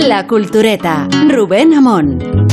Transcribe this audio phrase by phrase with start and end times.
[0.00, 2.45] La Cultureta, Rubén Amón.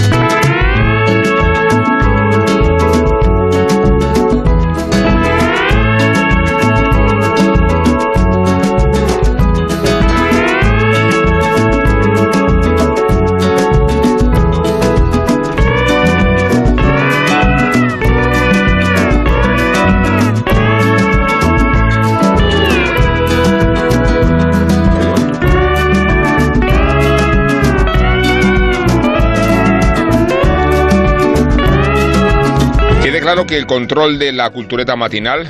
[33.54, 35.48] Que el control de la cultureta matinal,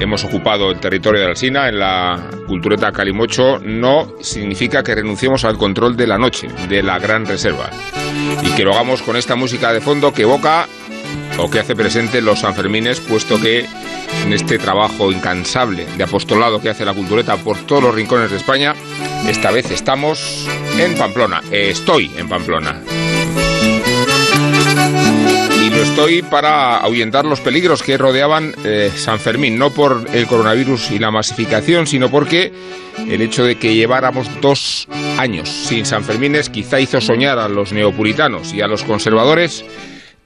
[0.00, 5.58] hemos ocupado el territorio de Alsina en la cultureta Calimocho, no significa que renunciemos al
[5.58, 7.68] control de la noche, de la gran reserva.
[8.42, 10.66] Y que lo hagamos con esta música de fondo que evoca
[11.38, 13.66] o que hace presente los Sanfermines, puesto que
[14.24, 18.38] en este trabajo incansable de apostolado que hace la cultureta por todos los rincones de
[18.38, 18.74] España,
[19.28, 22.80] esta vez estamos en Pamplona, estoy en Pamplona
[25.74, 30.90] lo estoy para ahuyentar los peligros que rodeaban eh, San Fermín, no por el coronavirus
[30.90, 32.52] y la masificación, sino porque
[32.98, 34.86] el hecho de que lleváramos dos
[35.18, 39.64] años sin San Fermines quizá hizo soñar a los neopuritanos y a los conservadores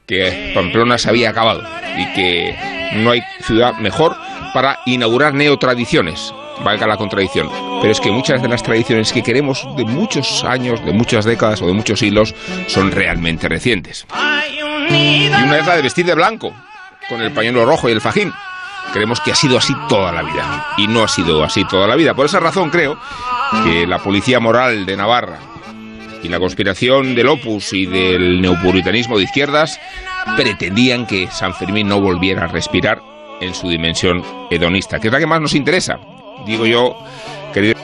[0.06, 1.62] que Pamplona se había acabado
[1.96, 2.56] y que
[2.94, 4.16] no hay ciudad mejor
[4.52, 6.32] para inaugurar neotradiciones,
[6.64, 7.48] valga la contradicción.
[7.80, 11.62] Pero es que muchas de las tradiciones que queremos de muchos años, de muchas décadas
[11.62, 12.34] o de muchos siglos
[12.68, 14.06] son realmente recientes.
[14.90, 16.54] Y una es la de vestir de blanco,
[17.08, 18.32] con el pañuelo rojo y el fajín.
[18.92, 20.66] Creemos que ha sido así toda la vida.
[20.76, 22.14] Y no ha sido así toda la vida.
[22.14, 22.98] Por esa razón creo
[23.64, 25.38] que la policía moral de Navarra
[26.22, 29.80] y la conspiración del Opus y del neopuritanismo de izquierdas
[30.36, 33.00] pretendían que San Fermín no volviera a respirar
[33.40, 35.98] en su dimensión hedonista, que es la que más nos interesa.
[36.46, 36.96] Digo yo,
[37.52, 37.76] querido,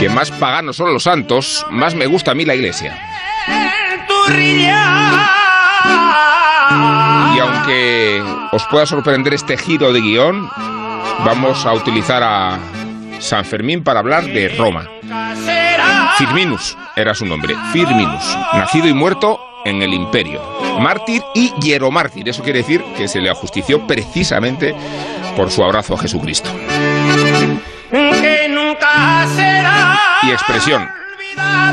[0.00, 2.98] que más paganos son los santos, más me gusta a mí la iglesia.
[7.34, 8.22] Y aunque
[8.52, 10.48] os pueda sorprender este giro de guion,
[11.24, 12.58] vamos a utilizar a
[13.18, 14.88] San Fermín para hablar de Roma.
[16.18, 20.40] Firminus era su nombre, Firminus, nacido y muerto en el imperio,
[20.80, 24.74] mártir y hieromártir, eso quiere decir que se le ajustició precisamente
[25.36, 26.50] por su abrazo a Jesucristo.
[30.22, 30.88] Y expresión,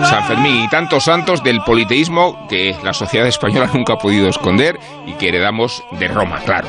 [0.03, 4.77] San Fermín y tantos santos del politeísmo que la sociedad española nunca ha podido esconder
[5.05, 6.67] y que heredamos de Roma, claro.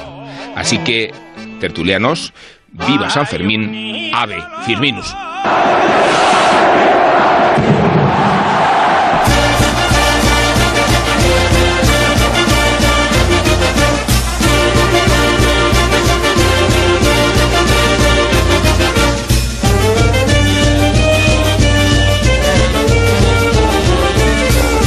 [0.54, 1.12] Así que,
[1.60, 2.32] tertulianos,
[2.72, 5.14] viva San Fermín, ave Firminus.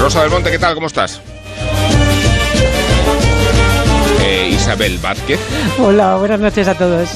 [0.10, 0.74] Rosa del Monte, ¿qué tal?
[0.74, 1.22] ¿Cómo estás?
[4.24, 5.40] Eh, Isabel Vázquez.
[5.78, 7.12] Hola, buenas noches a todos.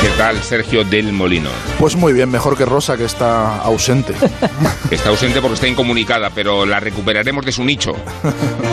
[0.00, 1.50] ¿Qué tal, Sergio del Molino?
[1.76, 4.14] Pues muy bien, mejor que Rosa, que está ausente.
[4.92, 7.94] Está ausente porque está incomunicada, pero la recuperaremos de su nicho.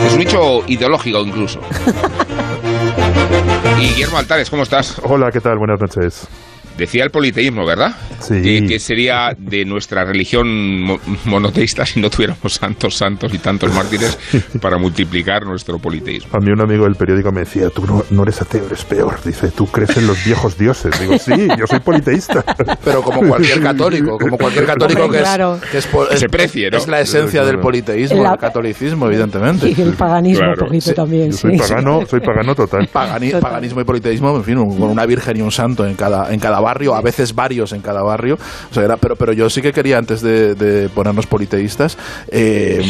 [0.04, 1.58] De su nicho ideológico incluso.
[3.80, 5.00] Y Guillermo Altares, ¿cómo estás?
[5.02, 5.58] Hola, ¿qué tal?
[5.58, 6.28] Buenas noches.
[6.76, 7.94] Decía el politeísmo, ¿verdad?
[8.20, 8.66] Sí.
[8.66, 10.46] Que, sería de nuestra religión
[11.24, 14.18] monoteísta si no tuviéramos santos, santos y tantos mártires
[14.60, 16.30] para multiplicar nuestro politeísmo.
[16.34, 19.16] A mí un amigo del periódico me decía, tú no, eres ateo, eres peor.
[19.24, 20.98] Dice, tú crees en los viejos dioses.
[21.00, 22.44] Digo, sí, yo soy politeísta.
[22.84, 25.20] Pero como cualquier católico, como cualquier católico que,
[25.78, 26.78] es, que se precie, ¿no?
[26.78, 29.66] es la esencia del politeísmo, el catolicismo, evidentemente.
[29.76, 31.32] Y el paganismo un poquito también.
[31.32, 32.88] soy pagano, soy pagano total.
[32.88, 36.60] Paganismo y politeísmo, en fin, con una virgen y un santo en cada, en cada
[36.66, 38.34] barrio, a veces varios en cada barrio.
[38.70, 41.96] O sea, era, pero, pero yo sí que quería, antes de, ponernos politeístas,
[42.28, 42.82] eh,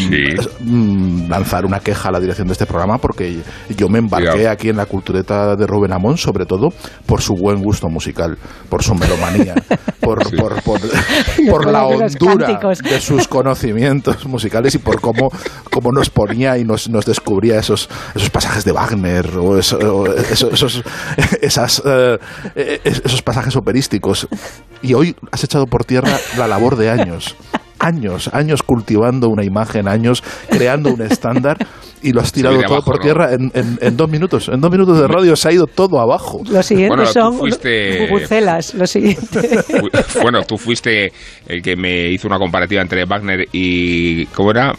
[0.61, 3.39] mm, lanzar una queja a la dirección de este programa, porque
[3.77, 6.71] yo me embarqué aquí en la cultureta de Rubén Amón, sobre todo
[7.05, 8.39] por su buen gusto musical,
[8.71, 9.55] por su melomanía,
[10.01, 15.31] por, por, por, la hondura de sus conocimientos musicales y por cómo,
[15.71, 19.77] cómo nos ponía y nos, nos descubría esos, esos pasajes de Wagner o, esos,
[21.43, 22.19] esas, eh,
[22.85, 23.57] esos pasajes
[24.83, 27.37] y hoy has echado por tierra la labor de años
[27.79, 31.59] años, años cultivando una imagen, años creando un estándar
[32.03, 34.49] y lo has tirado todo por tierra en, en, dos minutos.
[34.49, 36.41] En dos minutos de radio se ha ido todo abajo.
[36.49, 38.09] Lo siguiente son fuiste...
[38.75, 39.61] lo siguiente.
[40.23, 41.13] bueno, tú fuiste
[41.47, 44.27] el que me hizo una comparativa entre Wagner y...
[44.27, 44.73] ¿Cómo era?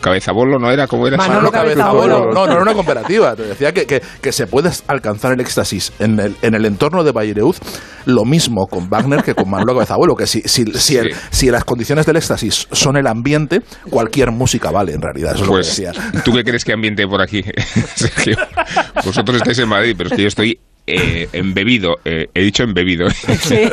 [0.00, 0.86] ¿Cabezabolo no era?
[0.86, 1.16] ¿Cómo era?
[1.16, 2.32] Manolo Cabezabolo.
[2.32, 3.34] No, no era una comparativa.
[3.34, 7.02] Te decía que, que, que, se puede alcanzar el éxtasis en el, en el entorno
[7.04, 7.56] de Bayreuth
[8.08, 11.64] lo mismo con Wagner que con Manolo Cabezabolo, que si, si, si, el, si las
[11.64, 15.34] condiciones del éxtasis son el ambiente, cualquier música vale en realidad.
[15.34, 15.92] Eso pues, decía.
[16.24, 17.44] ¿Tú qué crees que ambiente por aquí,
[17.94, 18.36] Sergio?
[19.04, 21.98] Vosotros estáis en Madrid, pero es que yo estoy eh, embebido.
[22.04, 23.10] Eh, he dicho embebido.
[23.10, 23.60] Sí.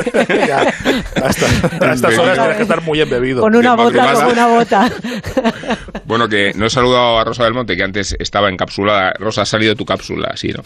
[1.22, 3.40] hasta, estas horas tienes que estar muy embebido.
[3.40, 4.90] Con una bota, con una bota.
[6.04, 9.14] bueno, que no he saludado a Rosa del Monte, que antes estaba encapsulada.
[9.18, 10.62] Rosa, has salido de tu cápsula, ¿sí, no?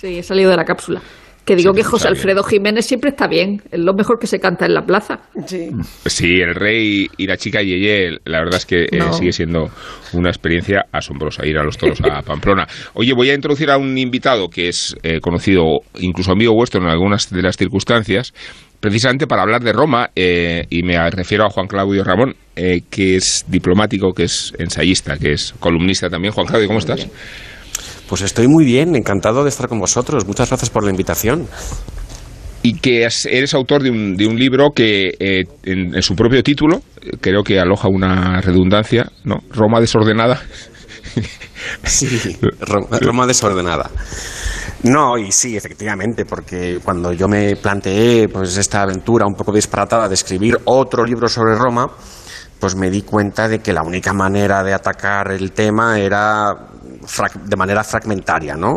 [0.00, 1.02] Sí, he salido de la cápsula.
[1.50, 4.66] Que digo que José Alfredo Jiménez siempre está bien, es lo mejor que se canta
[4.66, 5.18] en la plaza.
[5.46, 5.68] Sí,
[6.06, 9.68] sí el rey y la chica Yeye, la verdad es que eh, sigue siendo
[10.12, 12.68] una experiencia asombrosa ir a los toros a Pamplona.
[12.94, 16.88] Oye, voy a introducir a un invitado que es eh, conocido, incluso amigo vuestro en
[16.88, 18.32] algunas de las circunstancias,
[18.78, 23.44] precisamente para hablar de Roma, eh, y me refiero a Juan Claudio Ramón, que es
[23.48, 26.32] diplomático, que es ensayista, que es columnista también.
[26.32, 27.08] Juan Claudio, ¿cómo estás?
[28.10, 30.26] Pues estoy muy bien, encantado de estar con vosotros.
[30.26, 31.46] Muchas gracias por la invitación.
[32.60, 36.82] Y que eres autor de un, de un libro que eh, en, su propio título
[37.20, 39.36] creo que aloja una redundancia, ¿no?
[39.50, 40.42] Roma desordenada.
[41.84, 42.38] Sí,
[43.00, 43.90] Roma desordenada.
[44.82, 50.08] No, y sí, efectivamente, porque cuando yo me planteé pues esta aventura un poco disparatada
[50.08, 51.86] de escribir otro libro sobre Roma,
[52.60, 56.54] pues me di cuenta de que la única manera de atacar el tema era
[57.44, 58.76] de manera fragmentaria, ¿no?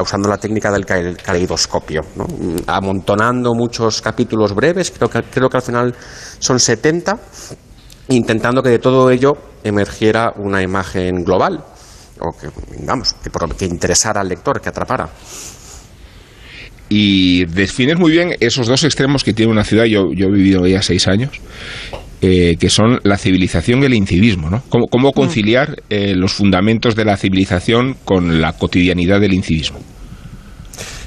[0.00, 2.24] usando la técnica del caleidoscopio, ¿no?
[2.68, 5.94] amontonando muchos capítulos breves, creo que, creo que al final
[6.38, 7.18] son 70,
[8.08, 9.32] intentando que de todo ello
[9.64, 11.64] emergiera una imagen global,
[12.20, 12.48] o que,
[12.84, 15.08] vamos, que, que interesara al lector, que atrapara
[16.88, 19.86] y defines muy bien esos dos extremos que tiene una ciudad.
[19.86, 21.32] Yo, yo he vivido ya seis años
[22.28, 24.50] eh, que son la civilización y el incivismo.
[24.50, 24.60] ¿no?
[24.68, 25.12] ¿Cómo, mm.
[25.12, 29.78] conciliar eh, los fundamentos de la civilización con la cotidianidad del incivismo?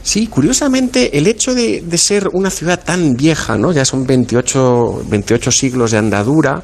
[0.01, 3.73] Sí, curiosamente, el hecho de, ser una ciudad tan vieja, ¿no?
[3.73, 6.63] ya son 28, 28 siglos de andadura,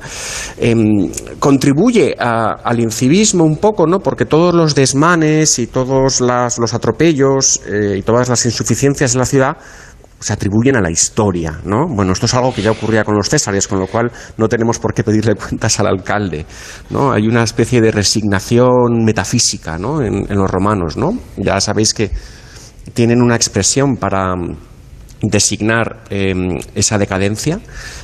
[0.57, 3.99] em, contribuye al incivismo un poco, ¿no?
[3.99, 9.25] porque todos los desmanes y todos los atropellos eh, y todas las insuficiencias de la
[9.25, 9.57] ciudad
[10.25, 11.85] se atribuyen a la historia, ¿no?
[11.87, 14.79] Bueno, esto es algo que ya ocurría con los césares, con lo cual no tenemos
[14.79, 16.47] por qué pedirle cuentas al alcalde,
[16.89, 17.11] ¿no?
[17.11, 20.01] Hay una especie de resignación metafísica, ¿no?
[20.01, 21.15] En, los romanos, ¿no?
[21.37, 22.09] Ya sabéis que
[22.95, 24.57] tienen una expresión para mm,
[25.21, 27.59] designar em, esa decadencia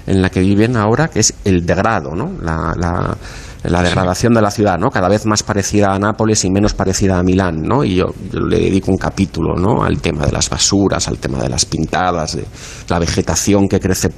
[0.05, 2.33] en la que viven ahora, que es el degrado, ¿no?
[2.39, 3.17] la la
[3.63, 4.89] degradación de la ciudad, ¿no?
[4.89, 7.83] Cada vez más parecida a Nápoles y menos parecida a Milán, ¿no?
[7.83, 9.83] Y yo, le dedico un capítulo, ¿no?
[9.83, 12.45] Al tema de las basuras, al tema de las pintadas, de
[12.89, 14.09] la vegetación que crece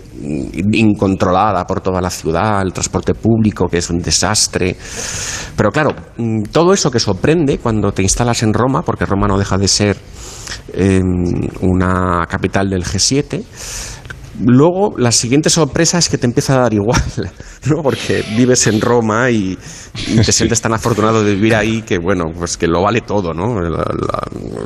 [0.72, 4.78] incontrolada por toda la ciudad, el transporte público que es un desastre.
[5.56, 9.38] Pero claro, mm, todo eso que sorprende cuando te instalas en Roma, porque Roma no
[9.38, 9.98] deja de ser
[10.74, 11.04] em,
[11.62, 13.44] una capital del G7,
[14.42, 17.02] Luego, la siguiente sorpresa es que te empieza a dar igual,
[17.70, 17.84] ¿no?
[17.84, 19.58] Porque vives en Roma y,
[20.16, 23.60] te sientes tan afortunado de vivir ahí que, bueno, pues que lo vale todo, ¿no?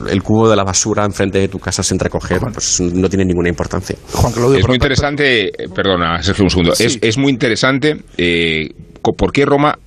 [0.09, 3.49] el cubo de la basura enfrente de tu casa sin recoger, pues no tiene ninguna
[3.49, 3.95] importancia.
[4.13, 6.73] Juan Claudio, es muy interesante, perdona, Sergio, un segundo.
[6.77, 8.69] Es, es, muy interesante eh,
[9.01, 9.77] por qué Roma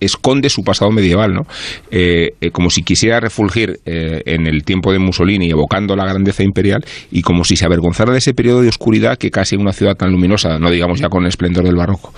[0.00, 1.42] esconde su pasado medieval, ¿no?
[1.90, 6.42] Eh, eh, como si quisiera refulgir eh, en el tiempo de Mussolini, evocando la grandeza
[6.42, 9.94] imperial, y como si se avergonzara de ese periodo de oscuridad que casi una ciudad
[9.94, 12.12] tan luminosa, no digamos ya con el esplendor del barroco,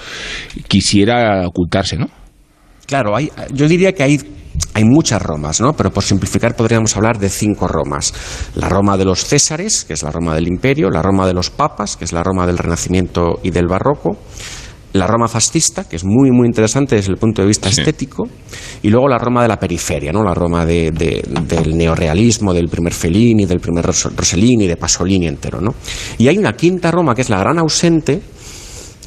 [0.68, 2.09] quisiera ocultarse, ¿no?
[2.87, 4.18] Claro, hay, yo diría que hay
[4.75, 5.73] hay muchas Romas, ¿no?
[5.73, 8.12] Pero por simplificar podríamos hablar de cinco Romas.
[8.54, 11.50] La Roma de los Césares, que es la Roma del Imperio, la Roma de los
[11.50, 14.18] Papas, que es la Roma del Renacimiento y del Barroco,
[14.92, 18.28] la Roma fascista, que es muy, muy interesante desde el punto de vista estético,
[18.82, 20.22] y luego la Roma de la periferia, ¿no?
[20.22, 25.61] la Roma del neorealismo, del primer Fellini, del primer Rossellini, de Pasolini entero.
[25.61, 25.75] ¿no?
[26.18, 28.20] Y hay una quinta Roma que es la gran ausente,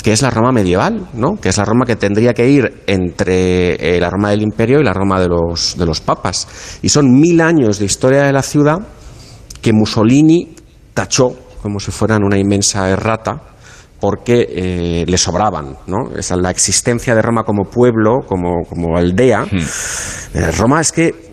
[0.01, 1.35] que es la Roma medieval, ¿no?
[1.35, 4.83] que es la Roma que tendría que ir entre eh, la Roma del Imperio y
[4.83, 6.47] la Roma de los, de los papas.
[6.81, 8.79] Y son mil años de historia de la ciudad
[9.61, 10.55] que Mussolini
[10.93, 13.54] tachó como si fueran una inmensa errata
[14.05, 15.77] porque eh, le sobraban.
[15.87, 16.15] ¿no?
[16.15, 19.45] Esa, la existencia de Roma como pueblo, como, como aldea.
[19.45, 20.37] Hmm.
[20.37, 21.31] Eh, Roma es que,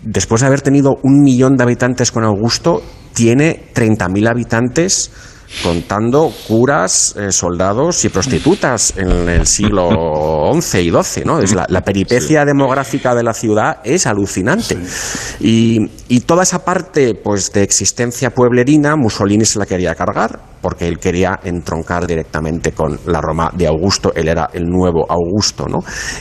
[0.00, 2.82] después de haber tenido un millón de habitantes con Augusto,
[3.12, 5.12] tiene 30.000 habitantes
[5.62, 11.24] contando curas, eh, soldados y prostitutas en el siglo XI y XII.
[11.26, 11.40] ¿no?
[11.40, 14.78] Es la, peripecia demográfica de la ciudad es alucinante.
[15.40, 20.88] Y, y, toda esa parte pues, de existencia pueblerina, Mussolini se la quería cargar porque
[20.88, 25.80] él quería entroncar directamente con la Roma de Augusto, él era el nuevo Augusto, ¿no?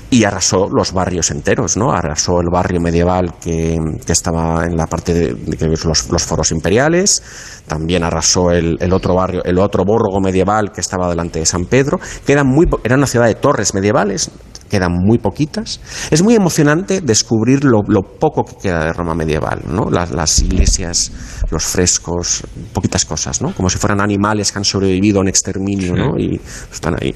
[0.10, 1.92] Y arrasó los barrios enteros, ¿no?
[1.92, 7.24] Arrasó el barrio medieval que, estaba en la parte de, los, foros imperiales,
[7.66, 11.98] también arrasó el, otro barrio, el otro borgo medieval que estaba delante de San Pedro,
[12.26, 14.32] que muy, era una ciudad de torres medievales,
[14.72, 15.82] quedan muy poquitas.
[16.10, 17.82] Es muy emocionante descubrir lo,
[18.20, 19.90] poco que queda de Roma medieval, ¿no?
[19.90, 21.12] Las, iglesias,
[21.50, 23.54] los frescos, poquitas cosas, ¿no?
[23.54, 26.18] Como si fueran animales que han sobrevivido a un exterminio, ¿no?
[26.18, 26.40] Y
[26.72, 27.14] están ahí.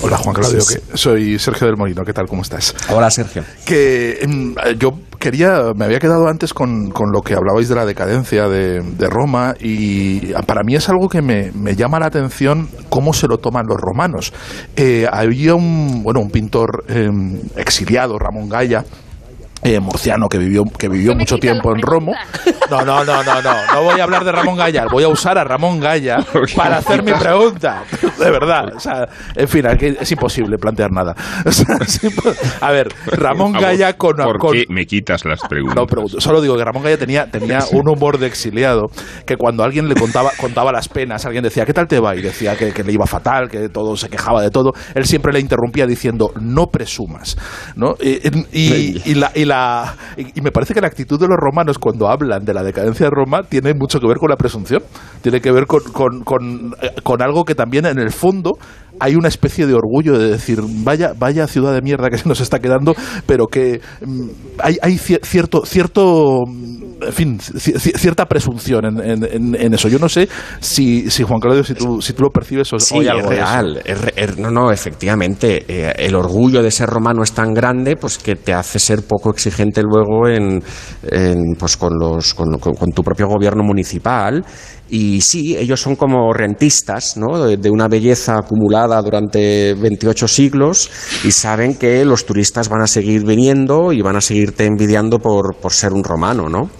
[0.00, 0.60] Hola Juan Claudio,
[0.94, 2.26] soy Sergio del Molino, ¿qué tal?
[2.26, 2.74] ¿Cómo estás?
[2.88, 3.44] Hola Sergio.
[3.66, 7.84] Que em, yo quería, me había quedado antes con, con, lo que hablabais de la
[7.84, 13.12] decadencia de, Roma y para mí es algo que me, me, llama la atención cómo
[13.12, 14.32] se lo toman los romanos.
[14.76, 18.84] Eh, había un, bueno, un pintor em, exiliado, Ramón Gaya,
[19.62, 22.14] eh, murciano que vivió que vivió mucho tiempo en Romo.
[22.70, 23.52] No, no, no, no, no.
[23.74, 24.86] No voy a hablar de Ramón Gaya.
[24.90, 26.18] Voy a usar a Ramón Gaya
[26.56, 27.82] para hacer mi pregunta.
[28.18, 28.74] De verdad.
[28.76, 31.14] O sea, en fin, aquí es imposible plantear nada.
[32.60, 34.16] a ver, Ramón Gaya con.
[34.16, 35.76] ¿Por qué me quitas las preguntas?
[35.76, 36.20] No pregunto.
[36.20, 38.86] Solo digo que Ramón Gaya tenía, tenía un humor de exiliado
[39.26, 42.14] que cuando alguien le contaba, contaba las penas, alguien decía, ¿qué tal te va?
[42.14, 44.72] Y decía que, que le iba fatal, que todo se quejaba de todo.
[44.94, 47.36] Él siempre le interrumpía diciendo, no presumas.
[47.76, 47.96] ¿no?
[48.00, 48.18] Y,
[48.52, 52.54] y, y la y, me parece que la actitud de los romanos cuando hablan de
[52.54, 54.82] la decadencia de Roma tiene mucho que ver con la presunción,
[55.22, 58.58] tiene que ver con, con, con, eh, con algo que también en el fondo
[59.00, 62.40] hay una especie de orgullo de decir, vaya, vaya ciudad de mierda que se nos
[62.40, 62.94] está quedando,
[63.26, 64.28] pero que mm,
[64.58, 69.88] hay, hay cierto, cierto, en fin, cierta presunción en, en, eso.
[69.88, 70.28] Yo no sé
[70.60, 73.82] si, si Juan Claudio, si tú, si tú lo percibes o sí, algo es real.
[73.84, 78.36] Es, no, no, efectivamente, eh, el orgullo de ser romano es tan grande, pues que
[78.36, 80.62] te hace ser poco exigente luego en,
[81.58, 84.44] pues con los, con, con tu propio gobierno municipal
[84.90, 87.38] y sí, ellos son como rentistas ¿no?
[87.38, 90.90] de, una belleza acumulada durante 28 siglos
[91.24, 95.56] y saben que los turistas van a seguir viniendo y van a seguirte envidiando por,
[95.56, 96.70] por ser un romano, ¿no?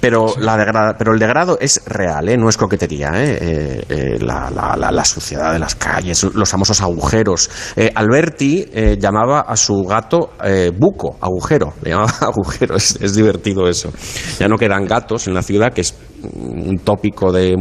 [0.00, 2.36] Pero, la pero el degrado es real, ¿eh?
[2.36, 3.10] no es coquetería.
[3.16, 3.38] ¿eh?
[3.40, 7.50] eh, eh la, la, la, suciedad de las calles, los famosos agujeros.
[7.94, 8.66] Alberti
[8.98, 10.30] llamaba a su gato
[10.78, 11.74] buco, agujero.
[11.82, 13.92] Le llamaba agujero, es, divertido eso.
[14.38, 17.56] Ya no quedan gatos en la ciudad, que es un tópico de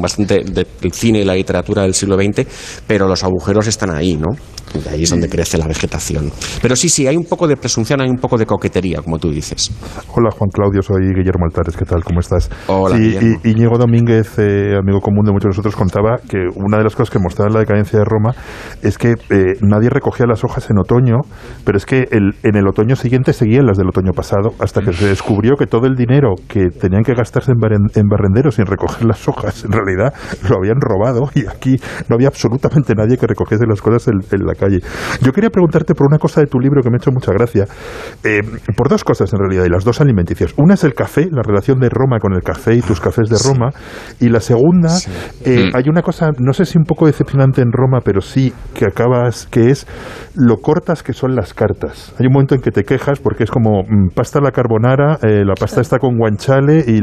[0.00, 2.46] bastante del cine y la literatura del siglo XX,
[2.86, 4.28] pero los agujeros están ahí, ¿no?
[4.74, 6.32] Y ahí es donde crece la vegetación.
[6.60, 9.30] Pero sí, sí, hay un poco de presunción, hay un poco de coquetería, como tú
[9.30, 9.70] dices.
[10.14, 12.02] Hola, Juan Claudio, soy Guillermo Altares, ¿qué tal?
[12.02, 12.50] ¿Cómo estás?
[12.66, 16.78] Hola, sí, y, Íñigo Domínguez, eh, amigo común de muchos de nosotros, contaba que una
[16.78, 18.34] de las cosas que mostraba la decadencia de Roma
[18.82, 21.20] es que eh, nadie recogía las hojas en otoño,
[21.64, 24.92] pero es que el, en el otoño siguiente seguían las del otoño pasado, hasta que
[24.92, 27.58] se descubrió que todo el dinero que tenían que gastarse en,
[27.94, 30.12] en barrenderos sin recoger las hojas, en realidad
[30.48, 31.76] lo habían robado y aquí
[32.08, 34.80] no había absolutamente nadie que recogiese las cosas en, la calle.
[35.22, 37.66] Yo quería preguntarte por una cosa de tu libro que me ha hecho mucha gracia,
[38.24, 38.40] eh,
[38.76, 40.52] por dos cosas en realidad, y las dos alimenticias.
[40.56, 43.36] Una es el café, la relación de Roma con el café y tus cafés de
[43.38, 43.70] Roma,
[44.20, 44.90] y la segunda,
[45.44, 45.76] eh, mm.
[45.76, 49.46] hay una cosa, no sé si un poco decepcionante en Roma, pero sí que acabas,
[49.46, 49.86] que es
[50.34, 52.14] lo cortas que son las cartas.
[52.18, 55.44] Hay un momento en que te quejas porque es como mm, pasta la carbonara, eh,
[55.44, 57.00] la pasta está con guanciale y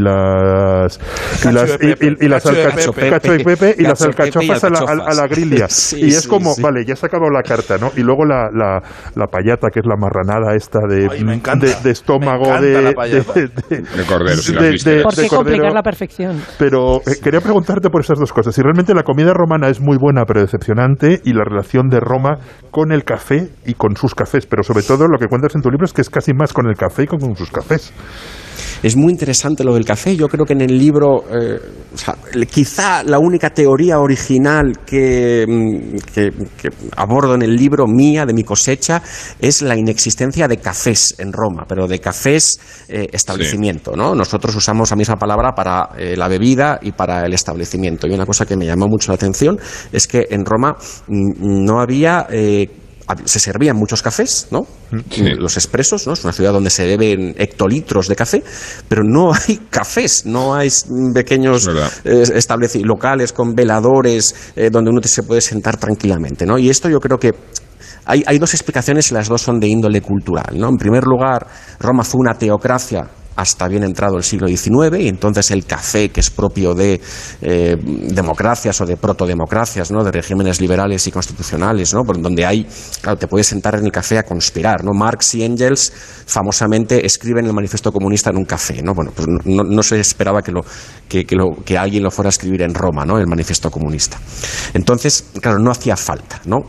[1.44, 2.46] y las, y, las
[3.78, 5.68] y las alcachofas a la, a, la grilla.
[5.98, 7.92] y es como, vale, ya se ha acabado la carta, ¿no?
[7.96, 8.82] Y luego la, la,
[9.16, 11.08] la payata, que es la marranada esta de,
[11.84, 14.42] de, estómago, de, de, cordero.
[15.04, 16.42] ¿Por qué complicar la perfección?
[16.58, 18.56] Pero eh, quería preguntarte por esas dos cosas.
[18.56, 22.38] Si realmente la comida romana es muy buena pero decepcionante y la relación de Roma
[22.72, 25.70] con el café y con sus cafés, pero sobre todo lo que cuentas en tu
[25.70, 27.94] libro es que es casi más con el café y con sus cafés.
[28.84, 30.16] Es muy interesante lo del café.
[30.16, 31.60] Yo creo que en el libro, eh,
[32.50, 36.34] quizá la única teoría original mm, que,
[36.96, 39.02] abordo en el libro mía, de mi cosecha,
[39.40, 42.60] es la inexistencia de cafés en Roma, pero de cafés
[42.90, 43.96] eh, establecimiento.
[43.96, 44.16] ¿no?
[44.16, 48.08] Nosotros usamos la misma palabra para eh, la bebida y para el establecimiento.
[48.08, 49.60] Y una cosa que me llamó mucho la atención
[49.92, 50.76] es que en Roma
[51.08, 52.28] mm, no había
[53.26, 54.62] se servían muchos cafés, ¿no?
[55.38, 56.14] Los expresos, ¿no?
[56.14, 58.44] Es una ciudad donde se beben hectolitros de café,
[58.88, 60.70] pero no hay cafés, no hay
[61.14, 61.70] pequeños
[62.04, 66.58] eh, locales con veladores eh, donde uno se puede sentar tranquilamente, ¿no?
[66.58, 67.32] Y esto yo creo que
[68.06, 70.70] hay, dos explicaciones y las dos son de índole cultural, ¿no?
[70.70, 71.48] En primer lugar,
[71.80, 73.08] Roma fue una teocracia
[73.42, 77.02] hasta bien entrado el siglo XIX, y entonces el café, que es propio de
[77.42, 80.04] eh, democracias o de protodemocracias, ¿no?
[80.04, 82.02] de regímenes liberales y constitucionales, ¿no?
[82.04, 82.68] Donde hay,
[83.02, 84.84] claro, te puedes sentar en el café a conspirar.
[84.84, 84.92] ¿no?
[84.94, 85.92] Marx y Engels
[86.26, 88.82] famosamente escriben el manifiesto comunista en un café.
[88.82, 88.94] ¿no?
[88.94, 90.54] Bueno, pues no, se esperaba que,
[91.08, 93.18] que, que, alguien lo fuera a escribir en Roma, ¿no?
[93.18, 94.20] el manifiesto comunista.
[94.74, 96.42] Entonces, claro, no hacía falta.
[96.46, 96.60] ¿no?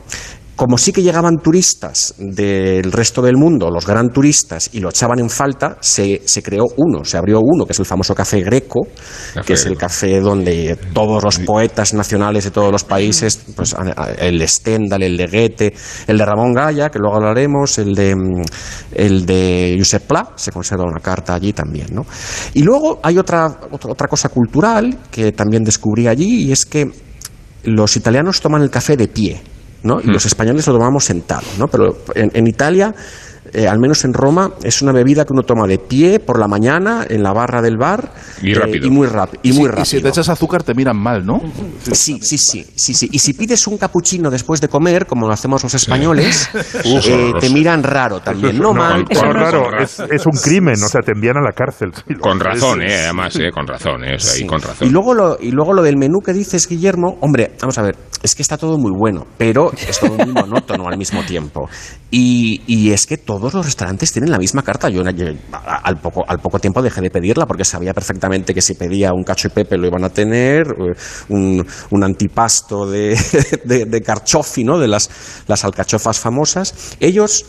[0.62, 5.18] Como sí que llegaban turistas del resto del mundo, los gran turistas, y lo echaban
[5.18, 8.86] en falta, se, creó uno, se abrió uno, que es el famoso Café Greco,
[9.44, 13.74] que es el café donde todos los poetas nacionales de todos los países, pues
[14.18, 15.74] el de Stendhal, el de Goethe,
[16.06, 18.14] el de Ramón Gaya, que luego hablaremos, el de,
[18.94, 21.88] el de Josep Pla, se conserva una carta allí también.
[21.90, 22.06] ¿no?
[22.54, 26.88] Y luego hay otra, otra cosa cultural que también descubrí allí, y es que
[27.64, 29.42] los italianos toman el café de pie.
[29.82, 30.00] ¿No?
[30.00, 30.28] Y los mm.
[30.28, 31.68] españoles lo tomamos sentado, ¿no?
[31.68, 32.94] Pero en Italia
[33.52, 36.48] eh, al menos en Roma, es una bebida que uno toma de pie por la
[36.48, 39.82] mañana en la barra del bar y, eh, y muy, rápido y muy rápido.
[39.82, 41.40] Y si te echas azúcar te miran mal, ¿no?
[41.82, 43.08] Sí, sí, sí, sí, sí.
[43.12, 46.48] Y si pides un capuchino después de comer, como lo hacemos los españoles,
[46.84, 48.58] eh, te miran raro también.
[48.58, 49.04] No, mal.
[49.06, 51.90] raro, es, un crimen, o sea, te envían a la cárcel.
[52.20, 54.88] Con razón, eh, además, eh, con razón, eh, con razón.
[54.88, 57.96] Y luego, lo, y luego lo del menú que dices, Guillermo, hombre, vamos a ver,
[58.22, 61.68] es que está todo muy bueno, pero es todo muy monótono al mismo tiempo.
[62.14, 64.90] Y, es que todos los restaurantes tienen la misma carta.
[64.90, 69.14] Yo, al, poco, al poco tiempo dejé de pedirla porque sabía perfectamente que si pedía
[69.14, 70.94] un cacho y pepe lo iban a tener, eh,
[71.30, 73.18] un, antipasto de,
[73.64, 74.78] de, de carchofi, ¿no?
[74.78, 75.08] de las
[75.64, 76.96] alcachofas famosas.
[77.00, 77.46] Ellos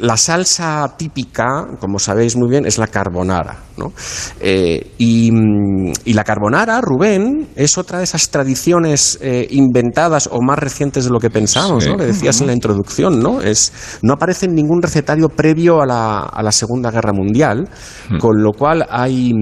[0.00, 3.58] la salsa típica, como sabéis muy bien, es la carbonara.
[3.82, 3.92] ¿No?
[4.40, 10.58] Eh, mm, y, la carbonara, Rubén, es otra de esas tradiciones eh, inventadas o más
[10.58, 11.86] recientes de lo que pensamos.
[11.86, 11.96] ¿no?
[11.96, 13.40] Le decías en la introducción, ¿no?
[13.40, 13.72] Es,
[14.02, 17.68] no aparece en ningún recetario previo a la, a la Segunda Guerra Mundial,
[18.10, 18.18] hmm.
[18.18, 19.32] con lo cual hay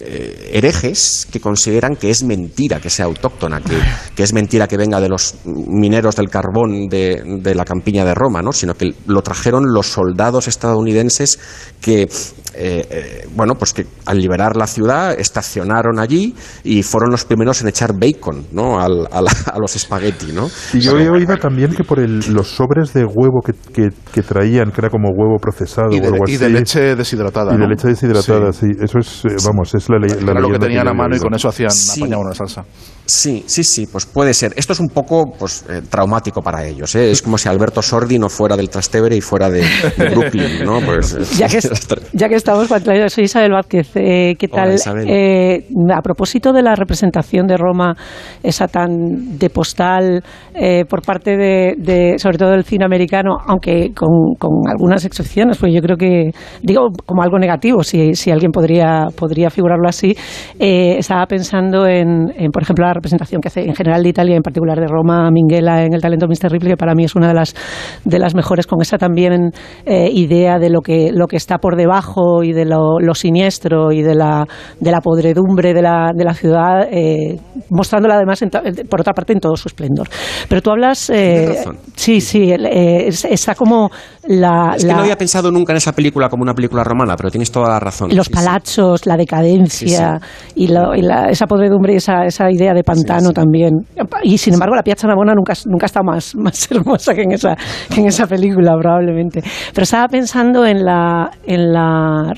[0.00, 3.76] eh, herejes que consideran que es mentira que sea autóctona, que,
[4.14, 8.14] que, es mentira que venga de los mineros del carbón de, de la campiña de
[8.14, 8.52] Roma, ¿no?
[8.52, 11.38] sino que lo trajeron los soldados estadounidenses
[11.80, 12.08] que
[12.54, 17.60] eh, eh, bueno, pues que al liberar la ciudad estacionaron allí y fueron los primeros
[17.62, 18.80] en echar bacon, ¿no?
[18.80, 20.48] Al, a los espagueti, ¿no?
[20.72, 23.52] Y yo he oído también que por el, los sobres de huevo que,
[24.12, 27.54] que, traían, que era como huevo procesado y de, o algo y de leche deshidratada.
[27.54, 28.66] Y de leche deshidratada, sí.
[28.80, 30.10] Eso es, eh, vamos, es la ley.
[30.24, 32.64] La lo que tenían a mano y con eso hacían, apañaban una salsa.
[33.10, 34.52] Sí, sí, sí, pues puede ser.
[34.54, 36.94] Esto es un poco pues, traumático para ellos.
[36.94, 37.10] ¿eh?
[37.10, 39.64] Es como si Alberto Sordi no fuera del Trastevere y fuera de,
[39.98, 40.78] Brooklyn, ¿no?
[40.80, 41.58] Pues, ya, que,
[42.12, 42.68] ya que estamos,
[43.08, 43.90] soy Isabel Vázquez.
[43.96, 44.76] Eh, ¿Qué tal?
[45.06, 47.96] Eh, a propósito de la representación de Roma,
[48.44, 50.22] esa tan de postal
[50.54, 54.08] eh, por parte de, sobre todo del cine americano, aunque con,
[54.68, 56.30] algunas excepciones, pues yo creo que,
[56.62, 60.16] digo, como algo negativo, si, si alguien podría, podría figurarlo así,
[60.58, 64.78] estaba pensando en, por ejemplo, la representación que hace en general de Italia, en particular
[64.78, 66.50] de Roma, Minghella en El talento Mr.
[66.50, 67.54] Ripley, que para mí es una de las,
[68.04, 69.50] de las mejores, con esa también
[69.86, 74.14] idea de lo que, lo que está por debajo y de lo, siniestro y de
[74.14, 74.46] la,
[74.78, 77.38] de la podredumbre de la, de la ciudad, eh,
[77.70, 78.42] mostrándola además,
[78.88, 80.08] por otra parte, en todo su esplendor.
[80.48, 81.10] Pero tú hablas...
[81.10, 83.90] Eh, sí, sí, eh, está como
[84.26, 84.74] la...
[84.76, 87.50] Es que no había pensado nunca en esa película como una película romana, pero tienes
[87.50, 88.14] toda la razón.
[88.14, 90.20] Los palazos, la decadencia
[90.54, 90.70] y,
[91.30, 93.74] esa podredumbre y esa, esa idea de pantano también.
[94.22, 97.56] Y sin embargo, la Piazza Navona nunca, nunca está más, más hermosa que en, esa,
[97.92, 99.42] que en esa película, probablemente.
[99.72, 102.32] Pero estaba pensando en la, en la,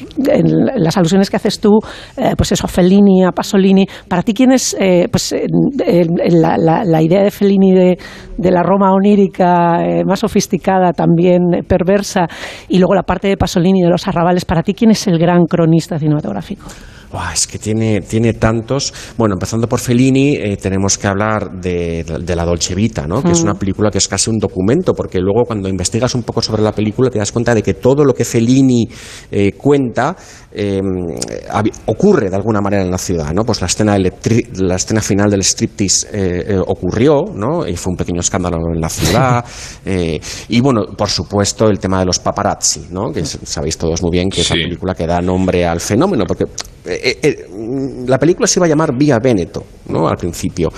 [0.77, 1.79] las alusiones que haces tú,
[2.17, 3.87] eh, pues eso, a Fellini, a Pasolini.
[4.09, 5.35] Para ti, ¿quién es eh, pues,
[5.77, 7.99] la, idea de Fellini de,
[8.37, 12.27] de la Roma onírica eh, más sofisticada, también perversa,
[12.69, 14.45] y luego la parte de Pasolini de los arrabales?
[14.45, 16.67] Para ti, ¿quién es el gran cronista cinematográfico?
[17.33, 18.93] Es que tiene, tiene tantos.
[19.17, 23.23] Bueno, empezando por Fellini, eh, tenemos que hablar de, La Dolce Vita, ¿no?
[23.23, 26.41] que es una película que es casi un documento, porque luego cuando investigas un poco
[26.41, 28.89] sobre la película te das cuenta de que todo lo que Fellini
[29.31, 30.17] eh, cuenta
[30.53, 30.85] em,
[31.87, 33.33] ocurre de alguna manera en la ciudad.
[33.33, 33.45] ¿no?
[33.45, 37.67] Pues la escena, la escena final del striptease eh, ocurrió ¿no?
[37.67, 39.45] y fue un pequeño escándalo en la ciudad.
[40.49, 43.13] y bueno, por supuesto, el tema de los paparazzi, ¿no?
[43.13, 46.47] que sabéis todos muy bien que es la película que da nombre al fenómeno, porque
[46.85, 47.47] eh, eh,
[48.07, 50.09] la película se iba a llamar Vía Veneto, ¿no?
[50.09, 50.69] Al principio.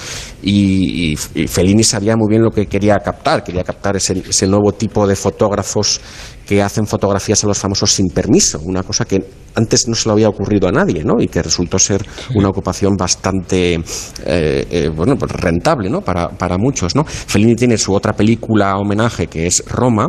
[0.42, 3.42] Y, Fellini sabía muy bien lo que quería captar.
[3.42, 6.00] Quería captar ese, nuevo tipo de fotógrafos
[6.46, 8.60] que hacen fotografías a los famosos sin permiso.
[8.62, 11.14] Una cosa que antes no se le había ocurrido a nadie, ¿no?
[11.18, 13.82] Y que resultó ser una ocupación bastante,
[14.26, 16.02] eh, bueno, pues rentable, ¿no?
[16.02, 17.04] Para, para muchos, ¿no?
[17.04, 20.08] Fellini tiene su otra película homenaje que es Roma,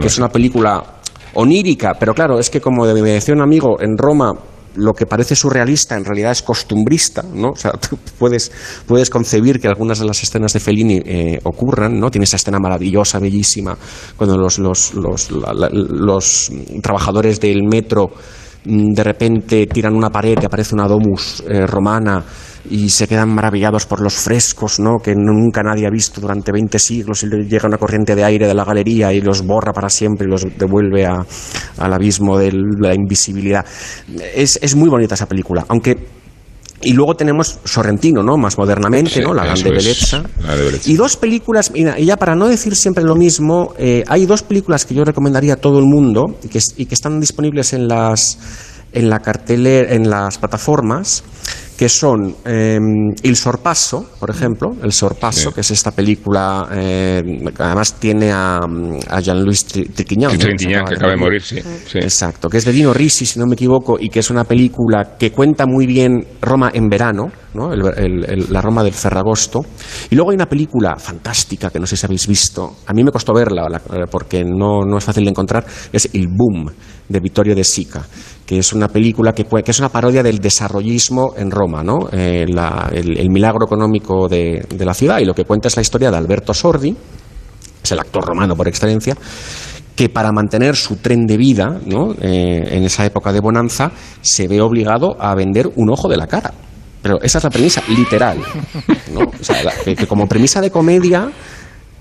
[0.00, 0.82] que es una película
[1.34, 4.32] onírica, pero claro, es que como me decía un amigo, en Roma
[4.76, 7.50] lo que parece surrealista en realidad es costumbrista, ¿no?
[7.50, 8.50] O sea, tú puedes,
[8.86, 12.10] puedes concebir que algunas de las escenas de Fellini eh, ocurran, ¿no?
[12.10, 13.76] Tiene esa escena maravillosa, bellísima,
[14.16, 18.10] cuando los, los, los, los trabajadores del metro
[18.64, 22.24] de repente tiran una pared y aparece una domus eh, romana
[22.70, 24.98] y se quedan maravillados por los frescos ¿no?
[24.98, 28.46] que nunca nadie ha visto durante 20 siglos y le llega una corriente de aire
[28.46, 31.26] de la galería y los borra para siempre y los devuelve a,
[31.78, 33.64] al abismo de la invisibilidad.
[34.34, 36.23] Es, es muy bonita esa película, aunque
[36.82, 38.36] y luego tenemos Sorrentino, ¿no?
[38.36, 39.32] Más modernamente, ¿no?
[39.32, 40.22] La Grande Bellezza.
[40.86, 44.84] Y dos películas, y ya para no decir siempre lo mismo, eh, hay dos películas
[44.84, 48.38] que yo recomendaría a todo el mundo y que, y que están disponibles en las
[48.94, 51.24] en la cartelera, en las plataformas
[51.76, 52.78] que son eh,
[53.22, 57.22] Il Sorpasso, por ejemplo, El Sorpasso, que es esta película eh,
[57.54, 58.60] que además tiene a,
[59.08, 60.38] a Jean-Louis Triquignan.
[60.38, 61.58] que acaba de morir, sí,
[61.94, 65.16] Exacto, que es de Dino Risi, si no me equivoco, y que es una película
[65.18, 67.74] que cuenta muy bien Roma en verano, ¿no?
[67.74, 69.60] la Roma del Ferragosto.
[70.10, 73.10] Y luego hay una película fantástica que no sé si habéis visto, a mí me
[73.10, 73.80] costó verla
[74.10, 76.70] porque no, no es fácil de encontrar, es Il Boom,
[77.08, 78.06] de Vittorio de Sica
[78.46, 82.08] que es una película que, que es una parodia del desarrollismo en Roma, ¿no?
[82.12, 86.16] Eh, el, milagro económico de, la ciudad y lo que cuenta es la historia de
[86.16, 86.94] Alberto Sordi,
[87.82, 89.16] es el actor romano por excelencia,
[89.96, 92.12] que para mantener su tren de vida ¿no?
[92.20, 96.26] Eh, en esa época de bonanza se ve obligado a vender un ojo de la
[96.26, 96.52] cara.
[97.00, 98.38] Pero esa es la premisa literal.
[99.12, 99.20] ¿no?
[99.20, 101.30] O sea, que, como premisa de comedia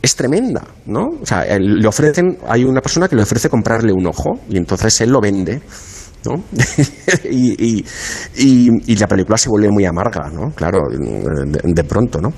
[0.03, 1.07] es tremenda, ¿no?
[1.21, 4.99] O sea, le ofrecen, hay una persona que le ofrece comprarle un ojo y entonces
[4.99, 5.61] él lo vende
[6.25, 6.43] ¿no?
[7.29, 7.83] y,
[8.35, 10.51] y, la película se vuelve muy amarga, ¿no?
[10.51, 12.33] Claro, de, pronto, ¿no?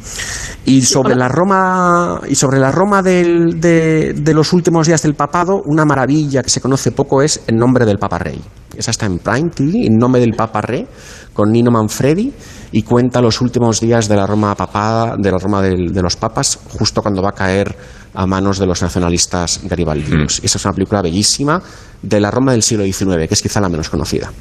[0.65, 5.13] Y sobre la Roma, y sobre la Roma del, de, de, los últimos días del
[5.13, 8.41] papado, una maravilla que se conoce poco es El nombre del Papa Rey.
[8.75, 10.87] Esa está en Prime TV, El nombre del Papa Rey,
[11.33, 12.33] con Nino Manfredi,
[12.71, 16.59] y cuenta los últimos días de la Roma papada, de la Roma de los papas,
[16.69, 17.75] justo cuando va a caer
[18.15, 20.41] a manos de los nacionalistas garibaldinos.
[20.41, 20.45] Mm.
[20.45, 21.61] Esa es una película bellísima
[22.01, 24.31] de la Roma del siglo XIX, que es quizá la menos conocida.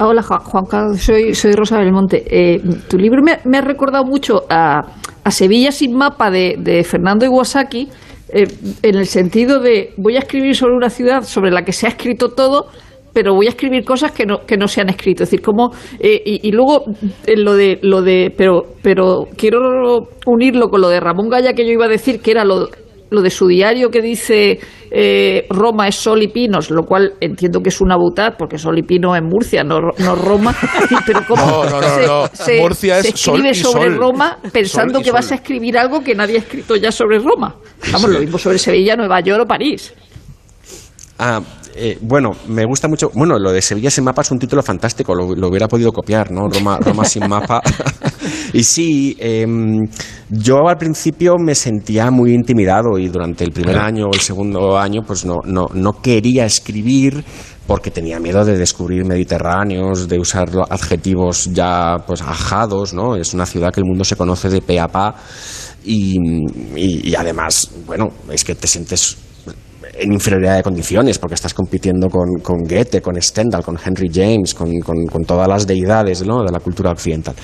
[0.00, 2.24] Hola Juan Carlos, soy, soy Rosa Belmonte.
[2.26, 4.82] Eh, tu libro me, ha recordado mucho a,
[5.30, 7.88] Sevilla sin mapa de, Fernando Iwasaki,
[8.28, 8.46] eh,
[8.82, 11.90] en el sentido de voy a escribir sobre una ciudad sobre la que se ha
[11.90, 12.66] escrito todo,
[13.12, 15.24] pero voy a escribir cosas que no, que no se han escrito.
[15.24, 16.84] Es decir, como eh, y, luego
[17.36, 21.72] lo de lo de pero pero quiero unirlo con lo de Ramón Gaya que yo
[21.72, 22.68] iba a decir que era lo
[23.10, 24.58] lo de su diario que dice
[24.90, 28.78] eh, Roma es Sol y Pinos, lo cual entiendo que es una butad, porque Sol
[28.78, 30.54] y Pino es Murcia, no, no Roma.
[31.06, 31.64] Pero ¿cómo
[32.32, 36.40] se, Murcia es escribe sobre Roma pensando que vas a escribir algo que nadie ha
[36.40, 37.54] escrito ya sobre Roma?
[37.92, 39.94] Vamos, lo mismo sobre Sevilla, Nueva York o París.
[41.18, 41.40] Ah,
[41.74, 43.10] eh, bueno, me gusta mucho.
[43.14, 46.48] Bueno, lo de Sevilla sin mapa es un título fantástico, lo, hubiera podido copiar, ¿no?
[46.48, 47.62] Roma, Roma sin mapa.
[48.52, 49.78] y sí, em,
[50.28, 54.78] yo al principio me sentía muy intimidado y durante el primer año o el segundo
[54.78, 57.24] año, pues no, no, no quería escribir
[57.66, 63.16] porque tenía miedo de descubrir mediterráneos, de usar adjetivos ya pues ajados, ¿no?
[63.16, 65.14] Es una ciudad que el mundo se conoce de pe a pa
[65.84, 66.16] y,
[66.76, 69.16] y además, bueno, es que te sientes
[69.94, 74.54] en inferioridad de condiciones, porque estás compitiendo con, con Goethe, con Stendhal, con Henry James,
[74.54, 76.42] con, con, todas las deidades ¿no?
[76.42, 77.34] de la cultura occidental.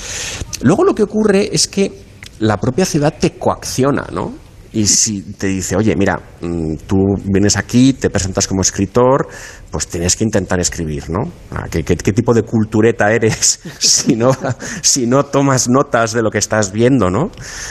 [0.63, 1.93] Luego lo que ocurre es que
[2.41, 4.48] la propia ciudad te coacciona, ¿no?
[4.73, 9.27] Y si te dice, oye, mira, mm, tú vienes aquí, te presentas como escritor,
[9.71, 11.31] pues tienes que intentar escribir, ¿no?
[11.51, 14.31] Ah, ¿Qué, tipo de cultureta eres si no,
[14.83, 17.31] si no tomas notas de lo que estás viendo, ¿no?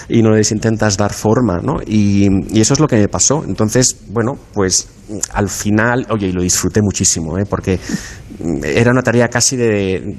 [0.09, 1.77] Y no les intentas dar forma, ¿no?
[1.85, 3.43] Y, y eso es lo que me pasó.
[3.43, 4.87] Entonces, bueno, pues
[5.33, 7.45] al final, oye, y lo disfruté muchísimo, ¿eh?
[7.45, 7.79] porque
[8.39, 10.15] era una tarea casi de,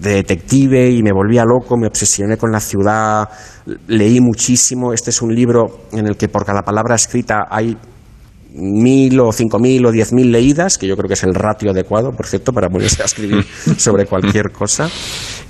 [0.00, 3.28] detective y me volvía loco, me obsesioné con la ciudad,
[3.86, 4.92] leí muchísimo.
[4.92, 7.76] Este es un libro en el que por cada palabra escrita hay
[8.54, 11.70] mil o cinco mil o diez mil leídas, que yo creo que es el ratio
[11.70, 13.44] adecuado, por cierto, para ponerse a escribir
[13.76, 14.90] sobre cualquier cosa.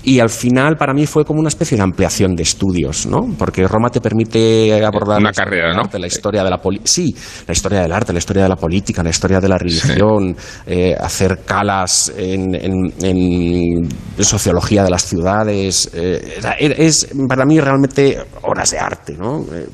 [0.05, 3.21] Y al final, para mí, fue como una especie de ampliación de estudios, ¿no?
[3.39, 5.83] Porque Roma te permite abordar una carrera, ¿no?
[5.97, 7.15] la historia de la sí,
[7.47, 10.37] la historia del arte, la historia de la política, la historia de la religión,
[10.67, 12.55] eh, hacer calas en,
[13.01, 13.89] en,
[14.19, 15.91] sociología de las ciudades.
[15.95, 16.41] Eh,
[16.77, 19.45] es para mí realmente horas de arte, ¿no?
[19.53, 19.69] Eh,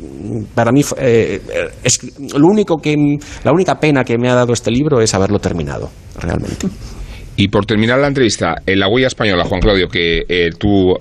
[0.54, 0.82] para mí
[1.82, 2.00] es
[2.34, 2.96] lo único que
[3.44, 6.68] la única pena que me ha dado este libro es haberlo terminado, realmente.
[7.40, 10.92] Y por terminar la entrevista, en la huella española, Juan Claudio, que eh, tú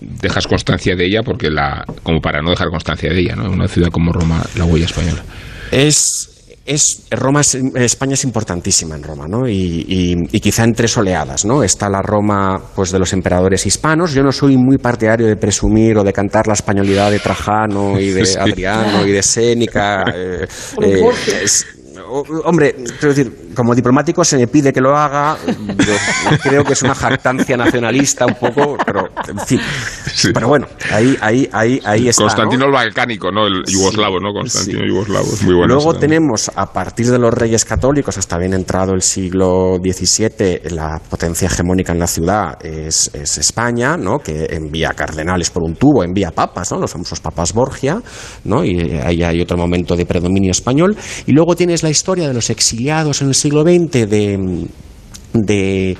[0.00, 3.46] dejas constancia de ella, porque la, como para no dejar constancia de ella, ¿no?
[3.46, 5.22] En una ciudad como Roma, la huella española.
[5.70, 6.34] Es
[6.66, 11.90] es Roma España es importantísima en Roma no y, quizá en tres oleadas no está
[11.90, 14.14] la Roma pues de los emperadores hispanos.
[14.14, 18.10] Yo no soy muy partidario de presumir o de cantar la españolidad de Trajano y
[18.10, 20.46] de Adriano y de Sénica eh,
[20.80, 21.00] eh,
[22.44, 25.36] hombre, quiero decir, como diplomático se me pide que lo haga.
[26.42, 29.60] creo que es una jactancia nacionalista un poco, pero en fin.
[30.32, 32.22] Pero bueno, ahí, ahí, ahí, ahí está.
[32.22, 33.46] Constantino el balcánico, ¿no?
[33.46, 34.32] El yugoslavo, ¿no?
[34.32, 35.74] Constantino yugoslavo, es muy bueno.
[35.74, 41.00] Luego tenemos, a partir de los reyes católicos, hasta bien entrado el siglo XVII, la
[41.08, 44.18] potencia hegemónica en la ciudad es, España, ¿no?
[44.18, 46.78] Que envía cardenales por un tubo, envía papas, ¿no?
[46.78, 48.00] Los famosos papas Borgia,
[48.44, 48.64] ¿no?
[48.64, 50.96] Y ahí hay otro momento de predominio español.
[51.26, 54.68] Y luego tienes la historia de los exiliados en el siglo XX de,
[55.32, 55.96] de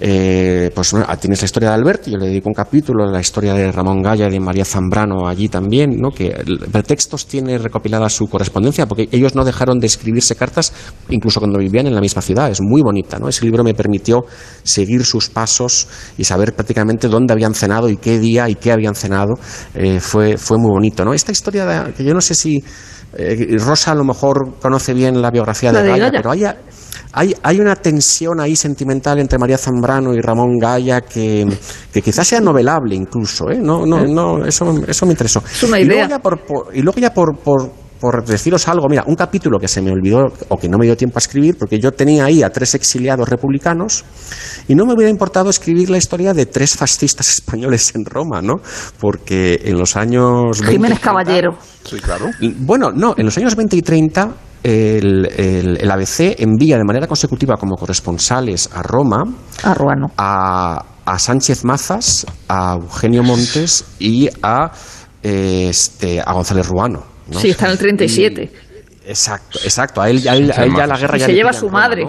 [0.00, 3.54] eh, pues ah, tienes la historia de Alberto, yo le dedico un capítulo, la historia
[3.54, 6.10] de Ramón Gaya y de María Zambrano allí también, ¿no?
[6.10, 6.34] que
[6.70, 10.72] pretextos tiene recopilada su correspondencia, porque ellos no dejaron de escribirse cartas
[11.10, 13.28] incluso cuando vivían en la misma ciudad, es muy bonita, ¿no?
[13.28, 14.24] Ese libro me permitió
[14.62, 15.86] seguir sus pasos
[16.18, 19.34] y saber prácticamente dónde habían cenado y qué día y qué habían cenado,
[19.74, 21.14] eh, fue, fue muy bonito, ¿no?
[21.14, 22.62] Esta historia que yo no sé si
[23.16, 26.44] eh, Rosa a lo mejor conoce bien la biografía de, Gaya, pero hay,
[27.14, 31.46] hay, hay, una tensión ahí sentimental entre María Zambrano y Ramón Gaya que,
[31.92, 33.50] que quizás sea novelable incluso.
[33.50, 33.58] ¿eh?
[33.60, 35.42] No, no, no, eso, eso me interesó.
[35.50, 36.04] Es una idea.
[36.04, 36.40] Y luego ya por,
[36.74, 40.24] y luego ya por, por, por deciros algo, mira, un capítulo que se me olvidó
[40.48, 43.28] o que no me dio tiempo a escribir, porque yo tenía ahí a tres exiliados
[43.28, 44.04] republicanos
[44.68, 48.56] y no me hubiera importado escribir la historia de tres fascistas españoles en Roma, ¿no?
[48.98, 50.62] Porque en los años.
[50.62, 51.56] Jiménez Caballero.
[51.84, 52.26] Sí, claro.
[52.58, 55.26] Bueno, no, en los años 20 y 30 el,
[55.78, 59.22] el, ABC envía de manera consecutiva como corresponsales a Roma
[59.62, 60.10] a, Ruano.
[60.16, 64.72] a, a Sánchez Mazas, a Eugenio Montes y a,
[65.22, 67.04] este, a González Ruano.
[67.30, 68.52] Sí, está en el 37.
[69.06, 70.00] exacto, exacto.
[70.00, 72.06] A él, ya la guerra ya se lleva a su madre.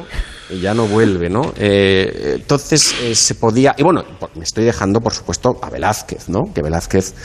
[0.49, 1.53] Y ya no vuelve, ¿no?
[1.57, 3.73] Eh, entonces eh, se podía.
[3.77, 4.03] Y bueno,
[4.35, 6.53] me estoy dejando, por supuesto, a Velázquez, ¿no?
[6.53, 7.15] Que Velázquez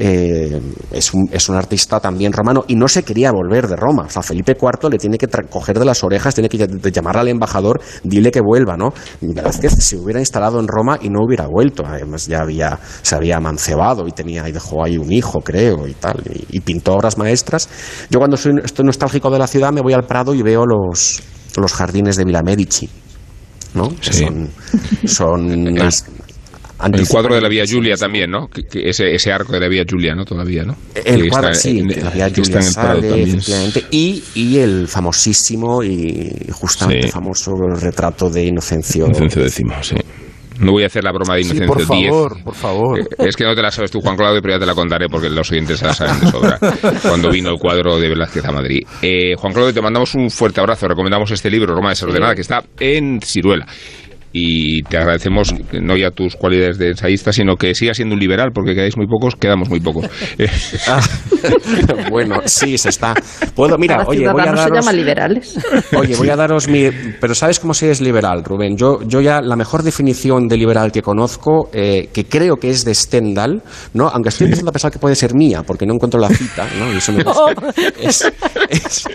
[0.00, 0.60] eh,
[0.92, 4.04] es, un, es, un, artista también romano y no se quería volver de Roma.
[4.06, 7.26] O sea, Felipe IV le tiene que coger de las orejas, tiene que llamar al
[7.26, 8.92] embajador, dile que vuelva, ¿no?
[9.20, 11.82] Velázquez se hubiera instalado en Roma y no hubiera vuelto.
[11.84, 15.94] Además, ya había, se había amancebado y, tenía, y dejó ahí un hijo, creo, y
[15.94, 17.68] tal, y, pintó obras maestras.
[18.08, 21.20] Yo cuando soy, estoy nostálgico de la ciudad me voy al Prado y veo los,
[21.56, 22.88] los jardines de Villa Medici.
[23.74, 23.90] ¿no?
[24.00, 24.48] son,
[25.04, 25.74] son
[26.84, 28.48] el cuadro de la Vía Julia también, ¿no?
[28.72, 30.24] ese, ese, arco de la Vía Julia, ¿no?
[30.24, 30.76] Todavía, ¿no?
[30.94, 33.84] El cuadro, sí, la Vía Julia sale, efectivamente.
[33.90, 39.06] Y, y, el famosísimo y justamente famoso retrato de Inocencio.
[39.06, 39.96] Inocencio X, sí.
[40.60, 43.00] No voy a hacer la broma de Inocencio sí, por favor, por favor.
[43.00, 45.08] Eh, es que no te la sabes tú, Juan Claudio, pero ya te la contaré
[45.08, 46.58] porque los oyentes se la saben de sobra.
[47.02, 48.82] cuando vino el cuadro de Velázquez a Madrid.
[49.02, 50.88] Eh, Juan Claudio, te mandamos un fuerte abrazo.
[50.88, 53.66] Recomendamos este libro, Roma desordenada, que está en Ciruela
[54.40, 58.50] y te agradecemos no ya tus cualidades de ensayista, sino que sigas siendo un liberal,
[58.54, 60.06] porque quedáis muy pocos, quedamos muy pocos.
[60.86, 61.00] Ah,
[62.10, 63.14] bueno, sí, se está.
[63.54, 65.58] Puedo, mira, oye, voy a daros, se llama liberales.
[65.96, 66.88] Oye, voy a daros mi.
[67.20, 68.76] Pero ¿sabes cómo se es liberal, Rubén?
[68.76, 72.84] Yo, yo ya la mejor definición de liberal que conozco, eh, que creo que es
[72.84, 73.62] de Stendhal,
[73.94, 74.08] ¿no?
[74.08, 76.92] Aunque estoy empezando a pensar que puede ser mía, porque no encuentro la cita, ¿no?
[76.92, 77.24] Y eso me
[78.00, 79.08] Es,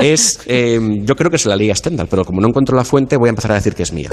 [0.00, 3.16] es, eh, yo creo que es la ley Stendhal, pero como no encuentro la fuente,
[3.16, 4.10] voy a empezar a decir que es mía.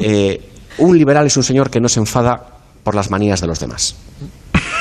[0.00, 0.40] Eh,
[0.78, 2.42] un liberal es un señor que no se enfada
[2.82, 3.96] por las manías de los demás.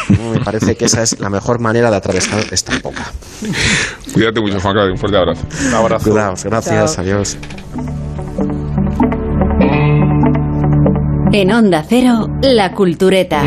[0.10, 3.12] Me parece que esa es la mejor manera de atravesar esta época.
[4.14, 4.94] Cuídate mucho, Juan Claudio.
[4.94, 5.42] Un fuerte abrazo.
[5.68, 6.10] Un abrazo.
[6.10, 6.98] Cuidaos, gracias.
[6.98, 7.38] Adiós.
[11.32, 13.44] En Onda Cero, La Cultureta.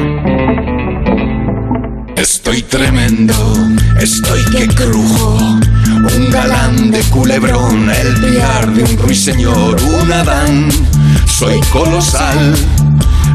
[2.16, 3.34] Estoy tremendo,
[4.00, 5.36] estoy que crujo.
[6.16, 10.68] Un galán de culebrón, el piar de un ruiseñor, un Adán.
[11.42, 12.54] Soy colosal.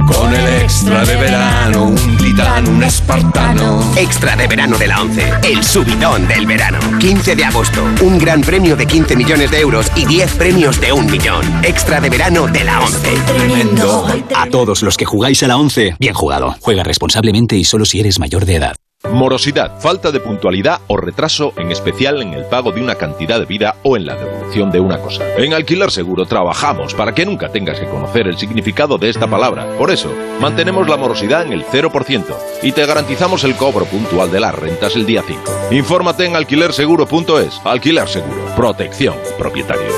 [0.07, 3.83] Con el extra de verano, un titán, un espartano.
[3.97, 6.79] Extra de verano de la 11, el subidón del verano.
[6.99, 10.93] 15 de agosto, un gran premio de 15 millones de euros y 10 premios de
[10.93, 11.43] un millón.
[11.65, 13.09] Extra de verano de la 11.
[13.27, 14.07] Tremendo.
[14.33, 16.55] A todos los que jugáis a la 11, bien jugado.
[16.61, 18.77] Juega responsablemente y solo si eres mayor de edad.
[19.11, 23.45] Morosidad, falta de puntualidad o retraso, en especial en el pago de una cantidad de
[23.45, 25.23] vida o en la devolución de una cosa.
[25.37, 29.67] En Alquiler Seguro trabajamos para que nunca tengas que conocer el significado de esta palabra.
[29.77, 32.23] Por eso, mantenemos la morosidad en el 0%
[32.63, 35.41] y te garantizamos el cobro puntual de las rentas el día 5.
[35.71, 37.61] Infórmate en alquilerseguro.es.
[37.63, 38.55] Alquiler Seguro.
[38.55, 39.93] Protección, propietarios.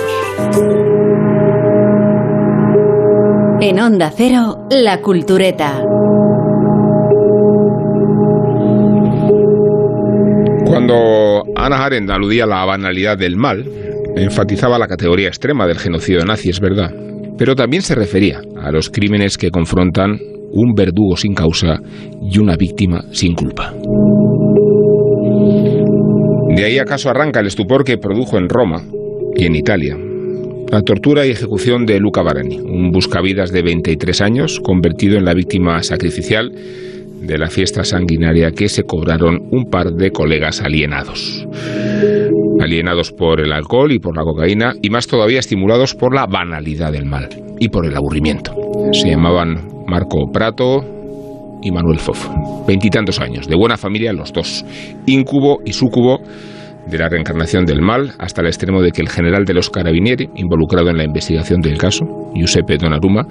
[3.61, 5.83] En Onda Cero, La Cultureta.
[10.89, 13.63] Cuando Ana Arendt aludía a la banalidad del mal,
[14.15, 16.91] enfatizaba la categoría extrema del genocidio nazi, es verdad,
[17.37, 20.17] pero también se refería a los crímenes que confrontan
[20.51, 21.79] un verdugo sin causa
[22.23, 23.71] y una víctima sin culpa.
[26.55, 28.81] De ahí acaso arranca el estupor que produjo en Roma
[29.35, 29.95] y en Italia
[30.71, 35.35] la tortura y ejecución de Luca Barani, un buscavidas de 23 años convertido en la
[35.35, 36.51] víctima sacrificial
[37.21, 41.47] de la fiesta sanguinaria que se cobraron un par de colegas alienados.
[42.59, 46.91] Alienados por el alcohol y por la cocaína y más todavía estimulados por la banalidad
[46.91, 47.29] del mal
[47.59, 48.53] y por el aburrimiento.
[48.91, 50.83] Se llamaban Marco Prato
[51.61, 52.27] y Manuel Fof.
[52.67, 54.65] Veintitantos años, de buena familia los dos,
[55.05, 56.19] incubo y sucubo
[56.89, 60.29] de la reencarnación del mal hasta el extremo de que el general de los carabinieri,
[60.35, 63.27] involucrado en la investigación del caso, Giuseppe Donnarumma,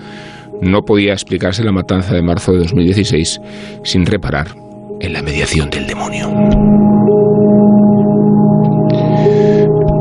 [0.60, 3.40] no podía explicarse la matanza de marzo de 2016
[3.84, 4.48] sin reparar
[5.00, 6.28] en la mediación del demonio.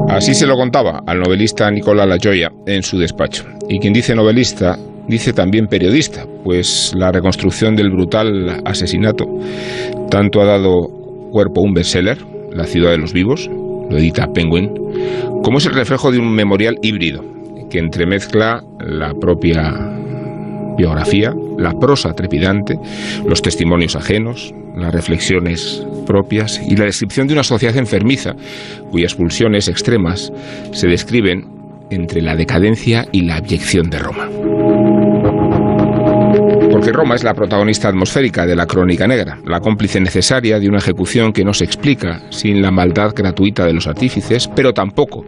[0.10, 3.46] Así se lo contaba al novelista Nicola Lajoya en su despacho.
[3.70, 9.26] Y quien dice novelista dice también periodista, pues la reconstrucción del brutal asesinato
[10.10, 10.88] tanto ha dado
[11.32, 12.17] cuerpo a un bestseller,
[12.52, 14.74] La ciudad de los vivos, lo edita Penguin,
[15.43, 17.24] como es el reflejo de un memorial híbrido
[17.70, 19.74] que entremezcla la propia
[20.78, 22.76] biografía, la prosa trepidante,
[23.28, 28.36] los testimonios ajenos, las reflexiones propias y la descripción de una sociedad enfermiza
[28.92, 30.32] cuyas pulsiones extremas
[30.72, 31.46] se describen
[31.90, 34.30] entre la decadencia y la abyección de Roma.
[36.72, 40.78] Porque Roma es la protagonista atmosférica de la crónica negra, la cómplice necesaria de una
[40.78, 45.26] ejecución que no se explica sin la maldad gratuita de los artífices, pero tampoco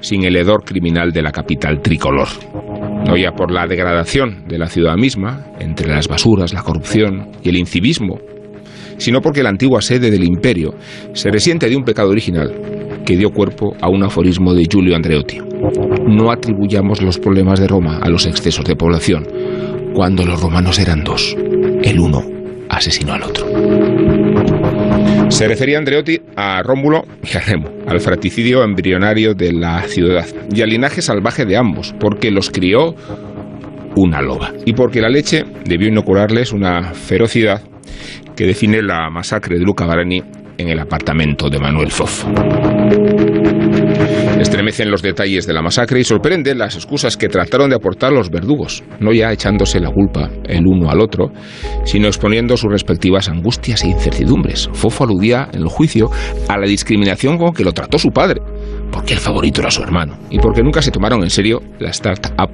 [0.00, 2.28] sin el hedor criminal de la capital tricolor.
[3.08, 7.48] No ya por la degradación de la ciudad misma, entre las basuras, la corrupción y
[7.48, 8.20] el incivismo,
[8.98, 10.74] sino porque la antigua sede del imperio
[11.14, 12.52] se resiente de un pecado original
[13.06, 15.38] que dio cuerpo a un aforismo de Giulio Andreotti.
[16.06, 19.26] No atribuyamos los problemas de Roma a los excesos de población,
[19.94, 21.34] cuando los romanos eran dos.
[21.82, 22.22] El uno
[22.68, 23.46] asesinó al otro.
[25.28, 30.62] Se refería Andreotti a Rómulo y a Remo, al fratricidio embrionario de la ciudad y
[30.62, 32.94] al linaje salvaje de ambos, porque los crió
[33.94, 37.62] una loba y porque la leche debió inocularles una ferocidad
[38.36, 40.22] que define la masacre de Luca Barani
[40.56, 42.24] en el apartamento de Manuel Fof.
[44.40, 48.30] Estremecen los detalles de la masacre y sorprenden las excusas que trataron de aportar los
[48.30, 51.32] verdugos, no ya echándose la culpa el uno al otro,
[51.84, 54.68] sino exponiendo sus respectivas angustias e incertidumbres.
[54.72, 56.10] Fofo aludía en el juicio
[56.48, 58.40] a la discriminación con que lo trató su padre,
[58.92, 62.50] porque el favorito era su hermano y porque nunca se tomaron en serio la start-up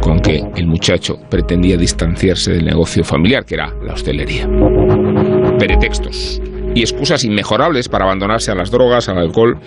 [0.00, 4.48] con que el muchacho pretendía distanciarse del negocio familiar, que era la hostelería.
[5.58, 6.40] Pretextos
[6.74, 9.58] y excusas inmejorables para abandonarse a las drogas, al alcohol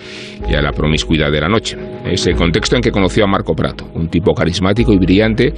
[0.48, 1.76] y a la promiscuidad de la noche.
[2.04, 5.52] Es el contexto en que conoció a Marco Prato, un tipo carismático y brillante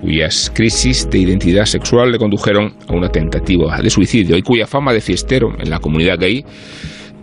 [0.00, 4.92] cuyas crisis de identidad sexual le condujeron a una tentativa de suicidio y cuya fama
[4.92, 6.44] de fiestero en la comunidad gay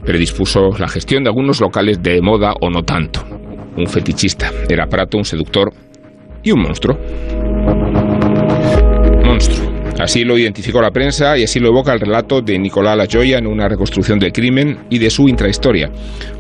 [0.05, 3.25] predispuso la gestión de algunos locales de moda o no tanto.
[3.75, 4.51] Un fetichista.
[4.69, 5.73] Era Prato un seductor
[6.43, 6.97] y un monstruo.
[9.99, 13.47] Así lo identificó la prensa y así lo evoca el relato de Nicolás Lajoya en
[13.47, 15.89] una reconstrucción del crimen y de su intrahistoria,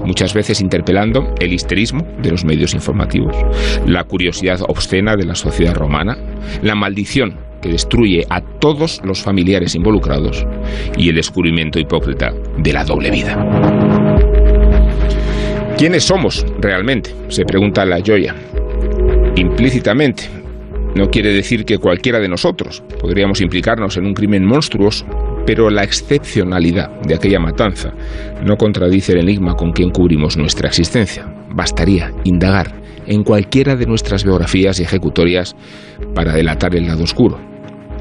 [0.05, 3.35] muchas veces interpelando el histerismo de los medios informativos,
[3.87, 6.15] la curiosidad obscena de la sociedad romana,
[6.61, 10.45] la maldición que destruye a todos los familiares involucrados
[10.95, 13.35] y el descubrimiento hipócrita de la doble vida.
[15.77, 17.13] ¿Quiénes somos realmente?
[17.27, 18.35] se pregunta la Joya.
[19.35, 20.23] Implícitamente,
[20.95, 25.05] no quiere decir que cualquiera de nosotros podríamos implicarnos en un crimen monstruoso,
[25.45, 27.93] pero la excepcionalidad de aquella matanza
[28.43, 31.25] no contradice el enigma con que encubrimos nuestra existencia.
[31.53, 32.73] Bastaría indagar
[33.05, 35.55] en cualquiera de nuestras biografías y ejecutorias
[36.13, 37.39] para delatar el lado oscuro,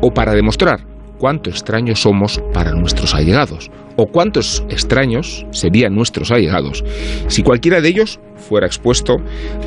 [0.01, 0.81] o para demostrar
[1.19, 6.85] cuánto extraños somos para nuestros allegados, o cuántos extraños serían nuestros allegados
[7.29, 9.17] si cualquiera de ellos fuera expuesto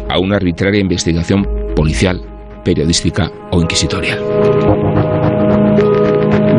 [0.07, 2.21] a una arbitraria investigación policial
[2.69, 4.19] periodística o inquisitorial.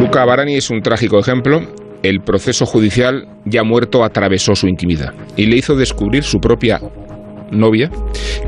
[0.00, 1.60] Luca Barani es un trágico ejemplo.
[2.02, 6.80] El proceso judicial ya muerto atravesó su intimidad y le hizo descubrir su propia
[7.52, 7.92] novia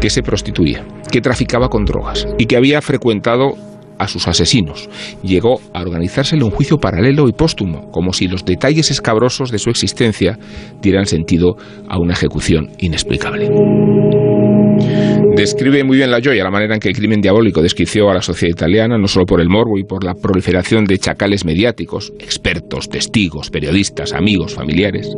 [0.00, 3.52] que se prostituía, que traficaba con drogas y que había frecuentado
[3.96, 4.88] a sus asesinos.
[5.22, 9.70] Llegó a organizársele un juicio paralelo y póstumo, como si los detalles escabrosos de su
[9.70, 10.36] existencia
[10.80, 11.54] dieran sentido
[11.88, 13.48] a una ejecución inexplicable.
[15.36, 18.22] Describe muy bien la joya la manera en que el crimen diabólico desquició a la
[18.22, 22.88] sociedad italiana, no solo por el morbo y por la proliferación de chacales mediáticos, expertos,
[22.88, 25.08] testigos, periodistas, amigos, familiares,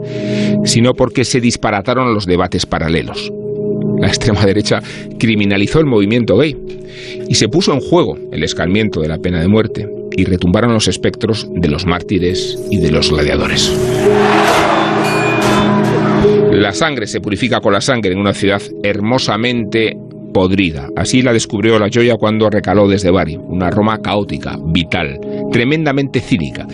[0.64, 3.32] sino porque se disparataron los debates paralelos.
[3.98, 4.80] la extrema derecha
[5.18, 6.56] criminalizó el movimiento gay
[7.28, 10.88] y se puso en juego el escarmiento de la pena de muerte y retumbaron los
[10.88, 13.72] espectros de los mártires y de los gladiadores.
[16.54, 19.96] La sangre se purifica con la sangre en una ciudad hermosamente
[20.32, 20.88] podrida.
[20.96, 25.18] Así la descubrió la joya cuando recaló desde Bari, una Roma caótica, vital,
[25.50, 26.64] tremendamente cínica,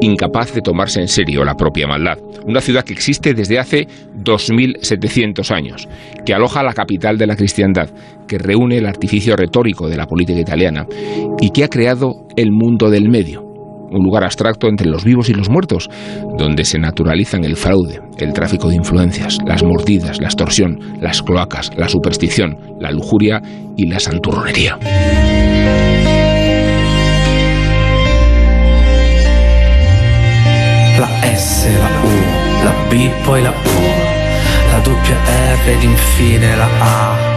[0.00, 2.18] incapaz de tomarse en serio la propia maldad.
[2.46, 3.86] Una ciudad que existe desde hace
[4.24, 5.86] 2.700 años,
[6.24, 7.90] que aloja la capital de la cristiandad,
[8.26, 10.86] que reúne el artificio retórico de la política italiana
[11.40, 13.45] y que ha creado el mundo del medio
[13.90, 15.88] un lugar abstracto entre los vivos y los muertos,
[16.38, 21.70] donde se naturalizan el fraude, el tráfico de influencias, las mordidas, la extorsión, las cloacas,
[21.76, 23.40] la superstición, la lujuria
[23.76, 24.78] y la santurronería.
[30.98, 33.78] La S, la U, la B, poi la U,
[34.72, 35.16] la doppia
[35.62, 37.35] R ed infine la A.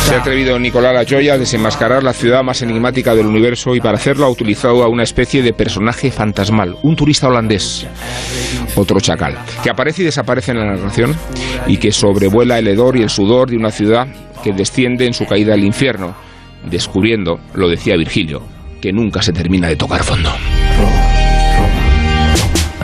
[0.00, 3.80] Se ha atrevido Nicolás La Joya a desenmascarar la ciudad más enigmática del universo y
[3.80, 7.86] para hacerlo ha utilizado a una especie de personaje fantasmal, un turista holandés,
[8.76, 11.14] otro chacal, que aparece y desaparece en la narración
[11.66, 14.06] y que sobrevuela el hedor y el sudor de una ciudad
[14.42, 16.14] que desciende en su caída al infierno,
[16.70, 18.42] descubriendo, lo decía Virgilio,
[18.80, 20.30] que nunca se termina de tocar fondo.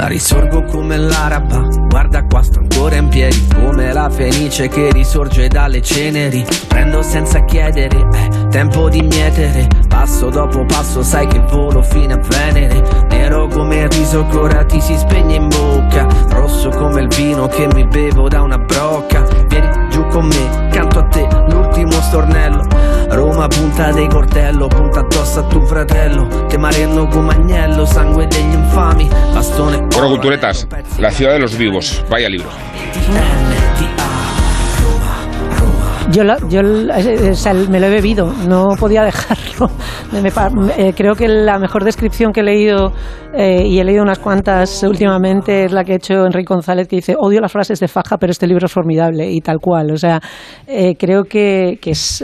[0.09, 1.63] Risorgo come l'araba,
[1.93, 6.45] guarda qua sto ancora in piedi Come la fenice che risorge dalle ceneri.
[6.67, 9.69] Prendo senza chiedere, eh, tempo di mietere.
[9.89, 12.83] Passo dopo passo sai che volo fino a Venere.
[13.11, 16.07] Nero come il riso che ora ti si spegne in bocca.
[16.31, 19.23] Rosso come il vino che mi bevo da una brocca.
[19.49, 25.41] Vieni giù con me, canto a te l'ultimo stornello Roma punta dei cortello, punta addosso
[25.41, 31.33] a tuo fratello Che mareno come agnello, sangue degli infami Bastone Bueno, culturetas, la ciudad
[31.33, 32.03] de los vivos.
[32.09, 32.49] Vaya libro.
[36.13, 37.35] Yo, yo eh,
[37.71, 39.71] me lo he bebido, no podía dejarlo.
[40.77, 42.93] Eh, creo que la mejor descripción que he leído,
[43.35, 46.97] eh, y he leído unas cuantas últimamente, es la que ha hecho Enrique González, que
[46.97, 49.91] dice, odio las frases de faja, pero este libro es formidable, y tal cual.
[49.91, 50.21] O sea,
[50.99, 52.23] creo que, que es,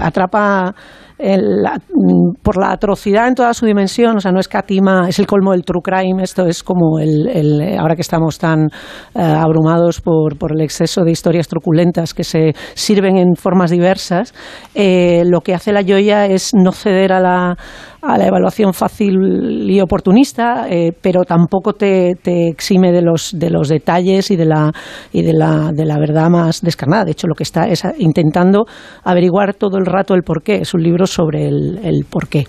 [0.00, 0.74] atrapa
[1.22, 5.26] Mm, por la atrocidad en toda su dimensión, o sea, no es catima, es el
[5.26, 8.68] colmo del true crime, esto es como el, ahora que estamos tan
[9.14, 14.32] eh, abrumados por, por, el exceso de historias truculentas que se sirven en formas diversas,
[14.74, 17.56] eh, lo que hace la joya es no ceder a la,
[18.02, 23.68] a la evaluación fácil y oportunista, eh, pero tampoco te, exime de los, de los
[23.68, 24.72] detalles y de la,
[25.12, 27.04] y de la, de la verdad más descarnada.
[27.04, 28.64] De hecho, lo que está es intentando
[29.04, 30.56] averiguar todo el rato el porqué.
[30.56, 32.46] Es un libro sobre el, el porqué.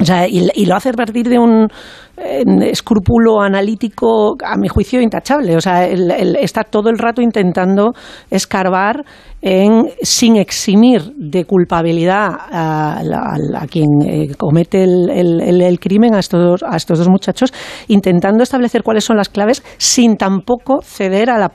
[0.00, 1.68] O sea, y, y, lo hace a partir de un
[2.16, 5.56] escrúpulo analítico, a mi juicio, intachable.
[5.56, 7.92] O sea, está todo el rato intentando
[8.30, 9.04] escarbar
[9.42, 16.98] en, sin eximir de culpabilidad a, quien eh, comete el, crimen, a estos, a estos
[16.98, 17.52] dos muchachos,
[17.88, 21.50] intentando establecer cuáles son las claves sin tampoco ceder al,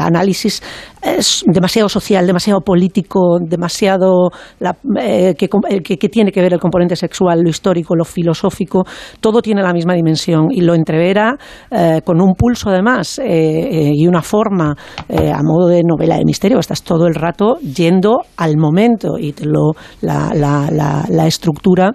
[0.00, 0.62] análisis
[1.46, 4.70] demasiado social, demasiado político, demasiado eh,
[5.00, 8.84] eh, que, que, tiene que ver el componente sexual, lo histórico, lo filosófico,
[9.20, 11.36] todo tiene la misma dimensión y lo entrevera
[12.04, 14.74] con un pulso además y una forma
[15.08, 16.58] a modo de novela de misterio.
[16.58, 21.92] Estás todo el rato yendo al momento y lo, la, la, la, la estructura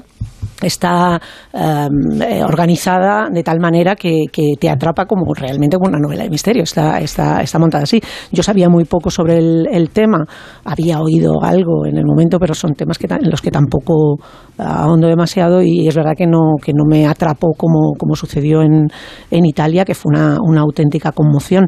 [0.61, 1.19] está
[1.53, 4.25] em, eh, organizada de tal manera que,
[4.59, 6.63] te atrapa como realmente como una novela de misterio.
[6.63, 8.01] Está, está, está montada así.
[8.31, 10.25] Yo sabía muy poco sobre el, tema,
[10.63, 14.17] había oído algo en el momento, pero son temas que, en los que tampoco
[14.57, 18.87] ahondo demasiado y es verdad que no, que no me atrapó como, como sucedió en,
[19.29, 21.67] en Italia, que fue una, una auténtica conmoción.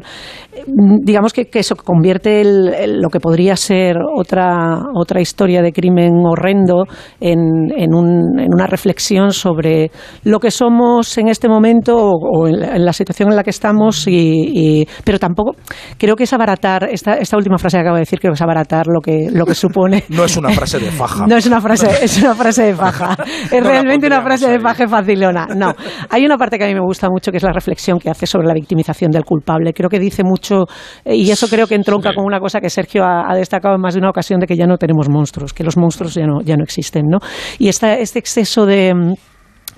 [0.66, 2.42] Digamos que, que eso convierte
[2.86, 6.84] lo que podría ser otra, otra historia de crimen horrendo
[7.20, 7.38] en,
[7.76, 9.90] en, un, en una reflexión sobre
[10.24, 14.86] lo que somos en este momento o, en, la, situación en la que estamos, y,
[15.04, 15.52] pero tampoco
[15.98, 18.42] creo que es abaratar, esta, esta última frase que acabo de decir, creo que es
[18.42, 20.04] abaratar lo que, lo que supone.
[20.08, 21.26] no es una frase de faja.
[21.28, 23.16] no es una frase, es una frase de faja.
[23.52, 25.46] Es realmente una frase de faja facilona.
[25.54, 25.74] No,
[26.08, 28.26] hay una parte que a mí me gusta mucho que es la reflexión que hace
[28.26, 29.72] sobre la victimización del culpable.
[29.72, 30.64] Creo que dice mucho,
[31.04, 33.94] eh, y eso creo que entronca con una cosa que Sergio ha, destacado en más
[33.94, 36.56] de una ocasión, de que ya no tenemos monstruos, que los monstruos ya no, ya
[36.56, 37.18] no existen, ¿no?
[37.58, 39.14] Y esta, este exceso de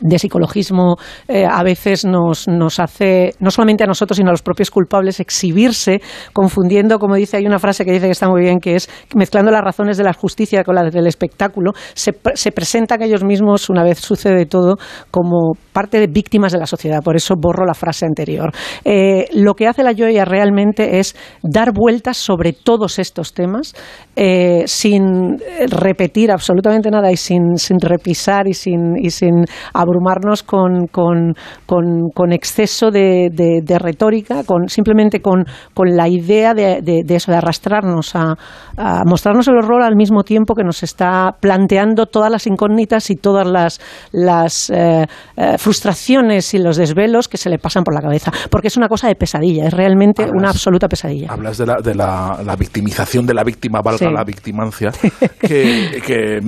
[0.00, 0.96] de psicologismo
[1.28, 5.20] eh, a veces nos, nos hace, no solamente a nosotros, sino a los propios culpables,
[5.20, 6.00] exhibirse,
[6.32, 9.50] confundiendo, como dice, hay una frase que dice que está muy bien, que es mezclando
[9.50, 13.82] las razones de la justicia con las del espectáculo, se, se presentan ellos mismos, una
[13.82, 14.76] vez sucede todo,
[15.10, 17.02] como parte de víctimas de la sociedad.
[17.02, 18.52] Por eso borro la frase anterior.
[18.84, 23.74] Eh, lo que hace la Joya realmente es dar vueltas sobre todos estos temas
[24.16, 25.38] eh, sin
[25.68, 29.44] repetir absolutamente nada y sin, sin repisar y sin, y sin
[29.84, 31.34] abrumarnos con, con,
[31.66, 37.38] con, exceso de, de, retórica, con, simplemente con, con la idea de, de, eso, de
[37.38, 38.34] arrastrarnos a,
[38.76, 43.16] a, mostrarnos el horror al mismo tiempo que nos está planteando todas las incógnitas y
[43.16, 43.80] todas las,
[44.12, 45.06] las eh,
[45.36, 48.30] eh, frustraciones y los desvelos que se le pasan por la cabeza.
[48.50, 51.28] Porque es una cosa de pesadilla, es realmente una absoluta pesadilla.
[51.30, 54.90] Hablas de la, de la, la victimización de la víctima, valga la victimancia,
[55.40, 56.40] que, que,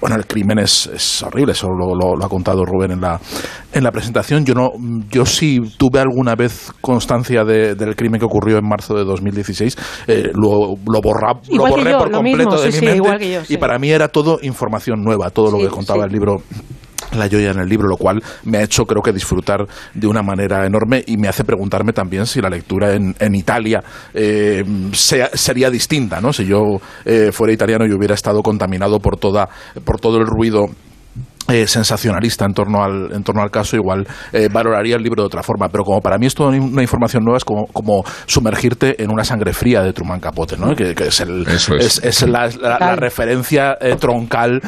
[0.00, 3.20] bueno, el crimen es, es horrible, eso lo, lo ha contado Rubén en la,
[3.72, 4.44] en la presentación.
[4.44, 4.72] Yo, no,
[5.10, 9.76] yo sí tuve alguna vez constancia del crimen que ocurrió en marzo de 2016.
[10.06, 13.42] Eh, lo, lo, borra, lo borré por completo de mi mente.
[13.48, 16.42] y para mí era todo información nueva, todo lo que contaba el libro
[17.16, 20.22] la joya en el libro, lo cual me ha hecho creo que disfrutar de una
[20.22, 23.82] manera enorme y me hace preguntarme también si la lectura en, en Italia
[24.14, 26.32] eh, sería distinta, ¿no?
[26.32, 29.48] Si yo eh, fuera italiano y hubiera estado contaminado por toda
[29.84, 30.66] por todo el ruido
[31.52, 35.26] eh, sensacionalista en torno al, en torno al caso, igual eh, valoraría el libro de
[35.26, 35.68] otra forma.
[35.68, 39.22] Pero como para mí es toda una información nueva, es como, como sumergirte en una
[39.22, 40.74] sangre fría de Truman Capote, ¿no?
[40.74, 42.22] que, es, el, es.
[42.26, 44.62] la, referencia eh, troncal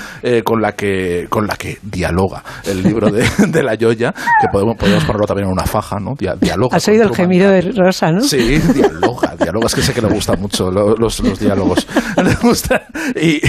[0.44, 4.76] con, la que, con la que dialoga el libro de, de La Joya, que podemos,
[4.76, 6.14] podemos ponerlo también en una faja, ¿no?
[6.14, 6.76] dialoga.
[6.76, 8.20] Has oído el gemido de Rosa, ¿no?
[8.20, 9.68] Sí, dialoga, dialoga.
[9.68, 11.86] Es que sé que le gusta mucho los, los diálogos.
[12.24, 12.86] Le gusta.
[13.14, 13.40] Y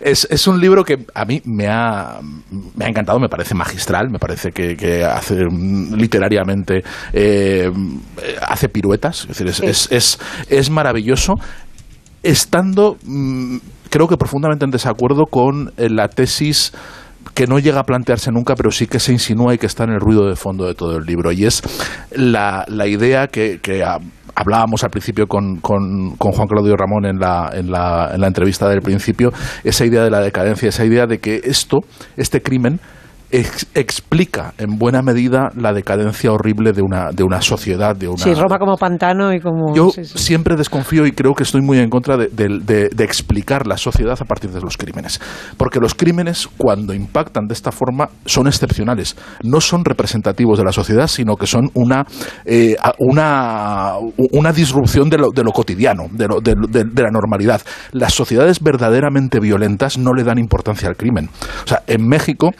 [0.00, 2.20] es, es un libro que a mí me ha
[2.74, 7.70] me ha encantado, me parece magistral, me parece que, hace mm, literariamente eh,
[8.46, 10.18] hace piruetas, es, decir, es,
[10.48, 11.34] es, maravilloso,
[12.22, 13.58] estando mm,
[13.90, 16.72] creo que profundamente en desacuerdo con eh, la tesis
[17.34, 19.90] que no llega a plantearse nunca, pero sí que se insinúa y que está en
[19.90, 21.32] el ruido de fondo de todo el libro.
[21.32, 21.62] Y es
[22.10, 23.84] la, la idea que, que
[24.34, 28.68] hablábamos al principio con, con, Juan Claudio Ramón en la, en, la, en la entrevista
[28.68, 29.32] del principio,
[29.64, 31.80] esa idea de la decadencia, esa idea de que esto,
[32.16, 32.80] este crimen,
[33.32, 37.96] explica en buena medida la decadencia horrible de una, de una sociedad.
[37.96, 39.74] De una, sí, Roma como pantano y como...
[39.74, 44.18] Yo siempre desconfío y creo que estoy muy en contra de, de, explicar la sociedad
[44.20, 45.18] a partir de los crímenes.
[45.56, 49.16] Porque los crímenes, cuando impactan de esta forma, son excepcionales.
[49.42, 52.04] No son representativos de la sociedad, sino que son una,
[52.44, 53.94] eh, una,
[54.32, 57.62] una disrupción de lo, de lo cotidiano, de, lo, de, de la normalidad.
[57.92, 61.30] Las sociedades verdaderamente violentas no le dan importancia al crimen.
[61.64, 62.50] O sea, en México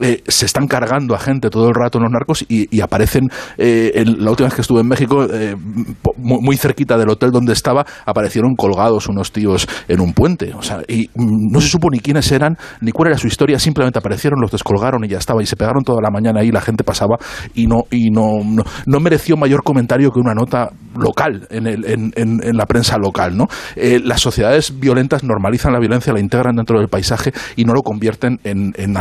[0.00, 3.28] eh, se están cargando a gente todo el rato los narcos y, aparecen,
[3.58, 5.54] eh, la última vez que estuve en México, eh,
[6.16, 10.54] muy, cerquita del hotel donde estaba, aparecieron colgados unos tíos en un puente.
[10.54, 13.58] O sea, y mm, no se supo ni quiénes eran, ni cuál era su historia,
[13.58, 16.60] simplemente aparecieron, los descolgaron y ya estaba, y se pegaron toda la mañana ahí, la
[16.60, 17.16] gente pasaba
[17.54, 18.38] y no, y no,
[18.86, 23.36] no, mereció mayor comentario que una nota local en, el, en, en, la prensa local.
[23.36, 23.46] ¿no?
[23.76, 28.38] las sociedades violentas normalizan la violencia, la integran dentro del paisaje y no lo convierten
[28.44, 28.96] en, en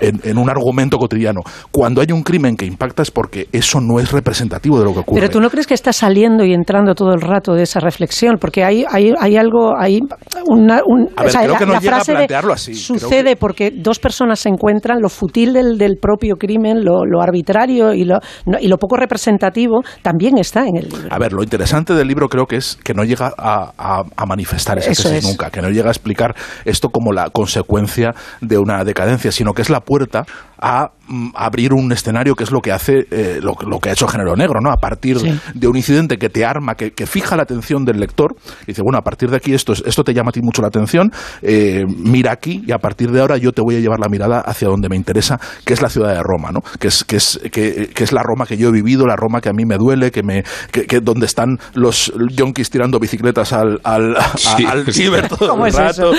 [0.00, 1.40] en, un argumento cotidiano.
[1.70, 5.00] Cuando hay un crimen que impacta es porque eso no es representativo de lo que
[5.00, 5.20] ocurre.
[5.20, 8.36] Pero tú no crees que está saliendo y entrando todo el rato de esa reflexión,
[8.40, 10.00] porque hay, hay, hay algo, hay
[10.46, 10.80] una,
[11.16, 12.74] a ver, creo que no llega a plantearlo así.
[12.74, 17.92] Sucede porque dos personas se encuentran, lo futil del, del propio crimen, lo, lo arbitrario
[17.92, 18.18] y lo,
[18.60, 21.08] y lo poco representativo también está en el libro.
[21.10, 23.72] A ver, lo interesante del libro creo que es que no llega a,
[24.16, 26.34] a, manifestar esa tesis nunca, que no llega a explicar
[26.64, 30.26] esto como la consecuencia de una decadencia, sino que es la puerta
[30.62, 34.06] a mm, abrir un escenario que es lo que hace eh, lo, que ha hecho
[34.06, 34.70] Género Negro, ¿no?
[34.70, 38.66] A partir de un incidente que te arma, que, fija la atención del lector, y
[38.66, 41.10] dice, bueno, a partir de aquí esto, esto te llama a ti mucho la atención,
[41.42, 44.40] eh, mira aquí y a partir de ahora yo te voy a llevar la mirada
[44.40, 46.60] hacia donde me interesa, que es la ciudad de Roma, ¿no?
[46.78, 49.48] Que es, que es, que, es la Roma que yo he vivido, la Roma que
[49.48, 54.16] a mí me duele, que me, que, donde están los yonkis tirando bicicletas al, al,
[54.92, 56.12] ciber todo el rato,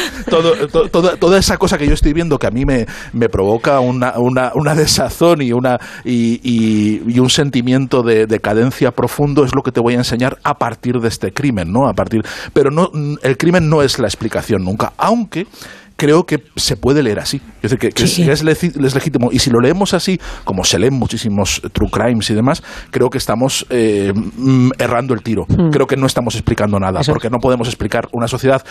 [1.18, 4.33] toda esa cosa que yo estoy viendo que a mí me, me provoca una una,
[4.76, 9.98] desazón y, una, y, un sentimiento de decadencia profundo es lo que te voy a
[9.98, 11.88] enseñar a partir de este crimen, ¿no?
[11.88, 12.24] A partir,
[12.54, 15.48] pero no, el crimen no es la explicación nunca, aunque
[15.96, 17.42] creo que se puede leer así.
[17.62, 19.30] Es decir, que, es, legítimo.
[19.32, 23.18] Y si lo leemos así, como se leen muchísimos true crimes y demás, creo que
[23.18, 25.46] estamos eh, mm, errando el tiro.
[25.48, 25.70] Hmm.
[25.70, 28.66] Creo que no estamos explicando nada, porque no podemos explicar una sociedad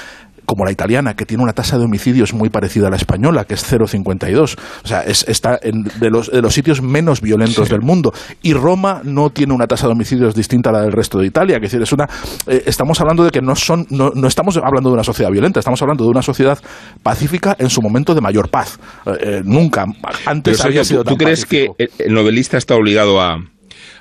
[0.47, 3.55] como la italiana, que tiene una tasa de homicidios muy parecida a la española, que
[3.55, 4.59] es 0,52.
[4.85, 8.13] O sea, es, está en, de, los, de los sitios menos violentos del mundo.
[8.43, 11.57] Y Roma no tiene una tasa de homicidios distinta a la del resto de Italia.
[11.57, 12.09] Que decir, es una,
[12.47, 15.61] eh, estamos hablando de que no, son, no, no, estamos hablando de una sociedad violenta,
[15.61, 16.59] estamos hablando de una sociedad
[17.03, 18.79] pacífica en su momento de mayor paz.
[19.07, 19.87] Eh, eh nunca
[20.27, 21.77] antes Pero, había sido ¿Tú, ¿tú crees pacífico.
[21.77, 23.39] que el novelista está obligado a,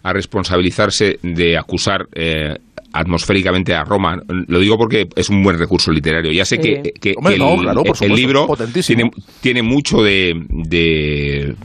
[0.03, 2.55] a responsabilizarse de acusar eh,
[2.93, 4.21] atmosféricamente a Roma.
[4.47, 6.31] Lo digo porque es un buen recurso literario.
[6.31, 6.61] Ya sé Sí.
[6.61, 8.47] que, que- Hombre, que no, el, claro, por el supuesto, libro
[8.85, 9.11] tiene,
[9.41, 11.55] tiene mucho de, de,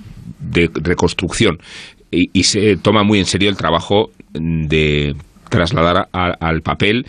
[0.40, 1.58] de reconstrucción
[2.10, 5.14] y, y se toma muy en serio el trabajo de
[5.48, 7.06] trasladar a- al papel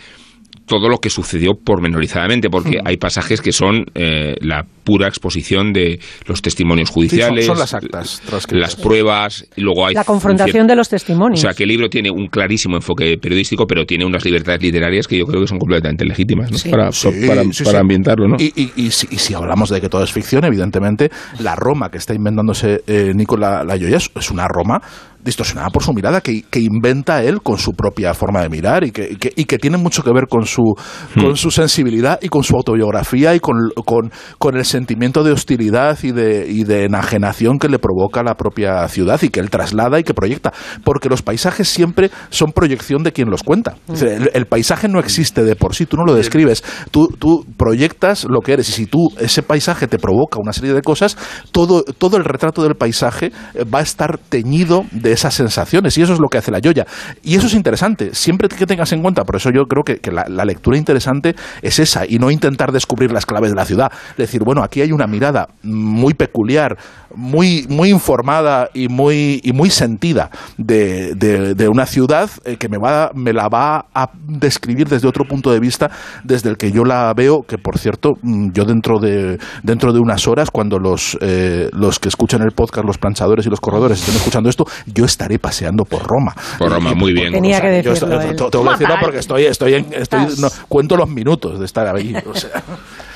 [0.68, 5.98] todo lo que sucedió pormenorizadamente, porque hay pasajes que son eh, la pura exposición de
[6.26, 10.66] los testimonios Sí, son- judiciales, son, las actas las pruebas, y luego hay La confrontación
[10.66, 11.40] de los testimonios.
[11.40, 15.06] o sea, que el libro tiene un clarísimo enfoque periodístico, pero tiene unas libertades literarias
[15.08, 16.58] que yo creo que son completamente legítimas ¿no?
[16.58, 16.68] Sí.
[16.70, 17.80] para, Sí, para, sí, para sí.
[17.80, 18.28] ambientarlo.
[18.28, 18.36] ¿no?
[18.38, 21.10] Y, y- y si, y si hablamos de que todo es ficción, evidentemente,
[21.40, 24.80] la Roma que está inventándose eh, Nicola Layoya es, es una Roma
[25.22, 28.90] distorsionada por su mirada que, que inventa él con su propia forma de mirar y
[28.90, 30.74] que, y que, y que tiene mucho que ver con su,
[31.14, 35.98] con su sensibilidad y con su autobiografía y con, con, con el sentimiento de hostilidad
[36.02, 39.98] y de, y de enajenación que le provoca la propia ciudad y que él traslada
[39.98, 40.52] y que proyecta.
[40.84, 43.76] Porque los paisajes siempre son proyección de quien los cuenta.
[43.88, 47.08] Es decir, el, el paisaje no existe de por sí, tú no lo describes, tú,
[47.18, 50.82] tú proyectas lo que eres y si tú ese paisaje te provoca una serie de
[50.82, 51.16] cosas,
[51.52, 56.02] todo, todo el retrato del paisaje eh, va a estar teñido de esas sensaciones y
[56.02, 56.86] eso es lo que hace la Yoya.
[57.22, 60.24] Y eso es interesante, siempre que tengas en cuenta, por eso yo creo que, la,
[60.28, 63.92] la lectura interesante es esa y no intentar descubrir las claves de la ciudad.
[64.16, 66.78] Decir, bueno, aquí hay una mirada muy peculiar,
[67.14, 72.68] muy, muy informada y muy, y muy sentida de, de- de una ciudad eh, que
[72.68, 75.90] me, va, me la va a describir desde otro punto de vista,
[76.24, 80.00] desde el que yo la veo, que por cierto, mm, yo dentro de, dentro de
[80.00, 84.00] unas horas, cuando los, eh, los que escuchan el podcast, los planchadores y los corredores
[84.00, 86.34] estén escuchando esto, yo estaré paseando por Roma.
[86.58, 87.32] Por Roma, muy bien.
[87.32, 88.18] Tenía que decirlo
[88.50, 92.14] tengo que decirlo porque estoy, estoy, en- estoy no, cuento los minutos de estar ahí.
[92.26, 92.62] o sea.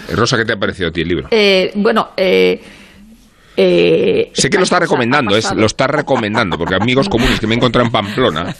[0.09, 1.28] Eh, Rosa, ¿qué te ha parecido a ti el libro?
[1.30, 2.61] Eh, bueno, eh,
[3.57, 7.55] eh, Sé que lo está recomendando, es, lo está recomendando, porque amigos comunes que me
[7.55, 8.55] he encontrado en Pamplona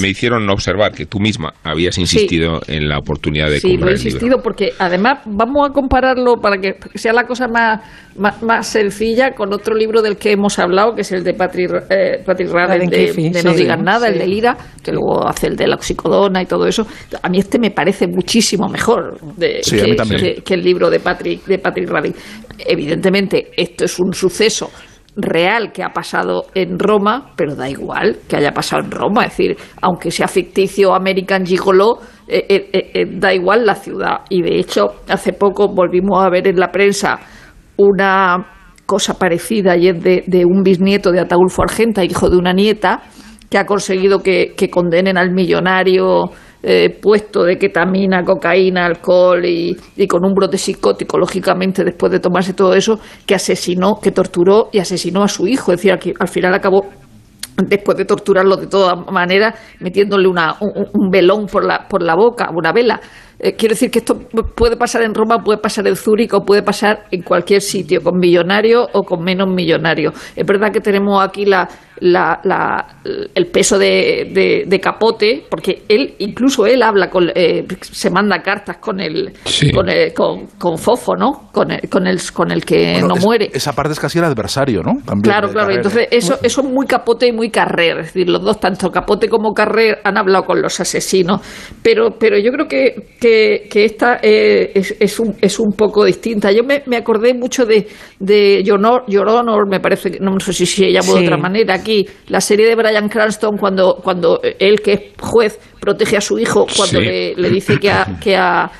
[0.00, 3.90] me hicieron observar que tú misma habías insistido en la oportunidad de Sí, lo comprar
[3.90, 4.08] he el libro.
[4.16, 7.80] insistido porque además vamos a compararlo para que sea la cosa más,
[8.16, 11.70] más, más sencilla con otro libro del que hemos hablado, que es el de Patrick,
[11.90, 14.18] eh, Patrick Radden, Radden de, de No sí, digas nada, el sí.
[14.20, 16.86] de Lira, que luego hace el de la oxicodona y todo eso.
[17.22, 21.00] A mí este me parece muchísimo mejor de, Sí, que, que- que el libro de
[21.00, 22.14] Patrick, de Patrick Radden.
[22.58, 24.37] Evidentemente, esto es un suceso
[25.16, 29.36] real que ha pasado en Roma, pero da igual que haya pasado en Roma, es
[29.36, 34.18] decir, aunque sea ficticio American Gigolo, eh, eh, eh, eh, da igual la ciudad.
[34.30, 37.18] Y de hecho, hace poco volvimos a ver en la prensa
[37.76, 38.46] una
[38.86, 43.02] cosa parecida y es de, de un bisnieto de Ataulfo Argenta, hijo de una nieta,
[43.50, 46.30] que ha conseguido que, que condenen al millonario
[46.62, 52.20] eh, puesto de ketamina, cocaína, alcohol y, y con un brote psicótico, lógicamente, después de
[52.20, 55.72] tomarse todo eso, que asesinó, que torturó y asesinó a su hijo.
[55.72, 56.84] Es decir, que al final acabó
[57.66, 62.14] después de torturarlo de todas maneras, metiéndole una, un, un velón por la, por la
[62.14, 63.00] boca, una vela.
[63.40, 64.18] Eh, quiero decir que esto
[64.56, 68.18] puede pasar en Roma, puede pasar en Zúrich o puede pasar en cualquier sitio, con
[68.18, 70.14] millonarios o con menos millonarios.
[70.34, 71.68] Es verdad que tenemos aquí la,
[72.00, 73.00] la- la-
[73.34, 78.40] el peso de, de- de capote, porque él, incluso él habla con, eh, se manda
[78.42, 79.70] cartas con el, Sí.
[79.72, 81.50] con, el- con, con Fofo, ¿no?
[81.52, 83.50] Con el, con el, con el que Bueno, no es- muere.
[83.52, 84.92] Esa parte es casi el adversario, ¿no?
[85.04, 85.66] También Claro, de claro.
[85.68, 85.74] Carrera.
[85.82, 87.98] Entonces, eso, eso es muy capote y muy carrer.
[88.00, 91.40] Es decir, los dos, tanto capote como carrer, han hablado con los asesinos.
[91.82, 96.04] Pero, pero yo creo que, que, que esta eh, es, es, un, es un poco
[96.04, 96.52] distinta.
[96.52, 97.86] Yo me, me acordé mucho de,
[98.18, 101.24] de Your Honor, Your Honor, me parece, que no sé si se llama de Sí.
[101.26, 106.16] otra manera aquí, la serie de Brian Cranston, cuando, cuando él, que es juez, protege
[106.16, 107.04] a su hijo, cuando Sí.
[107.06, 108.18] le, le dice que ha.
[108.20, 108.70] Que ha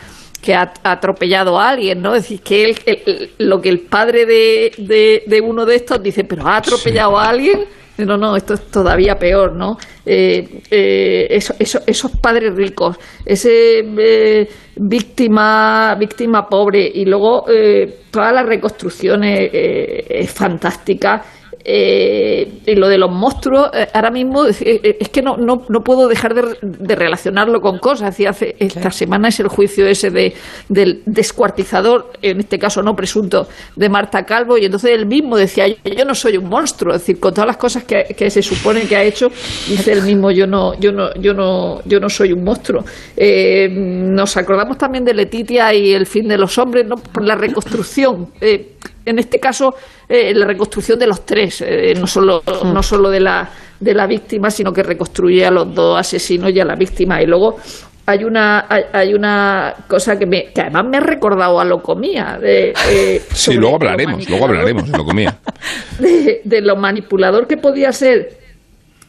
[0.41, 2.15] que ha atropellado a alguien, ¿no?
[2.15, 6.23] Es decir, que él, lo que el padre de, de, de uno de estos dice,
[6.23, 7.65] pero ha atropellado a alguien.
[7.99, 9.77] No, no, esto es todavía peor, ¿no?
[10.07, 12.97] Eh, eh, eso- eso- esos padres ricos,
[13.27, 17.45] ese eh, víctima, víctima pobre y luego
[18.13, 19.51] toda la reconstrucción es,
[21.71, 25.81] eh, eh, y lo de los monstruos, eh, ahora mismo es que no, no, no
[25.83, 28.19] puedo dejar de, relacionarlo con cosas.
[28.27, 30.33] hace, esta semana es el juicio ese de,
[30.71, 35.67] del descuartizador, en este caso no presunto, de Marta Calvo, y entonces él mismo decía,
[35.69, 38.83] yo no soy un monstruo, es decir, con todas las cosas que, que se supone
[38.83, 39.29] que ha hecho,
[39.69, 42.83] dice él mismo, yo no, yo no, yo no, yo no soy un monstruo.
[43.69, 46.97] nos acordamos también de Letitia y el fin de los hombres, ¿no?
[46.97, 48.29] por la reconstrucción.
[49.09, 49.75] En este caso,
[50.09, 52.73] eh, la reconstrucción de los tres, eh, no solo, mm.
[52.73, 53.49] no solo de la,
[53.81, 57.23] de la víctima, sino que reconstruye a los dos asesinos y a la víctima.
[57.23, 57.57] Y luego
[58.07, 62.39] hay una hay, una cosa que, me, que además me ha recordado a Locomía.
[62.41, 62.73] De,
[63.33, 65.39] sí, luego hablaremos, luego hablaremos de Locomía.
[65.99, 68.39] De, de, lo manipulador que podía ser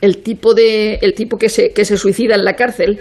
[0.02, 3.00] el tipo de el tipo que se, que se suicida en la cárcel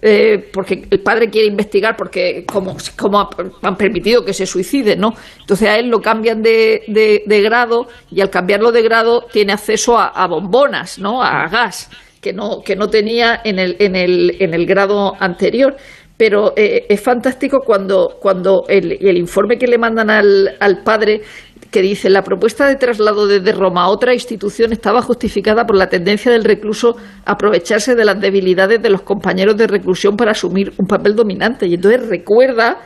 [0.00, 3.28] eh, porque el padre quiere investigar porque como, como,
[3.62, 5.14] han permitido que se suicide, ¿no?
[5.40, 6.82] Entonces a él lo cambian de,
[7.26, 11.20] de, grado y al cambiarlo de grado tiene acceso a, bombonas, ¿no?
[11.22, 11.90] A gas
[12.20, 15.76] que no, que no tenía en el, en el, en el grado anterior.
[16.16, 21.22] Pero eh, es fantástico cuando, cuando el, el, informe que le mandan al, al padre
[21.70, 25.88] que dice la propuesta de traslado desde Roma a otra institución estaba justificada por la
[25.88, 30.72] tendencia del recluso a aprovecharse de las debilidades de los compañeros de reclusión para asumir
[30.78, 31.66] un papel dominante.
[31.66, 32.78] Y entonces recuerda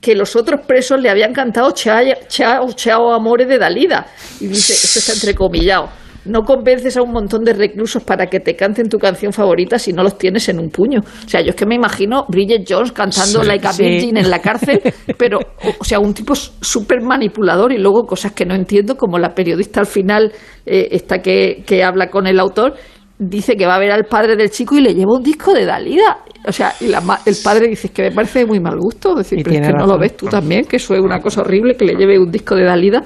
[0.00, 4.06] que los otros presos le habían cantado chao, chao, chao, amores de Dalida.
[4.40, 5.90] Y dice, esto está entrecomillado.
[6.24, 9.92] No convences a un montón de reclusos para que te canten tu canción favorita si
[9.92, 11.00] no los tienes en un puño.
[11.00, 14.40] O sea, yo es que me imagino Bridget Jones cantando Like a Virgin en la
[14.40, 14.80] cárcel,
[15.18, 15.38] pero,
[15.78, 19.80] o sea, un tipo súper manipulador y luego cosas que no entiendo, como la periodista
[19.80, 20.32] al final,
[20.66, 22.74] eh, esta que, que habla con el autor,
[23.20, 25.66] dice que va a ver al padre del chico y le lleva un disco de
[25.66, 26.18] Dalida.
[26.46, 29.66] O sea, y el padre dice que me parece muy mal gusto, decir, pero es
[29.66, 32.18] que no lo ves tú también, que eso es una cosa horrible que le lleve
[32.18, 33.02] un disco de Dalida.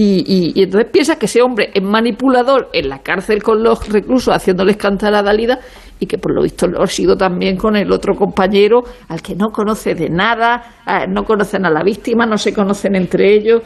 [0.00, 4.76] Y, entonces piensa que ese hombre es manipulador en la cárcel con los reclusos haciéndoles
[4.76, 5.58] cantar a Dalida
[5.98, 9.34] y que por lo visto lo ha sido también con el otro compañero al que
[9.34, 10.62] no conoce de nada,
[11.08, 13.62] no conocen a la víctima, no se conocen entre ellos,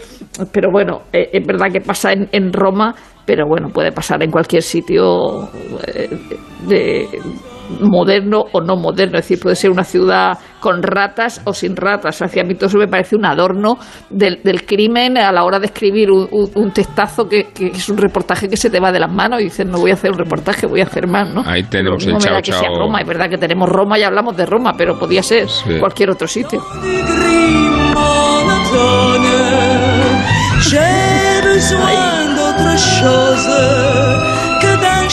[0.50, 2.94] pero bueno, eh, es verdad que pasa en, en Roma,
[3.26, 5.50] pero bueno, puede pasar en cualquier sitio
[5.86, 6.08] eh,
[6.66, 7.08] de
[7.80, 12.22] moderno o no moderno, es decir, puede ser una ciudad con ratas o sin ratas.
[12.22, 13.78] Hacia mí todo eso me parece un adorno
[14.10, 18.70] del, crimen a la hora de escribir un, textazo que, es un reportaje que se
[18.70, 20.84] te va de las manos y dices, no voy a hacer un reportaje, voy a
[20.84, 21.42] hacer más, ¿no?
[21.44, 24.46] Ahí tenemos el chao, que sea Roma, es verdad que tenemos Roma y hablamos de
[24.46, 25.46] Roma, pero podía ser
[25.80, 26.62] cualquier otro sitio.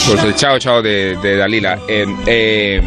[0.08, 1.78] Pues el chao chao de, Dalila.
[1.88, 2.80] Eh, eh,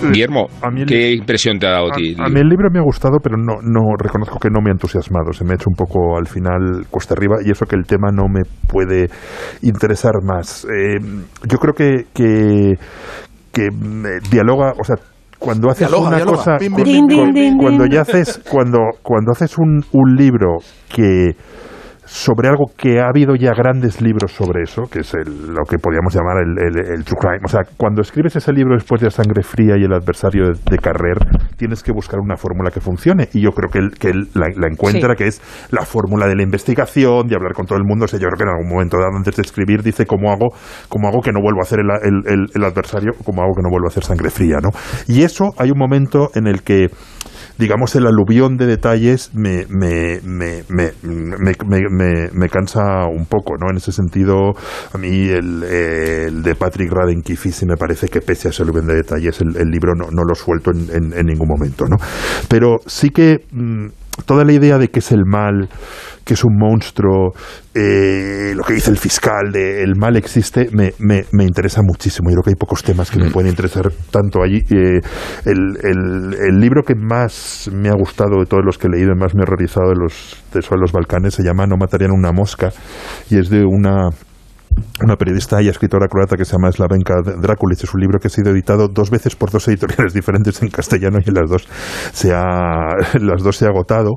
[0.00, 0.46] Guillermo,
[0.86, 2.14] ¿qué impresión te ha dado a, ti?
[2.18, 4.72] A, mí el libro me ha gustado, pero no, no reconozco que no me ha
[4.72, 5.32] entusiasmado.
[5.32, 8.10] Se me ha hecho un poco al final cuesta arriba y eso que el tema
[8.12, 9.06] no me puede
[9.62, 10.64] interesar más.
[10.64, 10.98] Eh,
[11.44, 12.74] yo creo que, que,
[13.52, 13.68] que
[14.30, 14.96] dialoga, o sea,
[15.38, 16.58] cuando haces una cosa,
[17.58, 20.58] cuando, ya haces, cuando, cuando haces un, un libro
[20.94, 21.36] que
[22.06, 26.14] sobre algo que ha habido ya grandes libros sobre eso, que es lo que podríamos
[26.14, 27.40] llamar el, true crime.
[27.44, 30.78] O sea, cuando escribes ese libro después de La sangre fría y el adversario de,
[30.78, 31.18] Carrer,
[31.56, 33.28] tienes que buscar una fórmula que funcione.
[33.32, 37.26] Y yo creo que él, que la, encuentra, que es la fórmula de la investigación,
[37.26, 38.04] de hablar con todo el mundo.
[38.04, 40.54] O sea, yo creo que en algún momento dado, antes de escribir, dice cómo hago,
[40.88, 43.90] cómo hago que no vuelva a hacer el, adversario, cómo hago que no vuelva a
[43.90, 44.70] hacer sangre fría, ¿no?
[45.08, 46.88] Y eso hay un momento en el que
[47.58, 53.70] digamos, el aluvión de detalles me, me, me, me, me cansa un poco, ¿no?
[53.70, 54.52] En ese sentido,
[54.92, 58.94] a mí el, de Patrick Radden sí me parece que pese a ese aluvión de
[58.94, 61.96] detalles, el, libro no, no, lo suelto en, en, ningún momento, ¿no?
[62.48, 63.86] Pero sí que mm,
[64.24, 65.68] toda la idea de que es el mal,
[66.24, 67.32] que es un monstruo,
[67.74, 72.30] eh, lo que dice el fiscal de el mal existe, me, me, me, interesa muchísimo.
[72.30, 73.32] Yo creo que hay pocos temas que me mm.
[73.32, 74.58] pueden interesar tanto allí.
[74.70, 75.00] Eh,
[75.44, 79.12] el, el, el, libro que más me ha gustado de todos los que he leído
[79.12, 82.10] y más me ha realizado de los de, de los Balcanes se llama No matarían
[82.12, 82.72] una mosca
[83.30, 84.08] y es de una
[85.02, 87.84] una periodista y escritora croata que se llama Slavenka Drakulic.
[87.84, 91.18] Es un libro que ha sido editado dos veces por dos editoriales diferentes en castellano
[91.24, 91.66] y en las dos
[92.12, 94.16] se ha, las dos se ha agotado.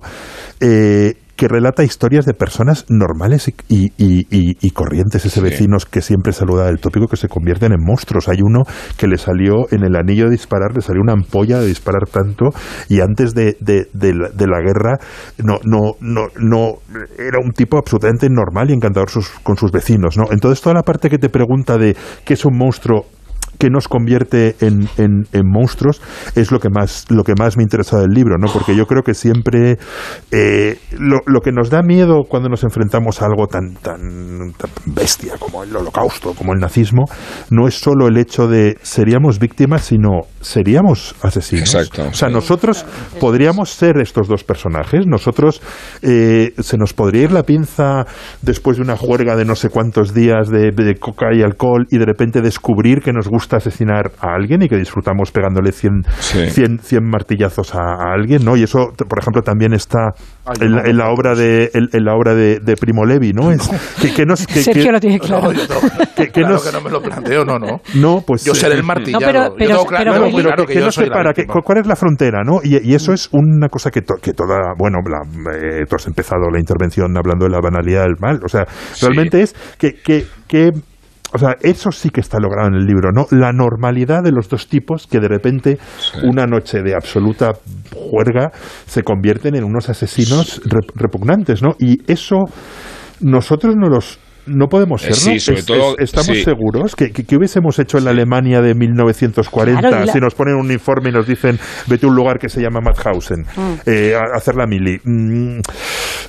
[0.59, 6.33] Eh, que relata historias de personas normales y, y, y, corrientes, ese vecinos que siempre
[6.33, 8.27] saluda el tópico, que se convierten en monstruos.
[8.27, 8.63] Hay uno
[8.97, 12.49] que le salió en el anillo de disparar, le salió una ampolla de disparar tanto,
[12.89, 14.97] y antes de, de, de, la, guerra
[15.41, 16.73] no, no, no, no
[17.17, 19.07] era un tipo absolutamente normal y encantador
[19.41, 20.17] con sus vecinos.
[20.17, 20.25] ¿no?
[20.31, 23.05] Entonces, toda la parte que te pregunta de qué es un monstruo
[23.59, 26.01] que nos convierte en, en, monstruos
[26.35, 28.51] es lo que más lo que más me interesa del libro, ¿no?
[28.51, 29.77] Porque yo creo que siempre
[30.31, 34.69] eh, lo, lo, que nos da miedo cuando nos enfrentamos a algo tan, tan, tan
[34.85, 37.05] bestia como el holocausto, como el nazismo,
[37.51, 41.75] no es solo el hecho de seríamos víctimas, sino seríamos asesinos.
[41.75, 42.07] Exacto.
[42.09, 42.85] O sea, nosotros
[43.19, 45.05] podríamos ser estos dos personajes.
[45.05, 45.61] Nosotros
[46.01, 48.05] eh, se nos podría ir la pinza
[48.41, 52.05] después de una juerga de no sé cuántos días de, coca y alcohol y de
[52.05, 56.03] repente descubrir que nos gusta asesinar a alguien y que disfrutamos pegándole 100,
[56.81, 58.55] 100, martillazos a, alguien, ¿no?
[58.55, 60.13] Y eso, por ejemplo, también está
[60.59, 63.51] en, la, obra de en, la obra de, Primo Levi, ¿no?
[63.51, 63.69] Es
[64.01, 65.51] que, que nos, que, Sergio lo tiene claro.
[65.51, 65.59] No,
[66.15, 67.81] que, que, no me lo planteo, no, no.
[67.95, 69.55] No, pues yo seré el martillado.
[69.57, 71.33] pero, claro, pero, que, no separa,
[71.63, 72.59] ¿cuál es la frontera, no?
[72.63, 75.21] Y, eso es una cosa que, que toda, bueno, la,
[75.55, 78.65] eh, tú has empezado la intervención hablando de la banalidad del mal, o sea,
[79.01, 80.71] realmente es que, que, que
[81.33, 83.25] o sea, eso sí que está logrado en el libro, ¿no?
[83.31, 85.77] La normalidad de los dos tipos que de repente
[86.23, 87.53] una noche de absoluta
[87.93, 88.51] juerga
[88.85, 90.61] se convierten en unos asesinos
[90.95, 91.75] repugnantes, ¿no?
[91.79, 92.45] Y eso
[93.21, 94.19] nosotros no los
[94.49, 95.15] no podemos serlo.
[95.15, 100.19] Sí, sobre todo, ¿Estamos seguros que, que, hubiésemos hecho en la Alemania de 1940 si
[100.19, 103.41] nos ponen un informe y nos dicen vete a un lugar que se llama Mauthausen
[103.41, 103.73] mm.
[103.85, 104.99] eh, a, hacer la mili?
[105.03, 105.61] Mm, eh,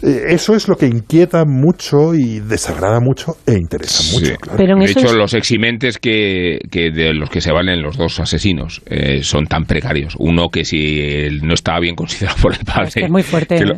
[0.03, 4.35] eso es lo que inquieta mucho y desagrada mucho e interesa mucho.
[4.57, 9.23] de hecho, los eximentes que, que, de los que se valen los dos asesinos eh,
[9.23, 10.15] son tan precarios.
[10.19, 13.09] Uno que si no estaba bien considerado por el padre,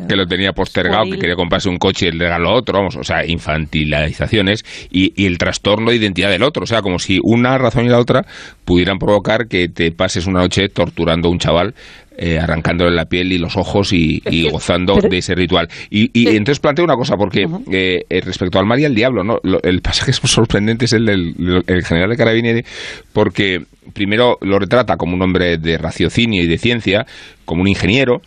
[0.09, 3.05] que, lo, tenía postergado, que quería comprarse un coche y le regaló otro, vamos, o
[3.05, 4.49] sea, infantilización
[4.91, 6.64] y, el trastorno de identidad del otro.
[6.64, 8.25] O sea, como si una razón y la otra
[8.64, 11.75] pudieran provocar que te pases una noche torturando a un chaval
[12.17, 15.69] eh, arrancándole la piel y los ojos y, gozando de ese ritual.
[15.91, 19.41] Y, entonces planteo una cosa, porque eh, eh, respecto al mar y al diablo, ¿no?
[19.63, 22.65] el pasaje sorprendente es el del general de Carabinieri,
[23.13, 27.07] porque primero lo retrata como un hombre de raciocinio y de ciencia,
[27.45, 28.23] como un ingeniero,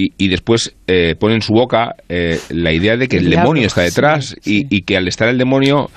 [0.00, 3.80] y, después eh, pone en su boca eh, la idea de que el, demonio está
[3.80, 5.90] detrás Y, que al estar el demonio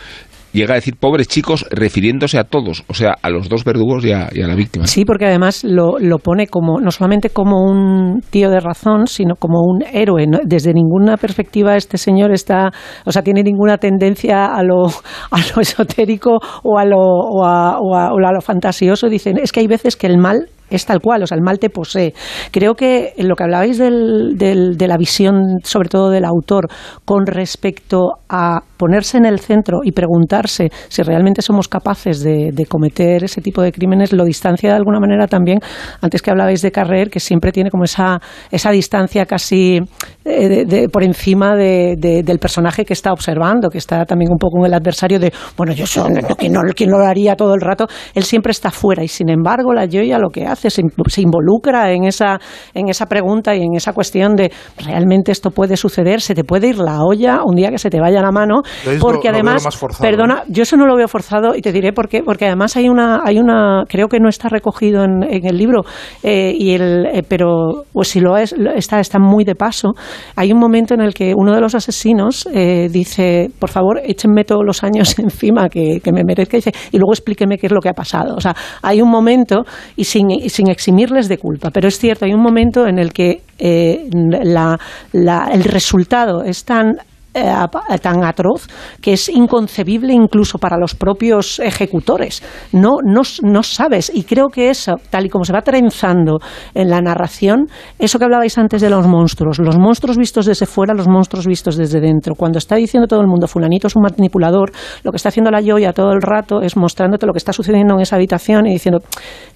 [0.53, 4.11] llega a decir pobres chicos refiriéndose a todos, o sea, a los dos verdugos y
[4.11, 4.87] a, la víctima.
[4.87, 9.35] Sí, porque además lo, lo, pone como no solamente como un tío de razón, sino
[9.35, 10.25] como un héroe.
[10.43, 12.69] Desde ninguna perspectiva este señor está,
[13.05, 17.79] o sea, tiene ninguna tendencia a lo, a lo esotérico o a lo, o a,
[17.79, 19.09] o a lo fantasioso.
[19.09, 21.59] Dicen, es que hay veces que el mal es tal cual, o sea, el mal
[21.59, 22.13] te posee.
[22.51, 26.67] Creo que en lo que hablabais del, de la visión, sobre todo del autor,
[27.05, 33.23] con respecto a ponerse en el centro y preguntarse si realmente somos capaces de, cometer
[33.23, 35.59] ese tipo de crímenes, lo distancia de alguna manera también,
[36.01, 38.19] antes que hablabais de Carrer, que siempre tiene como esa,
[38.49, 39.79] esa distancia casi
[40.25, 44.73] eh, por encima del personaje que está observando, que está también un poco en el
[44.73, 48.71] adversario de, bueno, yo soy no, quien lo haría todo el rato, él siempre está
[48.71, 50.81] fuera y sin embargo la Joya lo que hace se,
[51.21, 52.39] involucra en esa,
[52.73, 54.51] en esa pregunta y en esa cuestión de
[54.85, 57.99] realmente esto puede suceder, se te puede ir la olla un día que se te
[57.99, 58.61] vaya la mano,
[58.99, 59.67] porque además,
[59.99, 62.89] perdona, yo eso no lo veo forzado y te diré por qué, porque además hay
[62.89, 65.81] una, hay una, creo que no está recogido en, el libro,
[66.23, 69.91] eh, y el, eh, pero pues si lo es, está, está muy de paso.
[70.35, 74.43] Hay un momento en el que uno de los asesinos eh, dice, por favor, échenme
[74.43, 77.79] todos los años encima que, que me merezca, y, y luego explíqueme qué es lo
[77.79, 78.35] que ha pasado.
[78.35, 79.63] O sea, hay un momento,
[79.95, 81.69] y sin, sin eximirles de culpa.
[81.71, 86.97] Pero es cierto, hay un momento en el que eh, el resultado es tan
[87.33, 87.53] eh,
[88.01, 88.67] tan atroz
[89.01, 92.43] que es inconcebible incluso para los propios ejecutores.
[92.73, 94.11] No, no, no sabes.
[94.13, 96.39] Y creo que eso, tal y como se va trenzando
[96.73, 97.67] en la narración,
[97.99, 101.77] eso que hablabais antes de los monstruos, los monstruos vistos desde fuera, los monstruos vistos
[101.77, 102.35] desde dentro.
[102.35, 104.71] Cuando está diciendo todo el mundo, fulanito es un manipulador,
[105.03, 107.95] lo que está haciendo la Joya todo el rato es mostrándote lo que está sucediendo
[107.95, 108.99] en esa habitación y diciendo,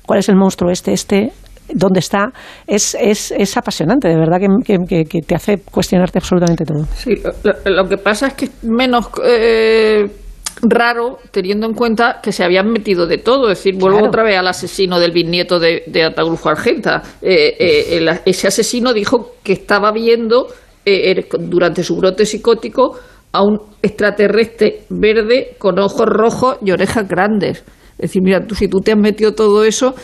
[0.06, 0.94] ¿cuál es el monstruo este?
[0.94, 1.34] Este
[1.74, 2.32] dónde está,
[2.68, 6.86] es, es, es apasionante, de verdad que, que, te hace cuestionarte absolutamente todo.
[6.96, 7.16] Sí,
[7.66, 10.06] lo, que pasa es que es menos eh,
[10.62, 13.50] raro teniendo en cuenta que se habían metido de todo.
[13.52, 17.02] Es decir, vuelvo otra vez al asesino del bisnieto de, de Ataulfo Argenta.
[17.22, 20.48] Eh, eh, ese asesino dijo que estaba viendo
[21.40, 22.96] durante su brote psicótico
[23.32, 27.64] a un extraterrestre verde con ojos rojos y orejas grandes.
[27.98, 29.96] Es decir, mira, tú, si tú te has metido todo eso,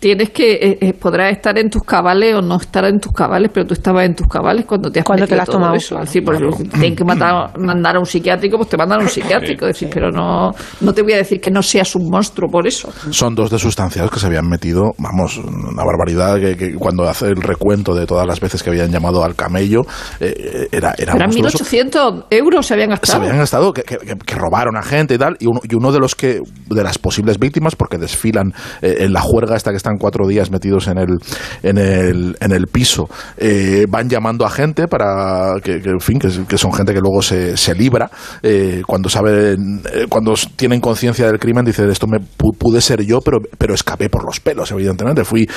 [0.00, 3.50] tienes que eh, eh, podrás estar en tus cabales o no estar en tus cabales,
[3.52, 5.74] pero tú estabas en tus cabales cuando te has cuando te las tomado.
[5.74, 5.96] Eso.
[6.00, 6.40] Es decir, pues,
[6.70, 9.66] tienen que matar, mandar a un psiquiátrico, pues te mandan a un psiquiátrico.
[9.66, 12.66] Es decir, pero no, no te voy a decir que no seas un monstruo por
[12.66, 12.90] eso.
[13.10, 17.42] Son dos de sustancias que se habían metido, vamos, una barbaridad que, cuando hace el
[17.42, 19.82] recuento de todas las veces que habían llamado al camello,
[20.18, 23.18] eh, era, era Eran 1.800 euros se habían gastado.
[23.18, 25.98] Se habían gastado, que, que, robaron a gente y tal, y uno, y uno de
[25.98, 30.26] los que, de las posibles víctimas, porque desfilan en la juerga esta que están cuatro
[30.26, 31.18] días metidos en el,
[31.62, 36.58] en el, en el piso, eh, van llamando a gente para que, en fin, que,
[36.58, 38.10] son gente que luego se, se libra.
[38.42, 43.20] Eh, cuando saben, eh, cuando tienen conciencia del crimen, dicen esto me pude ser yo,
[43.20, 45.24] pero, pero escapé por los pelos, evidentemente.
[45.24, 45.48] Fui,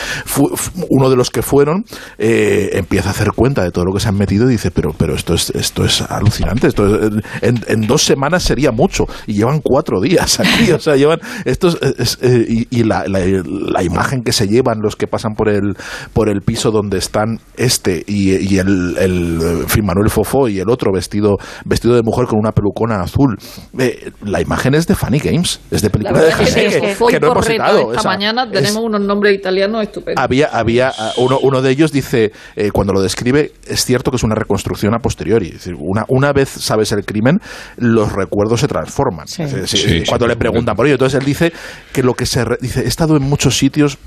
[0.89, 1.85] uno de los que fueron,
[2.17, 5.15] empieza a hacer cuenta de todo lo que se han metido y dice, pero, pero
[5.15, 7.03] esto es, esto es alucinante, esto
[7.41, 11.77] en, en, dos semanas sería mucho y llevan cuatro días aquí, o sea, llevan estos
[12.21, 15.75] y, y la, la, la imagen que se llevan los que pasan por el,
[16.13, 20.91] por el piso donde están este y, el, el fin, Manuel Fofó y el otro
[20.93, 23.37] vestido, vestido de mujer con una pelucona azul.
[23.77, 27.45] Eh, la imagen es de Funny Games, es de película de que, que, no hemos
[27.45, 27.93] citado.
[27.93, 30.23] Esta mañana tenemos unos nombres italianos estupendos.
[30.23, 34.23] Había, había uno, uno de ellos dice, eh, cuando lo describe, es cierto que es
[34.23, 35.47] una reconstrucción a posteriori.
[35.47, 37.39] Es decir, una, una vez sabes el crimen,
[37.77, 39.27] los recuerdos se transforman.
[40.07, 40.95] cuando le preguntan por ello.
[40.95, 41.53] Entonces él dice
[41.91, 43.97] que lo que se dice, he estado en muchos sitios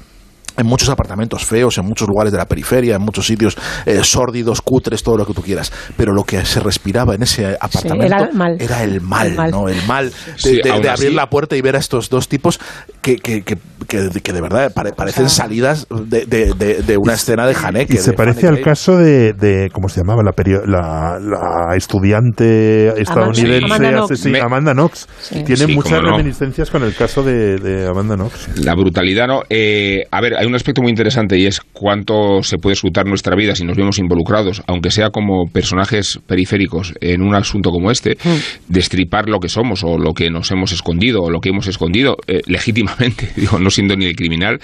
[0.57, 4.61] en muchos apartamentos feos, en muchos lugares de la periferia, en muchos sitios eh, sórdidos,
[4.62, 5.72] cutres, todo lo que tú quieras.
[5.96, 9.68] Pero lo que se respiraba en ese apartamento era, el mal, era el mal, ¿no?
[9.68, 12.61] El mal de, abrir la puerta y ver a estos dos tipos
[13.00, 17.94] que, que, que, que de verdad parecen salidas de, una escena de Haneke.
[17.94, 20.22] Y se parece al caso de, ¿cómo se llamaba?
[20.22, 20.34] La,
[20.66, 25.09] la, la estudiante estadounidense Amanda Knox.
[25.44, 28.64] Tiene muchas reminiscencias con el caso de, Amanda Knox.
[28.64, 29.42] La brutalidad, ¿no?
[29.48, 33.36] Eh, a ver, hay un aspecto muy interesante y es cuánto se puede disfrutar nuestra
[33.36, 38.16] vida si nos vemos involucrados, aunque sea como personajes periféricos en un asunto como este,
[38.22, 38.72] mm.
[38.72, 42.16] destripar lo que somos o lo que nos hemos escondido o lo que hemos escondido
[42.26, 44.61] eh, legítimamente, digo, no siendo ni el criminal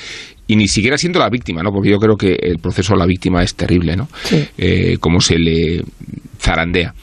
[0.47, 1.71] y ni siquiera siendo la víctima, ¿no?
[1.71, 4.09] Porque yo creo que el proceso de la víctima es terrible, ¿no?
[4.59, 5.83] Eh, cómo se le
[6.39, 6.95] zarandea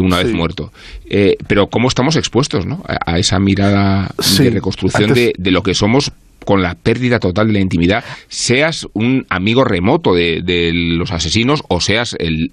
[0.00, 0.72] una vez muerto.
[1.08, 2.82] Eh, pero cómo estamos expuestos ¿no?
[2.86, 6.12] a, esa mirada de reconstrucción de, de, lo que somos
[6.46, 11.80] con la pérdida total de la intimidad, seas un amigo remoto de, los asesinos o
[11.80, 12.48] seas el,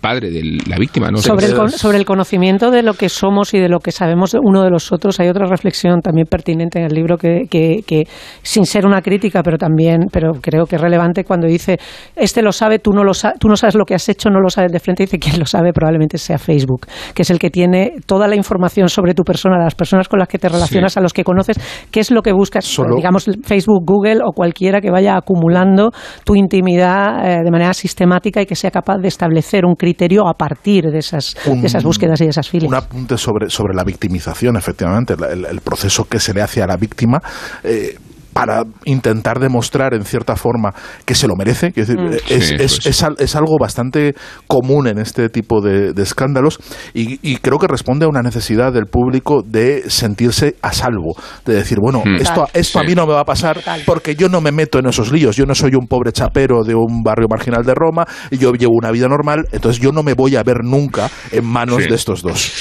[0.00, 1.10] padre de la víctima.
[1.10, 1.18] ¿no?
[1.18, 4.62] Sobre, el, sobre el conocimiento de lo que somos y de lo que sabemos uno
[4.62, 8.06] de los otros, hay otra reflexión también pertinente en el libro que, que,
[8.42, 11.78] sin ser una crítica, pero también, pero creo que es relevante cuando dice,
[12.16, 14.48] este lo sabe, tú no, lo tú no sabes lo que has hecho, no lo
[14.48, 17.96] sabes de frente, dice, quien lo sabe probablemente sea Facebook, que es el que tiene
[18.06, 21.12] toda la información sobre tu persona, las personas con las que te relacionas, a los
[21.12, 21.58] que conoces,
[21.90, 22.64] qué es lo que buscas,
[22.96, 25.90] digamos, Facebook, Google o cualquiera que vaya acumulando
[26.24, 30.34] tu intimidad eh, de manera sistemática y que sea capaz de establecer un criterio a
[30.34, 32.68] partir de esas, esas búsquedas y de esas filas.
[32.68, 36.76] Un apunte sobre, sobre la victimización, efectivamente, el, proceso que se le hace a la
[36.76, 37.20] víctima.
[37.62, 37.96] Eh,
[38.34, 40.74] para intentar demostrar en cierta forma
[41.06, 41.68] que se lo merece.
[41.68, 42.14] Mm.
[42.28, 44.14] es, es, algo bastante
[44.46, 46.58] común en este tipo de, escándalos
[46.92, 51.14] y, creo que responde a una necesidad del público de sentirse a salvo,
[51.46, 52.16] de decir, bueno, mm.
[52.16, 54.86] esto, esto a mí no me va a pasar porque yo no me meto en
[54.86, 58.38] esos líos, yo no soy un pobre chapero de un barrio marginal de Roma, y
[58.38, 61.78] yo llevo una vida normal, entonces yo no me voy a ver nunca en manos
[61.78, 62.52] de estos dos.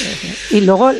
[0.51, 0.91] Y luego,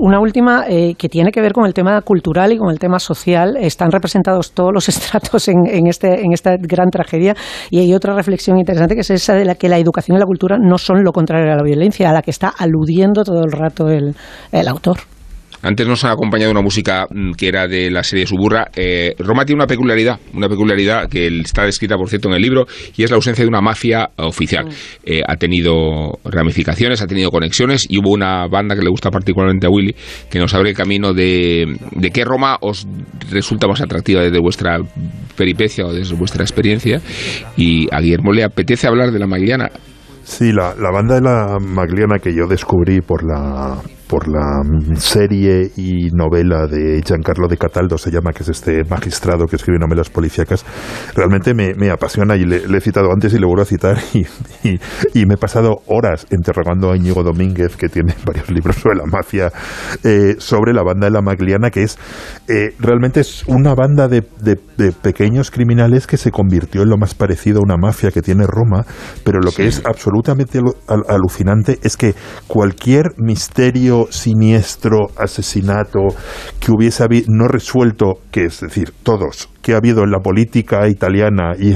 [0.00, 2.98] una última eh, que tiene que ver con el tema cultural y con el tema
[2.98, 7.34] social, están representados todos los estratos en, este, en esta gran tragedia.
[7.70, 10.26] Y hay otra reflexión interesante que es esa de la que la educación y la
[10.26, 13.52] cultura no son lo contrario a la violencia, a la que está aludiendo todo el
[13.52, 14.14] rato el
[14.68, 14.98] autor.
[15.62, 18.70] Antes nos ha acompañado una música mm, que era de la serie Suburra.
[18.74, 22.66] Eh, Roma tiene una peculiaridad, una peculiaridad que está descrita, por cierto, en el libro,
[22.96, 24.68] y es la ausencia de una mafia oficial.
[25.04, 29.66] Eh, ha tenido ramificaciones, ha tenido conexiones, y hubo una banda que le gusta particularmente
[29.66, 29.94] a Willy,
[30.30, 32.86] que nos abre el camino de, de qué Roma os
[33.30, 34.78] resulta más atractiva desde vuestra
[35.36, 37.00] peripecia o desde vuestra experiencia.
[37.56, 39.68] Y a Guillermo le apetece hablar de la Magliana.
[40.24, 43.80] Sí, la, la banda de la Magliana que yo descubrí por la
[44.10, 44.60] por la
[44.96, 49.78] serie y novela de Giancarlo de Cataldo, se llama, que es este magistrado que escribe
[49.78, 50.66] novelas policíacas,
[51.14, 54.26] realmente me, apasiona y le, he citado antes y le vuelvo a citar y,
[55.14, 59.04] y, me he pasado horas interrogando a Íñigo Domínguez, que tiene varios libros sobre la
[59.06, 59.52] mafia,
[60.02, 61.96] eh, sobre la banda de la Magliana, que es
[62.48, 64.56] eh, realmente es una banda de, de,
[64.90, 68.84] pequeños criminales que se convirtió en lo más parecido a una mafia que tiene Roma,
[69.24, 70.58] pero lo que es absolutamente
[71.08, 72.14] alucinante es que
[72.48, 76.00] cualquier misterio siniestro asesinato
[76.58, 81.52] que hubiese no resuelto, que es decir, todos que ha habido en la política italiana
[81.58, 81.72] y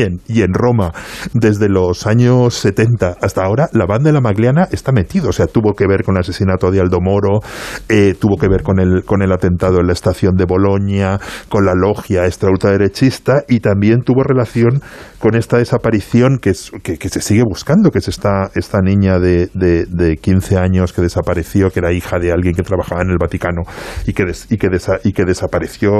[0.00, 0.92] en, y en, Roma
[1.32, 5.30] desde los años 70 hasta ahora, la banda de la Magliana está metido.
[5.30, 7.40] O sea, tuvo que ver con el asesinato de Aldo Moro,
[7.88, 11.18] eh, tuvo que ver con el, con el atentado en la estación de Bolonia,
[11.48, 14.82] con la logia extra ultraderechista y también tuvo relación
[15.18, 16.52] con esta desaparición que,
[16.82, 21.70] que, se sigue buscando, que es esta, esta niña de, de, 15 años que desapareció,
[21.70, 23.62] que era hija de alguien que trabajaba en el Vaticano
[24.06, 24.68] y que, y que,
[25.04, 25.90] y que desapareció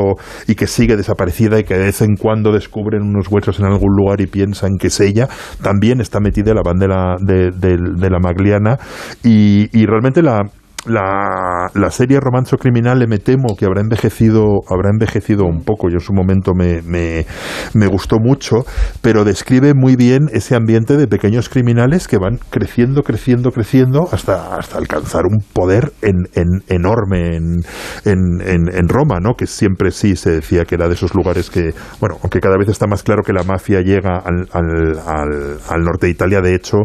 [0.47, 3.95] y que sigue desaparecida y que de vez en cuando descubren unos huesos en algún
[3.97, 5.29] lugar y piensan que es ella,
[5.62, 8.79] también está metida en la bandera de, de, la Magliana.
[9.23, 10.43] Y, y realmente la,
[10.87, 15.89] la, la, serie Romanzo Criminal me temo que habrá envejecido, habrá envejecido un poco.
[15.89, 17.26] Yo en su momento me, me,
[17.74, 18.64] me, gustó mucho,
[19.03, 24.57] pero describe muy bien ese ambiente de pequeños criminales que van creciendo, creciendo, creciendo hasta,
[24.57, 27.61] hasta alcanzar un poder en, en, enorme en,
[28.05, 29.35] en, Roma, ¿no?
[29.35, 32.68] Que siempre sí se decía que era de esos lugares que, bueno, aunque cada vez
[32.68, 36.41] está más claro que la mafia llega al, al, al, al norte de Italia.
[36.41, 36.78] De hecho,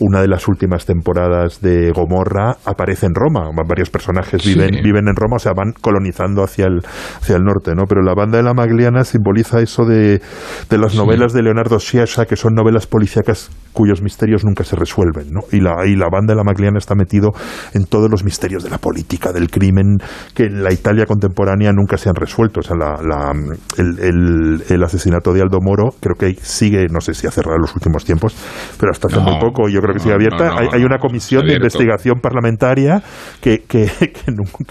[0.00, 3.35] una de las últimas temporadas de Gomorra aparece en Roma
[3.66, 6.80] Varios personajes viven, viven en Roma, o sea, van colonizando hacia el,
[7.20, 7.84] hacia el norte, ¿no?
[7.88, 10.20] Pero la banda de la Magliana simboliza eso de,
[10.70, 15.30] de las novelas de Leonardo Sciascia, que son novelas policíacas cuyos misterios nunca se resuelven,
[15.30, 15.40] ¿no?
[15.52, 17.32] Y la, y la banda de la Magliana está metido
[17.74, 19.98] en todos los misterios de la política, del crimen,
[20.34, 22.60] que en la Italia contemporánea nunca se han resuelto.
[22.60, 23.32] O sea, la,
[23.76, 27.62] el, el, asesinato de Aldo Moro creo que sigue, no sé si ha cerrado en
[27.62, 28.34] los últimos tiempos,
[28.80, 30.56] pero hasta hace muy poco yo creo que sigue abierta.
[30.56, 33.02] hay, hay, una comisión de investigación parlamentaria
[33.40, 33.90] que, que,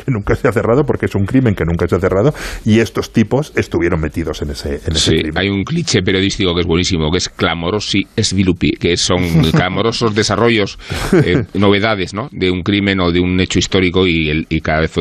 [0.07, 2.33] nunca, se ha cerrado porque es un crimen que nunca se ha cerrado
[2.65, 6.61] y estos tipos estuvieron metidos en ese, en ese sí, Hay un cliché periodístico que
[6.61, 10.77] es buenísimo, que es clamorosi es vilupi, que son clamorosos desarrollos,
[11.13, 12.29] eh, novedades ¿no?
[12.31, 14.95] de un crimen o de un hecho histórico y, el, y cada vez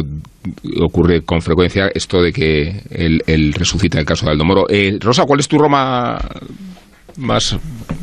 [0.80, 4.66] ocurre con frecuencia esto de que él, resucita el caso de Aldo Moro.
[4.68, 6.18] Eh, Rosa, ¿cuál es tu Roma
[7.18, 7.58] más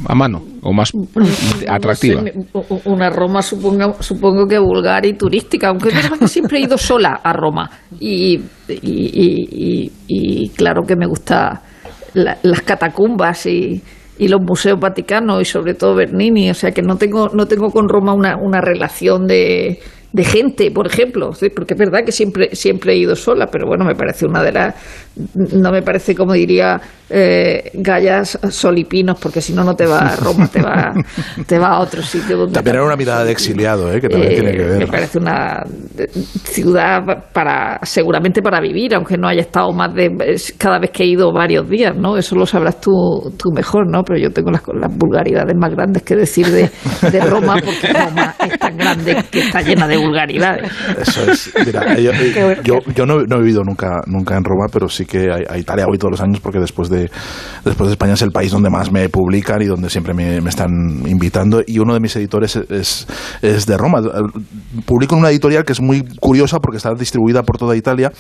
[0.08, 0.92] a mano o más
[1.68, 2.24] atractiva?
[2.86, 5.92] una Roma supongo, supongo que vulgar y turística, aunque
[6.28, 8.40] siempre he ido sola a Roma y,
[8.70, 11.62] y, claro que me gusta
[12.14, 13.82] las catacumbas y,
[14.20, 17.90] los museos vaticanos y sobre todo Bernini, o sea que no tengo, no tengo con
[17.90, 19.80] Roma una, una relación de
[20.14, 23.86] de gente, por ejemplo, porque es verdad que siempre, siempre he ido sola, pero bueno,
[23.86, 24.76] me parece una de las,
[25.54, 26.82] no me parece como diría
[27.12, 30.94] eh, Gallas Solipinos, porque si no, no te va a Roma, te va,
[31.46, 32.38] te va a otro sitio.
[32.38, 34.00] Donde también era una mirada de exiliado, ¿eh?
[34.00, 34.80] que también tiene que ver.
[34.80, 35.64] Me parece una
[36.44, 37.02] ciudad
[37.34, 40.10] para, seguramente para vivir, aunque no haya estado más de,
[40.58, 42.18] cada vez que he ido varios días, ¿no?
[42.18, 42.92] Eso lo sabrás tú,
[43.38, 44.04] tú mejor, ¿no?
[44.04, 46.70] Pero yo tengo las, las vulgaridades más grandes que decir de,
[47.12, 50.72] de Roma, porque Roma es tan grande que está llena de vulgaridades.
[50.98, 51.54] Eso es.
[51.66, 55.86] Mira, yo, yo, no, he vivido nunca, nunca en Roma, pero sí que a, Italia
[55.86, 57.01] voy todos los años porque después de,
[57.64, 60.70] después de España es el país donde más me publican y donde siempre me, están
[61.08, 61.62] invitando.
[61.66, 63.08] Y uno de mis editores es,
[63.42, 64.02] es, de Roma.
[64.86, 68.12] Publico en una editorial que es muy curiosa porque está distribuida por toda Italia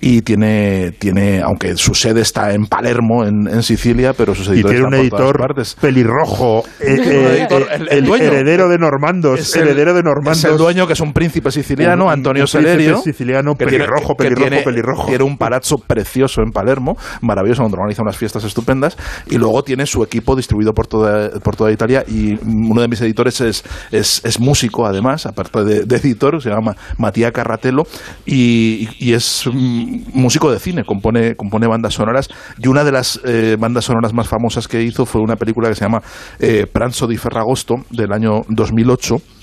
[0.00, 4.80] y tiene, tiene aunque su sede está en Palermo, en, Sicilia, pero sus editores y
[4.80, 10.44] tiene un editor pelirrojo, eh, eh, el, heredero de Normandos, heredero de Normandos.
[10.44, 12.98] Es el dueño que es un príncipe siciliano, Antonio Celerio.
[12.98, 15.06] siciliano, pelirrojo, pelirrojo, pelirrojo.
[15.06, 18.96] Tiene un palazzo precioso en Palermo, maravilloso, donde organiza unas fiestas estupendas.
[19.26, 22.04] Y luego tiene su equipo distribuido por toda, por toda Italia.
[22.06, 27.32] Y uno de mis editores es, es, músico, además, aparte de, editor, se llama Matías
[27.32, 27.84] Carratello.
[28.24, 29.48] Y, es
[30.12, 32.28] músico de cine, compone, compone bandas sonoras.
[32.58, 35.74] Y una de las eh, bandas sonoras más famosas que hizo fue una película que
[35.74, 36.02] se llama
[36.38, 39.35] eh, Pranzo di Ferragosto, del año 2008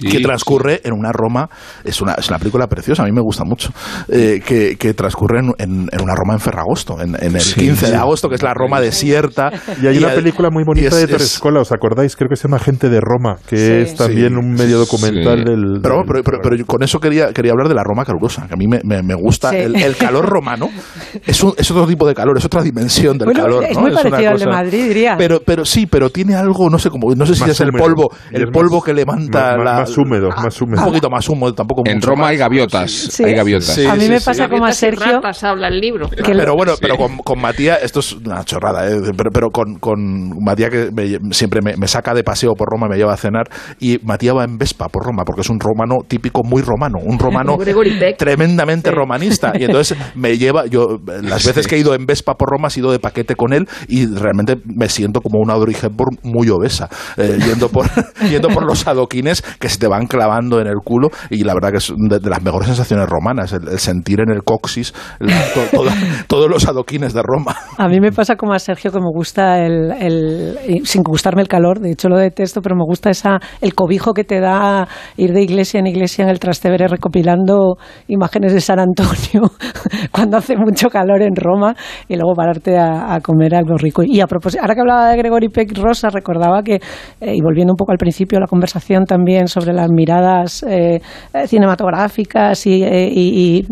[0.00, 1.48] que transcurre en una Roma,
[1.84, 3.72] es una, es una película preciosa, a mí me gusta mucho,
[4.08, 7.96] eh, que, que, transcurre en, en, una Roma en Ferragosto, en, en el 15 de
[7.96, 9.50] agosto, que es la Roma desierta.
[9.82, 12.16] Y hay una película muy bonita de Terescola, ¿os acordáis?
[12.16, 16.04] Creo que se llama Gente de Roma, que es también un medio documental del, Pero,
[16.06, 18.80] pero, pero, con eso quería, quería hablar de la Roma calurosa, que a mí me,
[18.84, 20.68] me, gusta el, el, calor romano,
[21.26, 23.64] es, un, es otro tipo de calor, es otra dimensión del calor.
[23.64, 25.14] Es muy parecido al de Madrid, diría.
[25.16, 28.10] Pero, pero sí, pero tiene algo, no sé, como, no sé si es el polvo,
[28.30, 30.80] el polvo que levanta la más húmedo, ah, más húmedo.
[30.80, 33.78] Un poquito más húmedo, tampoco En Roma hay gaviotas, hay gaviotas.
[33.78, 35.20] a mí me pasa como a Sergio.
[35.42, 36.08] habla el libro.
[36.08, 38.96] pero bueno, pero con, con, Matías, esto es una chorrada, ¿eh?
[39.16, 39.98] pero, pero, con, con
[40.42, 43.98] Matías que siempre me, me, saca de paseo por Roma, me lleva a cenar, y
[44.02, 47.58] Matías va en Vespa por Roma, porque es un romano típico muy romano, un romano
[48.18, 49.52] tremendamente romanista.
[49.58, 52.70] Y entonces me lleva, yo las veces que he ido en Vespa por Roma, he
[52.70, 56.88] sido de paquete con él, y realmente me siento como una Audrey Hepburn muy obesa,
[57.16, 57.86] eh, yendo, por,
[58.30, 61.54] yendo por los adoquines, que que se te van clavando en el culo y la
[61.54, 64.94] verdad que es de, las mejores sensaciones romanas, el, sentir en el coxis
[66.26, 67.54] todos los adoquines de Roma.
[67.78, 71.80] A mí me pasa como a Sergio que me gusta el, sin gustarme el calor,
[71.80, 75.42] de hecho lo detesto, pero me gusta esa el cobijo que te da ir de
[75.42, 77.76] iglesia en iglesia en el Trastevere recopilando
[78.08, 79.50] imágenes de San Antonio
[80.10, 81.74] cuando hace mucho calor en Roma
[82.08, 84.02] y luego pararte a, comer algo rico.
[84.04, 86.74] Y a propósito, ahora que hablaba de Gregory Peck Rosa, recordaba que,
[87.20, 91.00] eh, y volviendo un poco al principio de la conversación también sobre las miradas eh,
[91.46, 93.66] cinematográficas y, eh, y,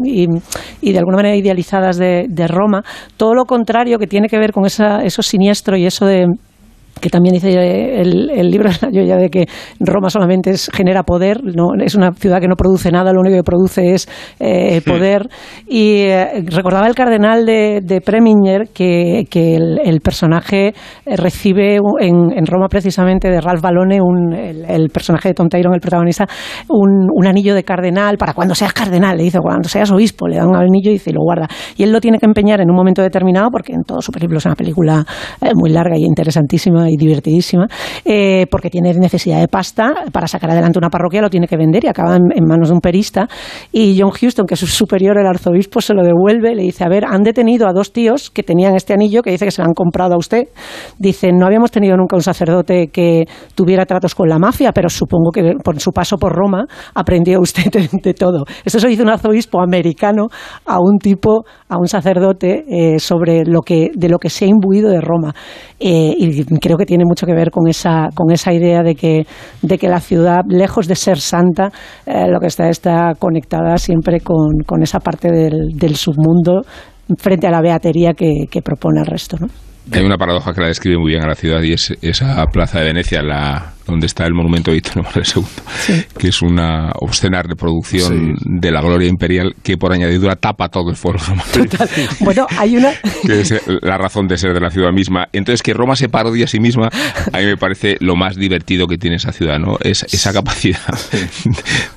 [0.80, 2.82] y, de alguna manera idealizadas de, de, Roma,
[3.16, 6.27] todo lo contrario que tiene que ver con esa, eso siniestro y eso de
[7.05, 7.51] que también dice
[8.01, 9.47] el, el libro ya de que
[9.78, 13.36] Roma solamente es, genera poder, no es una ciudad que no produce nada, lo único
[13.36, 14.09] que produce es
[14.40, 15.28] eh, poder.
[15.68, 20.68] Y eh, recordaba el cardenal de, de Preminger que, que el, personaje
[21.05, 25.74] eh, recibe en, en, Roma precisamente de Ralph Balone, un, el, personaje de Tom Tyron,
[25.74, 26.26] el protagonista,
[26.70, 30.36] un, un, anillo de cardenal para cuando seas cardenal, le dice, cuando seas obispo, le
[30.36, 31.48] da un anillo y dice, lo guarda.
[31.76, 34.39] Y él lo tiene que empeñar en un momento determinado, porque en todo su película
[34.39, 35.05] es una película
[35.55, 37.66] muy larga y interesantísima y divertidísima,
[38.05, 41.85] eh, porque tiene necesidad de pasta para sacar adelante una parroquia, lo tiene que vender
[41.85, 43.29] y acaba en, manos de un perista.
[43.73, 46.89] Y John Houston, que es su superior, el arzobispo, se lo devuelve, le dice, a
[46.89, 49.69] ver, han detenido a dos tíos que tenían este anillo que dice que se lo
[49.69, 50.49] han comprado a usted.
[50.99, 55.31] Dice, no habíamos tenido nunca un sacerdote que tuviera tratos con la mafia, pero supongo
[55.31, 56.65] que por su paso por Roma
[56.95, 58.45] aprendió usted de, todo.
[58.65, 60.29] Eso se hizo un arzobispo americano
[60.66, 64.49] a un tipo, a un sacerdote, eh, sobre lo que, de lo que se ha
[64.49, 65.35] imbuido de Roma.
[65.81, 69.26] Eh, y creo que tiene mucho que ver con esa, con esa idea de que,
[69.62, 71.70] de que la ciudad, lejos de ser santa,
[72.06, 76.62] eh, lo que está está conectada siempre con, con esa parte del, del, submundo
[77.18, 79.36] frente a la beatería que, que propone el resto.
[79.38, 79.48] ¿no?
[79.92, 82.80] Hay una paradoja que la describe muy bien a la ciudad y es esa plaza
[82.80, 87.43] de Venecia, la, donde está el monumento de Víctor Manuel II, que es una obscena
[87.43, 91.44] reproducción de la gloria imperial que por añadidura tapa todo el foro romano.
[92.20, 92.93] Bueno, hay una...
[93.27, 95.27] que es la razón de ser de la ciudad misma.
[95.32, 96.89] Entonces, que Roma se parodie a sí misma,
[97.32, 99.77] a mí me parece lo más divertido que tiene esa ciudad, ¿no?
[99.81, 100.81] Es esa capacidad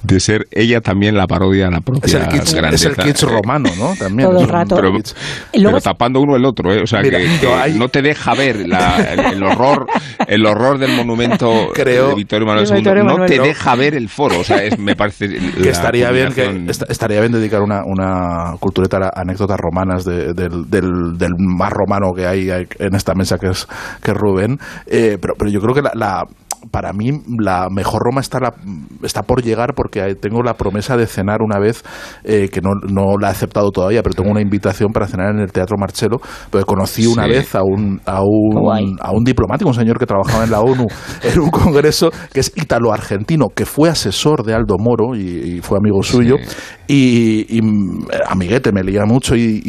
[0.03, 3.23] de ser ella también la parodia a la propia es el kitsch, Es el kitsch
[3.23, 3.95] romano, ¿no?
[3.95, 4.29] También.
[4.29, 4.75] Todo el rato.
[4.75, 6.81] Pero, tapando uno el otro, ¿eh?
[6.81, 7.27] O sea, que,
[7.75, 9.87] no te deja ver el, horror
[10.27, 14.39] el horror del monumento creo, de Victorio Manuel II no te deja ver el foro.
[14.39, 19.21] O sea, me parece que estaría bien que estaría bien dedicar una, una cultureta a
[19.21, 23.67] anécdotas romanas del, del, más romano que hay en esta mesa que es
[24.01, 24.57] que Rubén.
[24.85, 26.23] Eh, pero, pero yo creo que la
[26.77, 27.09] para mí
[27.39, 28.37] la mejor Roma está,
[29.01, 31.83] está por llegar porque tengo la promesa de cenar una vez,
[32.23, 35.39] eh, que no, no, la he aceptado todavía, pero tengo una invitación para cenar en
[35.39, 36.19] el Teatro Marcelo,
[36.51, 40.43] porque conocí una vez a un, a, un, a un diplomático, un señor que trabajaba
[40.43, 40.85] en la ONU,
[41.23, 46.03] en un congreso que es italo-argentino, que fue asesor de Aldo Moro y, fue amigo
[46.03, 46.35] suyo,
[46.87, 47.59] y,
[48.27, 49.61] amiguete, me leía mucho y,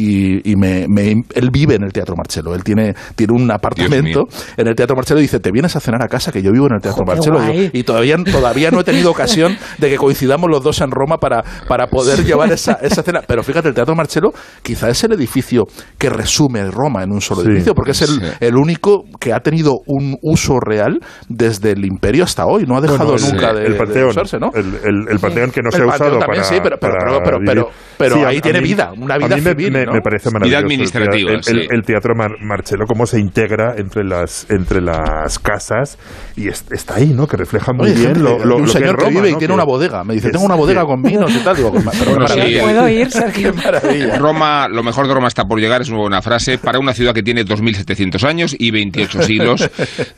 [0.43, 0.85] y me,
[1.33, 4.27] él vive en el Teatro Marcelo, él tiene, tiene un apartamento
[4.57, 6.67] en el Teatro Marcelo y dice, te vienes a cenar a casa que yo vivo
[6.67, 7.39] en el Teatro Marcelo.
[7.73, 11.43] Y, todavía, todavía no he tenido ocasión de que coincidamos los dos en Roma para,
[11.67, 13.21] para poder llevar esa, esa cena.
[13.25, 14.31] Pero fíjate, el Teatro Marcelo
[14.61, 15.65] quizá es el edificio
[15.97, 19.79] que resume Roma en un solo edificio, porque es el, el, único que ha tenido
[19.85, 22.65] un uso real desde el imperio hasta hoy.
[22.65, 24.51] No ha dejado nunca de, el usarse, ¿no?
[24.53, 28.27] El, el, Panteón que no se ha usado también, para, sí, pero, pero, pero, pero,
[28.27, 30.43] ahí tiene vida, una vida a mí me, me, parece maravilloso.
[30.43, 35.97] Vida administrativa, el, Teatro Marcelo, cómo se integra entre las, entre las casas
[36.35, 37.27] y está ahí, ¿no?
[37.27, 40.03] Que refleja muy bien lo, lo, un señor que, vive y tiene una bodega.
[40.03, 41.55] Me dice, tengo una bodega con vinos y tal.
[41.55, 43.07] Digo, pero Puedo ir,
[43.55, 44.17] maravilla.
[44.17, 46.57] Roma, lo mejor de Roma está por llegar, es una buena frase.
[46.57, 49.69] Para una ciudad que tiene 2.700 años y 28 siglos,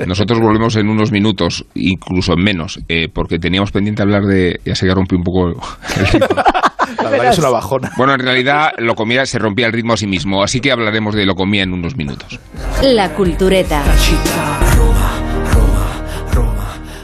[0.06, 4.60] nosotros volvemos en unos minutos, incluso en menos, eh, porque teníamos pendiente hablar de...
[4.66, 5.52] Ya se rompió un poco
[7.04, 7.92] La verdad que es una bajona.
[7.98, 11.16] Bueno, en realidad lo comía se rompía el ritmo a sí mismo, así que hablaremos
[11.16, 12.40] de lo comía en unos minutos.
[12.82, 13.84] La cultureta.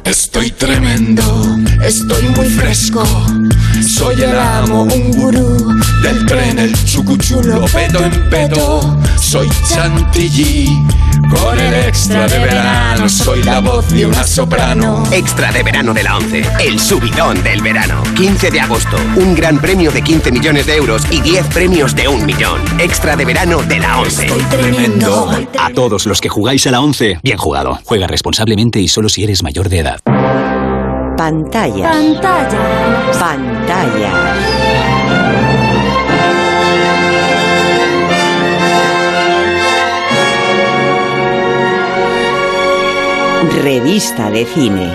[0.04, 1.24] Estoy tremendo,
[1.84, 3.04] estoy muy fresco.
[3.88, 5.74] Soy el amo, un gurú
[6.04, 8.98] del tren, el chucuchulo, pedo en pedo.
[9.18, 10.68] Soy Chantilly,
[11.30, 13.08] con el extra de verano.
[13.08, 15.04] Soy la voz de una soprano.
[15.12, 18.04] Extra de verano de la 11, el subidón del verano.
[18.16, 22.10] 15 de agosto, un gran premio de 15 millones de euros y 10 premios de
[22.10, 22.60] un millón.
[22.80, 24.26] Extra de verano de la 11.
[24.26, 25.32] Estoy tremendo.
[25.58, 27.80] A todos los que jugáis a la 11, bien jugado.
[27.86, 30.00] Juega responsablemente y solo si eres mayor de edad.
[31.18, 31.96] Pantallas.
[31.96, 33.18] Pantallas.
[33.20, 34.14] Pantallas.
[43.64, 44.92] Revista de cine.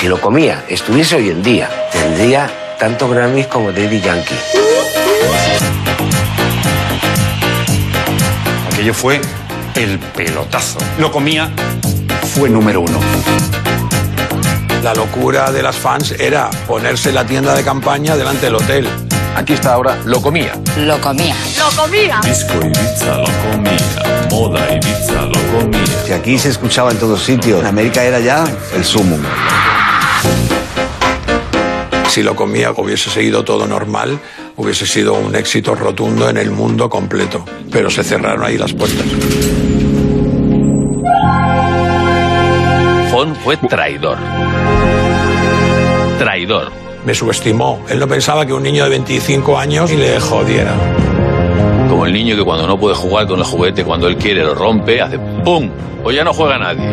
[0.00, 2.50] Si lo comía, estuviese hoy en día, tendría
[2.80, 4.34] tanto Grammys como Daddy Yankee.
[8.84, 9.18] Aquello fue
[9.76, 10.76] el pelotazo.
[10.98, 11.50] Lo comía,
[12.34, 13.00] fue número uno.
[14.82, 18.86] La locura de las fans era ponerse la tienda de campaña delante del hotel.
[19.36, 20.52] Aquí está ahora, lo comía.
[20.76, 21.34] Lo comía.
[21.58, 22.20] Lo comía.
[22.24, 24.28] Disco Ibiza lo comía.
[24.30, 25.86] Moda Ibiza lo comía.
[26.04, 28.44] Si aquí se escuchaba en todos sitios, en América era ya
[28.76, 29.22] el sumum.
[32.10, 34.20] Si lo comía hubiese seguido todo normal,
[34.64, 37.44] hubiese sido un éxito rotundo en el mundo completo.
[37.70, 39.04] Pero se cerraron ahí las puertas.
[43.10, 44.18] Fon fue traidor.
[46.18, 46.72] Traidor.
[47.04, 47.84] Me subestimó.
[47.88, 50.74] Él no pensaba que un niño de 25 años le jodiera.
[51.88, 54.54] Como el niño que cuando no puede jugar con el juguete, cuando él quiere lo
[54.54, 55.68] rompe, hace ¡pum!
[56.02, 56.90] O ya no juega nadie.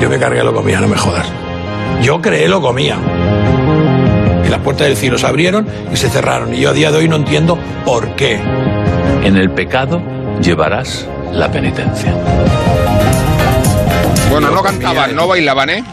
[0.00, 1.26] Yo me cargué lo comía, no me jodas.
[2.02, 2.98] Yo creé lo comía.
[4.52, 6.52] Las puertas del cielo se abrieron y se cerraron.
[6.52, 8.38] Y yo a día de hoy no entiendo por qué.
[9.24, 10.02] En el pecado
[10.42, 12.14] llevarás la penitencia.
[14.30, 15.84] Bueno, no cantaban, no bailaban, ¿eh?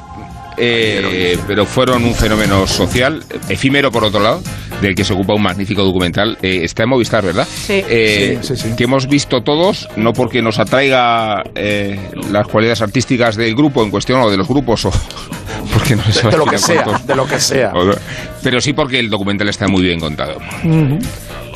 [0.57, 4.41] Eh, pero fueron un fenómeno social, efímero por otro lado,
[4.81, 6.37] del que se ocupa un magnífico documental.
[6.41, 7.47] Eh, está en Movistar, ¿verdad?
[7.49, 7.83] Sí.
[7.87, 8.39] Eh,
[8.77, 11.99] Que hemos visto todos, no porque nos atraiga eh,
[12.31, 14.91] las cualidades artísticas del grupo en cuestión o de los grupos o
[15.73, 17.71] porque no se De, de lo que sea, de lo que sea.
[17.75, 17.91] o-
[18.41, 20.37] pero sí porque el documental está muy bien contado.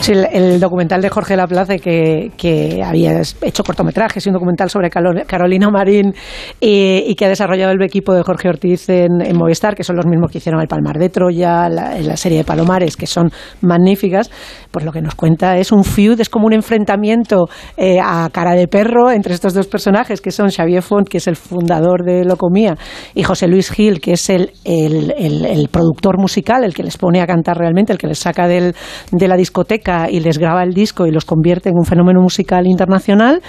[0.03, 4.89] Sí, el, documental de Jorge Laplace que, que había hecho cortometrajes y un documental sobre
[4.89, 6.13] Carolina Marín
[6.59, 10.29] y, que ha desarrollado el equipo de Jorge Ortiz en, Movistar, que son los mismos
[10.29, 13.31] que hicieron El Palmar de Troya, la, serie de Palomares, que son
[13.61, 14.29] magníficas,
[14.71, 17.45] pues lo que nos cuenta es un feud, es como un enfrentamiento
[17.77, 21.27] eh, a cara de perro entre estos dos personajes, que son Xavier Font, que es
[21.27, 22.75] el fundador de Locomía,
[23.15, 25.13] y José Luis Gil, que es el- el-
[25.45, 28.75] el productor musical, el que les pone a cantar realmente, el que les saca del-
[29.09, 32.67] de la discoteca y les graba el disco y los convierte en un fenómeno musical
[32.67, 33.41] internacional,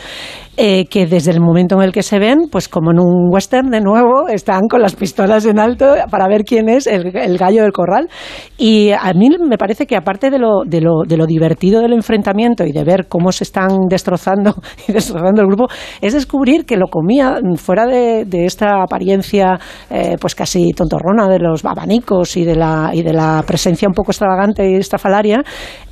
[0.57, 3.71] eh, que desde el momento en el que se ven, pues como en un western
[3.71, 7.73] de nuevo, están con las pistolas en alto para ver quién es el, gallo del
[7.73, 8.09] corral.
[8.57, 11.93] Y a mí me parece que aparte de lo, de, lo, de lo divertido del
[11.93, 14.55] enfrentamiento y de ver cómo se están destrozando
[14.89, 15.67] y destrozando el grupo,
[16.01, 19.59] es descubrir que lo comía fuera de, esta apariencia
[19.91, 23.95] eh, pues casi tontorrona de los abanicos y de, la, y de la presencia un
[23.95, 25.43] poco extravagante y estrafalaria,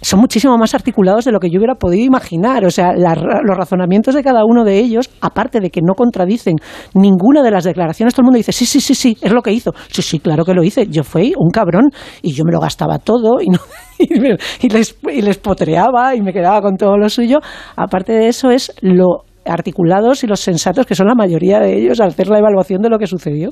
[0.02, 2.64] son muchísimo más articulados de lo que yo hubiera podido imaginar.
[2.66, 6.56] O sea, los razonamientos de cada uno de ellos, aparte de que no contradicen
[6.94, 9.52] ninguna de las declaraciones, todo el mundo dice, sí, sí, sí, sí, es lo que
[9.52, 9.70] hizo.
[9.88, 10.86] Sí, sí, claro que lo hice.
[10.88, 11.84] Yo fui un cabrón
[12.20, 13.58] y yo me lo gastaba todo y, no-
[13.98, 17.38] y, me- y les, y les potreaba y me quedaba con todo lo suyo.
[17.76, 22.00] Aparte de eso es lo articulados y los sensatos que son la mayoría de ellos
[22.00, 23.50] al hacer la evaluación de lo que sucedió.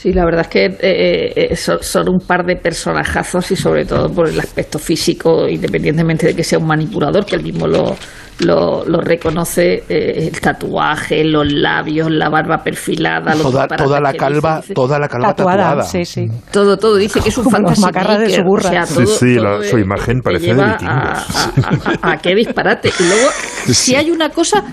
[0.00, 3.84] Sí, la verdad es que eh, eh, son, son un par de personajazos y sobre
[3.84, 7.94] todo por el aspecto físico, independientemente de que sea un manipulador, que él mismo lo,
[8.38, 14.14] lo, lo reconoce, eh, el tatuaje, los labios, la barba perfilada, los Toda, toda la
[14.14, 15.82] calva, dice, toda la calva Tatuada, tatuada.
[15.82, 16.26] sí, sí.
[16.50, 18.68] Todo, todo, dice que es un macarras de su burra.
[18.70, 20.96] o sea, Sí, todo- sí, todo, su eh, imagen parece de lleva vikingos.
[20.96, 22.90] A, a- a- a qué disparate.
[22.98, 23.28] Y luego,
[23.66, 24.64] si hay una cosa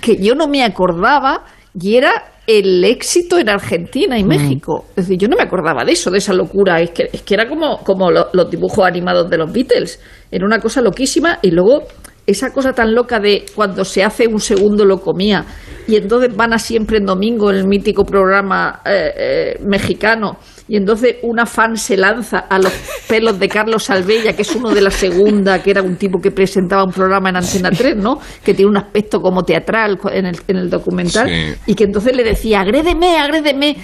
[0.00, 1.42] que yo no me acordaba
[1.76, 2.12] y era
[2.46, 4.84] el éxito en Argentina y México.
[4.90, 6.80] Es decir, yo no me acordaba de eso, de esa locura.
[6.80, 10.00] Es que, es que era como, como lo- los dibujos animados de los Beatles.
[10.30, 11.82] Era una cosa loquísima y luego
[12.26, 15.44] esa cosa tan loca de cuando se hace un segundo lo comía
[15.86, 20.38] y entonces van a siempre en domingo el mítico programa eh, eh, mexicano
[20.68, 22.72] y entonces una fan se lanza a los
[23.08, 26.30] pelos de Carlos Salvella, que es uno de la segunda, que era un tipo que
[26.30, 28.18] presentaba un programa en Antena 3, ¿no?
[28.42, 31.54] Que tiene un aspecto como teatral en el, en el documental, Sí.
[31.66, 33.76] y que entonces le decía, agrédeme, agrédeme.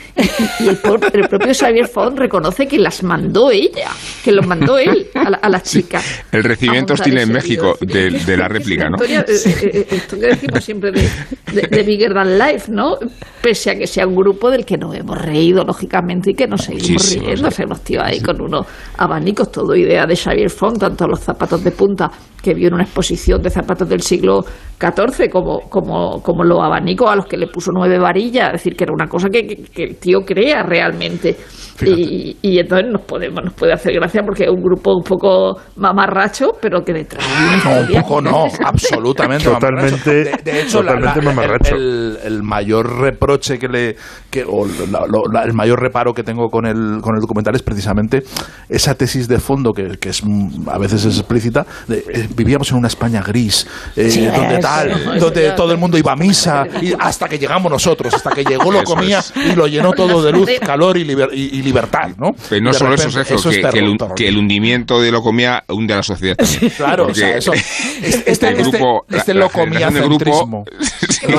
[0.61, 0.78] Y, el,
[1.12, 3.89] el propio Xavier Font reconoce que las mandó ella,
[4.24, 6.23] que los mandó él a, la- a las chicas.
[6.32, 8.97] El recibimiento hostil en México de, de la réplica, ¿no?
[8.97, 11.09] Historia, eh, eh, eh, esto que decimos siempre de,
[11.52, 12.97] de, de Bigger Than Life, ¿no?
[13.43, 16.70] Pese a que sea un grupo del que nos hemos reído, lógicamente, y que nos
[16.79, 17.77] seguimos Muchísimo, riendo.
[17.85, 18.67] Tíos ahí con unos
[18.99, 22.11] abanicos, todo idea de Xavier Font, tanto los zapatos de punta
[22.43, 24.45] que vio en una exposición de zapatos del siglo
[24.81, 28.74] XIV, como, como, como los abanicos a los que le puso nueve varillas, es decir,
[28.77, 31.36] que era una cosa que, que- que el tío crea realmente.
[31.82, 35.57] Y, y entonces nos, podemos, nos puede hacer gracia porque es un grupo un poco
[35.77, 37.24] mamarracho, pero que detrás
[37.65, 39.44] No, un poco no, absolutamente.
[39.44, 40.11] Totalmente- mamarracho.
[40.44, 41.74] De, de hecho, la- totalmente la- mamarracho.
[41.77, 43.97] el, el mayor reproche que le.
[44.31, 47.55] Que, o la- lo- la- el mayor reparo que tengo con el, con el documental
[47.55, 48.23] es precisamente
[48.69, 50.23] esa tesis de fondo que, que es
[50.66, 51.65] a veces es explícita.
[51.89, 53.66] de, eh, vivíamos en una España gris,
[53.97, 57.39] eh, Sí, donde es- tal, donde todo el mundo iba a misa, y hasta que
[57.39, 61.05] llegamos nosotros, hasta que llegó lo comía y lo llenó todo de luz, calor y,
[61.05, 62.35] libertad, ¿no?
[62.49, 66.03] Pero no solo eso, Sergio, que, que, el, hundimiento de lo comía hunde a la
[66.03, 66.73] sociedad también.
[66.77, 67.53] Claro, o sea, eso,
[68.03, 70.65] este, este, grupo, este, este lo comía grupo,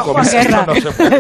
[0.03, 0.68] Juan Guerra.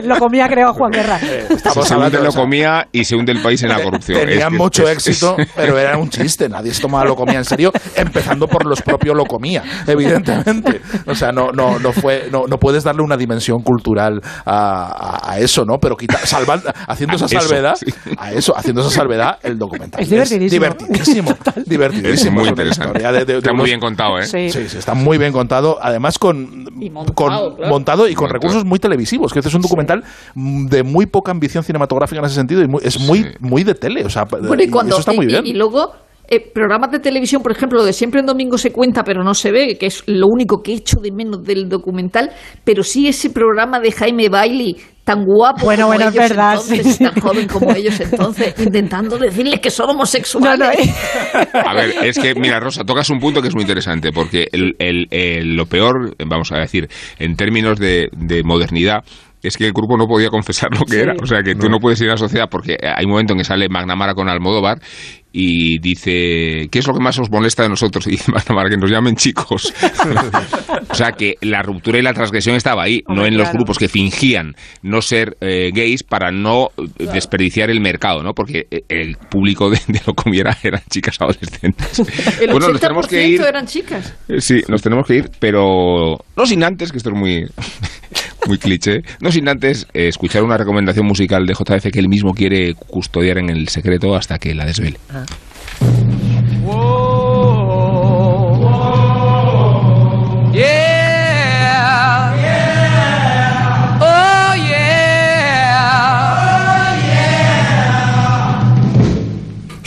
[0.03, 1.19] lo comía, creo, Juan Guerra.
[1.21, 1.47] Eh,
[1.83, 4.19] se hunde lo comía y se hunde el país en la corrupción.
[4.19, 6.49] Tenían mucho éxito, pero era un chiste.
[6.49, 10.81] Nadie se tomaba lo comía en serio, empezando por los propios lo comía, evidentemente.
[11.05, 15.39] O sea, no, no, no, fue, no, no puedes darle una dimensión cultural a, a,
[15.39, 15.77] eso, ¿no?
[15.79, 16.17] Pero quita,
[16.87, 17.75] haciendo esa salvedad,
[18.17, 20.01] a eso, haciendo esa salvedad, el documental.
[20.01, 20.65] Es divertidísimo.
[20.65, 21.37] divertidísimo.
[21.65, 22.41] divertidísimo.
[22.41, 23.37] Es muy interesante.
[23.37, 24.25] está muy bien contado, ¿eh?
[24.25, 24.49] Sí.
[24.49, 25.77] sí, está muy bien contado.
[25.81, 27.13] Además, con, montado,
[27.55, 29.33] con, montado y con recursos muy televisivos.
[29.33, 30.03] Que este es un documental
[30.35, 32.61] de muy poca ambición cinematográfica en ese sentido.
[32.61, 34.03] Y es muy, muy de tele.
[34.05, 35.45] O sea, bueno, y cuando, eso está muy bien.
[35.45, 35.93] y luego
[36.33, 39.33] eh, programas de televisión, por ejemplo, lo de siempre en domingo se cuenta, pero no
[39.33, 42.31] se ve, que es lo único que he hecho de menos del documental,
[42.63, 46.99] pero sí ese programa de Jaime Bailey tan guapo bueno, como bueno, ellos verdad, entonces,
[46.99, 50.69] tan joven como ellos entonces, intentando decirles que son homosexuales.
[50.79, 50.93] Eh.
[51.65, 55.55] A ver, es que, mira, Rosa, tocas un punto que es muy interesante, porque el,
[55.55, 56.87] lo peor, vamos a decir,
[57.19, 59.03] en términos de, de modernidad,
[59.47, 61.13] es que el grupo no podía confesar lo que era.
[61.21, 63.39] O sea, que tú no puedes ir a la sociedad porque hay un momento en
[63.39, 64.79] que sale Magnamara con Almodóvar
[65.33, 68.05] y dice, ¿qué es lo que más os molesta de nosotros?
[68.11, 69.73] Y dice Magnamara, que nos llamen chicos.
[70.89, 73.87] o sea, que la ruptura y la transgresión estaba ahí, no en los grupos que
[73.87, 78.33] fingían no ser eh, gays para no desperdiciar el mercado, ¿no?
[78.33, 81.99] Porque eh, el público de, lo comiera eran chicas adolescentes.
[82.41, 83.41] El bueno, nos tenemos que ir.
[83.41, 84.13] eran chicas.
[84.27, 87.45] Eh, sí, nos tenemos que ir, pero no sin antes, que esto es muy
[88.47, 89.03] muy cliché.
[89.19, 93.37] No sin antes eh, escuchar una recomendación musical de JF que él mismo quiere custodiar
[93.37, 94.97] en el secreto hasta que la desvele.
[95.09, 95.25] Ah.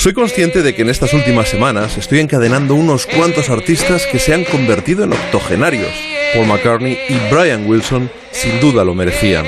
[0.05, 4.35] Soy consciente de que en estas últimas semanas estoy encadenando unos cuantos artistas que se
[4.35, 5.89] han convertido en octogenarios.
[6.35, 9.47] Paul McCartney y Brian Wilson sin duda lo merecían.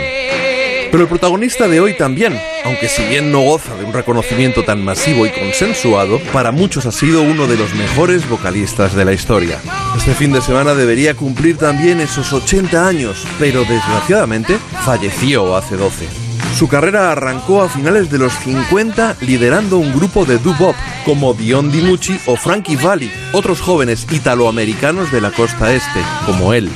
[0.90, 4.82] Pero el protagonista de hoy también, aunque si bien no goza de un reconocimiento tan
[4.82, 9.60] masivo y consensuado, para muchos ha sido uno de los mejores vocalistas de la historia.
[9.94, 14.56] Este fin de semana debería cumplir también esos 80 años, pero desgraciadamente
[14.86, 16.25] falleció hace 12.
[16.58, 20.74] Su carrera arrancó a finales de los 50 liderando un grupo de doo-wop
[21.04, 26.70] como Dion DiMucci o Frankie Valli, otros jóvenes italoamericanos de la costa este, como él.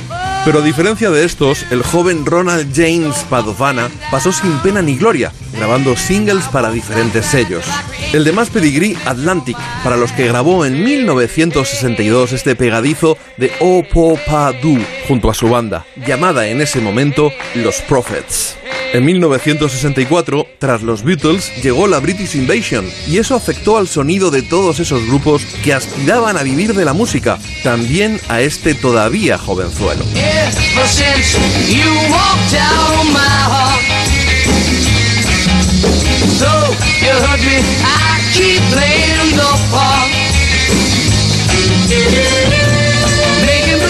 [0.45, 5.31] Pero a diferencia de estos, el joven Ronald James Padovana pasó sin pena ni gloria,
[5.51, 7.65] grabando singles para diferentes sellos.
[8.13, 13.83] El de más pedigrí, Atlantic, para los que grabó en 1962 este pegadizo de O
[13.83, 14.53] Po Pa
[15.07, 18.60] junto a su banda, llamada en ese momento Los Prophets.
[18.93, 24.41] En 1964, tras los Beatles, llegó la British Invasion y eso afectó al sonido de
[24.41, 30.03] todos esos grupos que aspiraban a vivir de la música, también a este todavía jovenzuelo.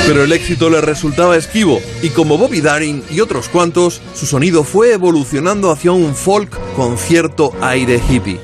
[0.08, 4.64] Pero el éxito le resultaba esquivo y como Bobby Darin y otros cuantos, su sonido
[4.64, 8.40] fue evolucionando hacia un folk con cierto aire hippie.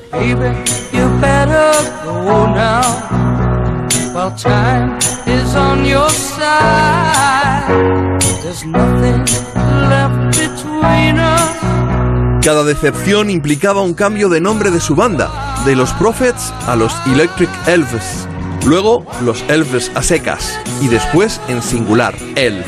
[12.44, 16.94] Cada decepción implicaba un cambio de nombre de su banda, de los Prophets a los
[17.08, 18.27] Electric Elves
[18.68, 22.68] luego los elves a secas y después en singular, elf.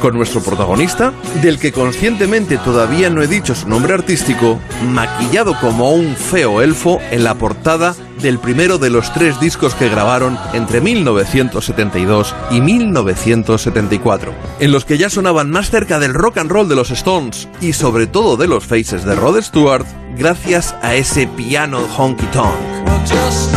[0.00, 1.12] Con nuestro protagonista,
[1.42, 4.60] del que conscientemente todavía no he dicho su nombre artístico,
[4.92, 9.88] maquillado como un feo elfo en la portada del primero de los tres discos que
[9.88, 16.50] grabaron entre 1972 y 1974, en los que ya sonaban más cerca del rock and
[16.50, 19.86] roll de los Stones y sobre todo de los Faces de Rod Stewart,
[20.16, 23.55] gracias a ese piano honky tonk.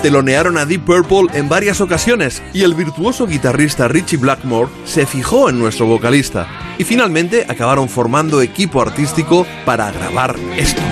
[0.00, 5.50] Telonearon a Deep Purple en varias ocasiones y el virtuoso guitarrista Richie Blackmore se fijó
[5.50, 6.48] en nuestro vocalista
[6.78, 10.82] y finalmente acabaron formando equipo artístico para grabar esto.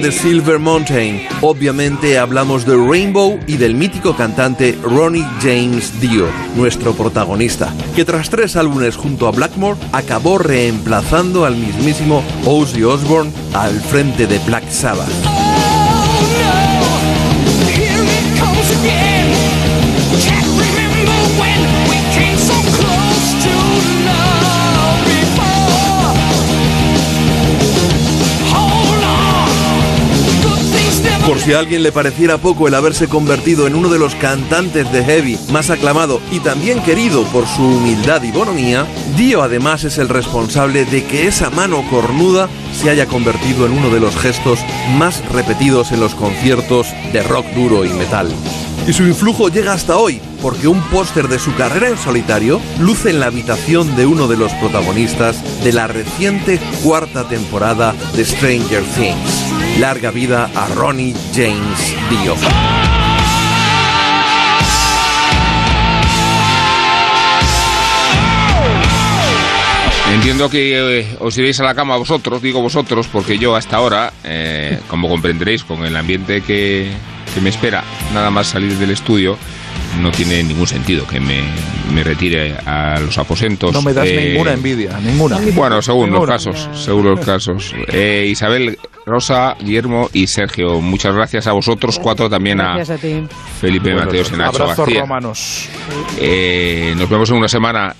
[0.00, 1.28] On the Silver Mountain.
[1.42, 8.30] Obviamente hablamos de Rainbow y del mítico cantante Ronnie James Dio, nuestro protagonista, que tras
[8.30, 14.70] tres álbumes junto a Blackmore acabó reemplazando al mismísimo Ozzy Osbourne al frente de Black
[14.70, 15.39] Sabbath.
[31.30, 34.90] Por si a alguien le pareciera poco el haberse convertido en uno de los cantantes
[34.90, 38.84] de heavy más aclamado y también querido por su humildad y bonomía,
[39.16, 43.90] Dio además es el responsable de que esa mano cornuda se haya convertido en uno
[43.90, 44.58] de los gestos
[44.98, 48.28] más repetidos en los conciertos de rock duro y metal.
[48.88, 53.10] Y su influjo llega hasta hoy, porque un póster de su carrera en solitario luce
[53.10, 58.82] en la habitación de uno de los protagonistas de la reciente cuarta temporada de Stranger
[58.96, 59.49] Things.
[59.78, 62.34] Larga vida a Ronnie James Dio.
[70.12, 74.12] Entiendo que eh, os iréis a la cama vosotros, digo vosotros, porque yo hasta ahora,
[74.24, 76.90] eh, como comprenderéis, con el ambiente que,
[77.32, 79.38] que me espera, nada más salir del estudio,
[80.00, 81.40] no tiene ningún sentido que me,
[81.92, 83.72] me retire a los aposentos.
[83.72, 85.38] No me das Eh, ninguna envidia, ninguna.
[85.54, 87.74] Bueno, según los casos, según los casos.
[87.88, 93.02] Eh, Isabel, Rosa, Guillermo y Sergio, muchas gracias a vosotros cuatro, también a Gracias a
[93.02, 93.22] ti.
[93.60, 95.00] Felipe Bueno, Mateos y Nacho García.
[95.00, 95.68] romanos.
[96.18, 97.94] Eh, nos vemos en una semana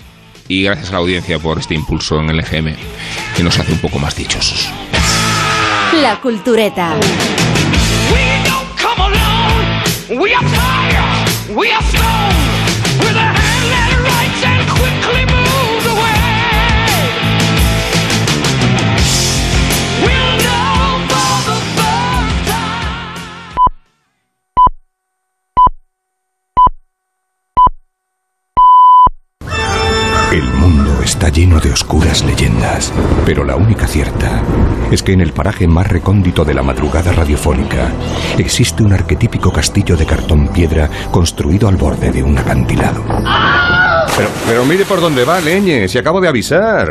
[0.47, 2.75] y gracias a la audiencia por este impulso en el EGM
[3.35, 4.69] que nos hace un poco más dichosos.
[6.01, 6.95] La cultureta.
[8.81, 11.00] Come along, we are fire,
[11.55, 12.40] we are stone,
[31.21, 32.91] está lleno de oscuras leyendas,
[33.27, 34.41] pero la única cierta
[34.89, 37.91] es que en el paraje más recóndito de la madrugada radiofónica
[38.39, 43.03] existe un arquetípico castillo de cartón piedra construido al borde de un acantilado.
[44.17, 46.87] Pero, pero mire por dónde va, leñe, si acabo de avisar.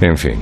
[0.00, 0.40] En fin,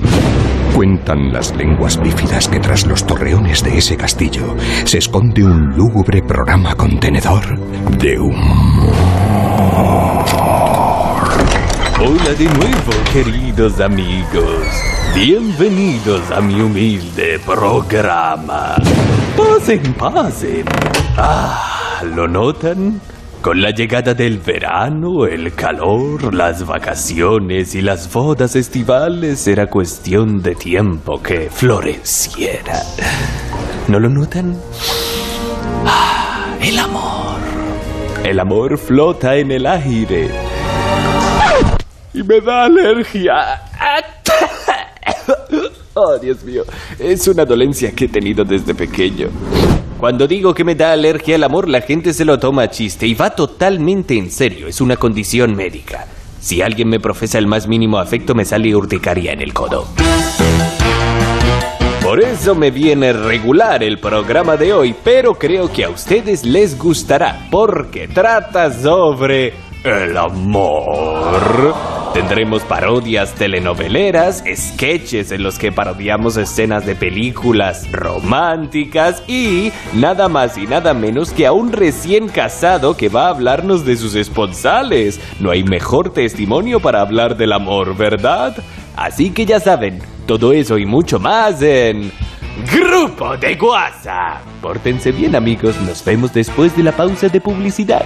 [0.75, 6.23] cuentan las lenguas bífidas que tras los torreones de ese castillo se esconde un lúgubre
[6.23, 7.59] programa contenedor
[7.95, 9.13] de humor.
[11.99, 14.65] Hola de nuevo, queridos amigos.
[15.15, 18.75] Bienvenidos a mi humilde programa.
[19.37, 20.65] Pasen, pasen.
[21.15, 22.99] Ah, ¿lo notan?
[23.41, 30.41] Con la llegada del verano, el calor, las vacaciones y las bodas estivales era cuestión
[30.41, 32.81] de tiempo que floreciera.
[33.87, 34.57] ¿No lo notan?
[35.85, 37.39] Ah, el amor.
[38.23, 40.52] El amor flota en el aire
[42.13, 43.61] y me da alergia.
[45.95, 46.63] Oh, Dios mío,
[46.97, 49.27] es una dolencia que he tenido desde pequeño.
[49.99, 53.05] Cuando digo que me da alergia al amor, la gente se lo toma a chiste
[53.05, 54.67] y va totalmente en serio.
[54.67, 56.07] Es una condición médica.
[56.39, 59.87] Si alguien me profesa el más mínimo afecto, me sale urticaria en el codo.
[62.01, 66.77] Por eso me viene regular el programa de hoy, pero creo que a ustedes les
[66.77, 69.53] gustará, porque trata sobre
[69.85, 72.02] el amor.
[72.13, 80.55] Tendremos parodias telenoveleras, sketches en los que parodiamos escenas de películas románticas y nada más
[80.59, 85.19] y nada menos que a un recién casado que va a hablarnos de sus esponsales.
[85.39, 88.63] No hay mejor testimonio para hablar del amor, ¿verdad?
[88.95, 92.11] Así que ya saben, todo eso y mucho más en
[92.71, 94.39] Grupo de Guasa.
[94.61, 98.05] Pórtense bien amigos, nos vemos después de la pausa de publicidad.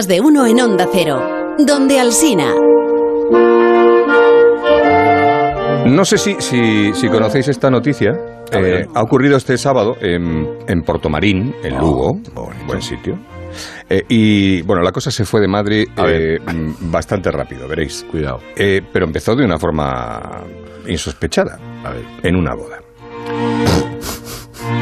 [0.00, 1.20] Más de uno en Onda Cero.
[1.58, 2.54] Donde Alsina.
[5.84, 8.12] No sé si, si, si conocéis esta noticia.
[8.50, 12.18] Eh, ha ocurrido este sábado en, en Portomarín, en Lugo.
[12.66, 13.18] buen sitio.
[13.90, 18.06] Eh, y bueno, la cosa se fue de madre eh, mm, bastante rápido, veréis.
[18.10, 18.38] Cuidado.
[18.56, 20.46] pero empezó de una forma
[20.88, 21.58] insospechada.
[22.22, 22.78] En una boda.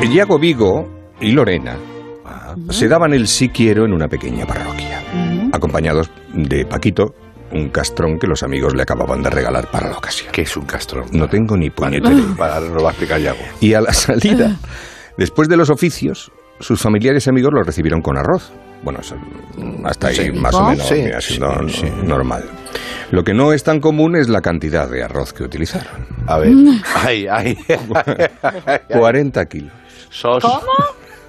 [0.12, 0.86] Iago Vigo
[1.20, 1.76] y Lorena
[2.70, 5.02] se daban el sí quiero en una pequeña parroquia,
[5.52, 7.14] acompañados de Paquito,
[7.52, 10.30] un castrón que los amigos le acababan de regalar para la ocasión.
[10.32, 11.06] ¿Qué es un castrón?
[11.12, 12.14] No tengo ni puñetera.
[12.36, 13.38] Para, lo va a explicar Yago.
[13.60, 14.56] Y a la salida,
[15.16, 18.52] después de los oficios, sus familiares y amigos los recibieron con arroz.
[18.82, 19.00] Bueno,
[19.84, 20.30] hasta ahí Sí.
[20.32, 21.52] más o menos Sí, siendo
[22.04, 22.44] normal.
[23.10, 26.06] Lo que no es tan común es la cantidad de arroz que utilizaron.
[26.26, 26.52] A ver.
[26.94, 27.58] Ay, ay.
[28.88, 29.72] 40 kilos.
[30.10, 30.44] Sos.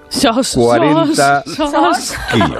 [0.09, 2.13] Sos, 40 sos, sos.
[2.31, 2.57] kilos.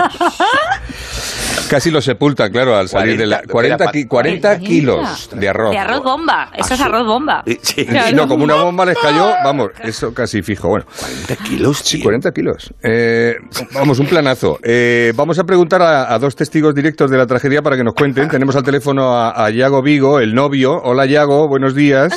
[1.70, 3.42] Casi lo sepulta, claro, al salir de la...
[3.44, 5.72] 40, ki- 40 kilos de arroz.
[5.72, 6.50] De arroz bomba.
[6.56, 7.44] Eso es arroz bomba.
[7.62, 7.86] Sí,
[8.16, 10.68] No, como una bomba les cayó, vamos, eso casi fijo.
[10.70, 12.74] Bueno, 40 kilos, Sí, 40 kilos.
[12.82, 13.36] Eh,
[13.74, 14.58] vamos, un planazo.
[14.64, 17.94] Eh, vamos a preguntar a, a dos testigos directos de la tragedia para que nos
[17.94, 18.30] cuenten.
[18.30, 20.80] Tenemos al teléfono a, a Yago Vigo, el novio.
[20.84, 22.12] Hola, Yago, buenos días.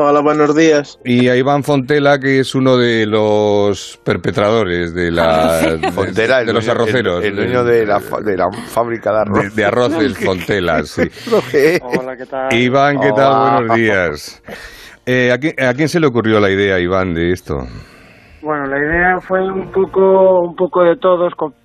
[0.00, 0.96] Hola, buenos días.
[1.04, 6.46] Y a Iván Fontela, que es uno de los perpetradores de, la, de, Fontela, el
[6.46, 7.24] de los dueño- arroceros.
[7.24, 9.42] El, el dueño de la, de la fábrica de arroz.
[9.42, 11.02] de, de arroz del Fontela, sí.
[11.82, 12.52] Hola, ¿qué tal?
[12.54, 13.32] Iván, ¿qué tal?
[13.32, 13.56] Hola.
[13.58, 14.42] Buenos días.
[15.04, 17.56] Eh, ¿a, quién, a quién se le ocurrió la idea, Iván, de esto?
[18.40, 21.57] Bueno, la idea fue un poco, un poco de todos, co- co-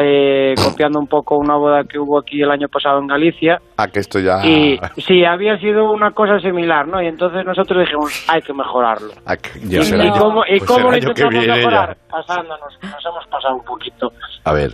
[0.00, 3.58] eh, copiando un poco una boda que hubo aquí el año pasado en Galicia.
[3.76, 4.44] Ah, que esto ya.
[4.46, 7.02] Y sí, había sido una cosa similar, ¿no?
[7.02, 9.12] Y entonces nosotros dijimos, hay que mejorarlo.
[9.26, 10.06] Ah, que- ¿Y, ya será.
[10.06, 11.96] y cómo, y Pues cómo lo intentamos viene mejorar?
[11.96, 12.02] ya.
[12.12, 14.12] Pasándonos, nos hemos pasado un poquito.
[14.44, 14.70] A ver.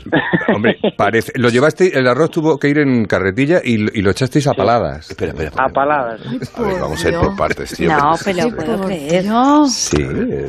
[0.54, 1.32] Hombre, parece.
[1.36, 4.54] Lo llevaste, el arroz tuvo que ir en carretilla y, lo- y lo echasteis a
[4.54, 5.10] paladas.
[5.10, 5.50] Espera, espera.
[5.64, 6.20] A paladas.
[6.56, 7.88] A ver, vamos a ir por partes, tío.
[7.90, 9.24] No, pero puedo creer.
[9.68, 10.48] Sí, eh,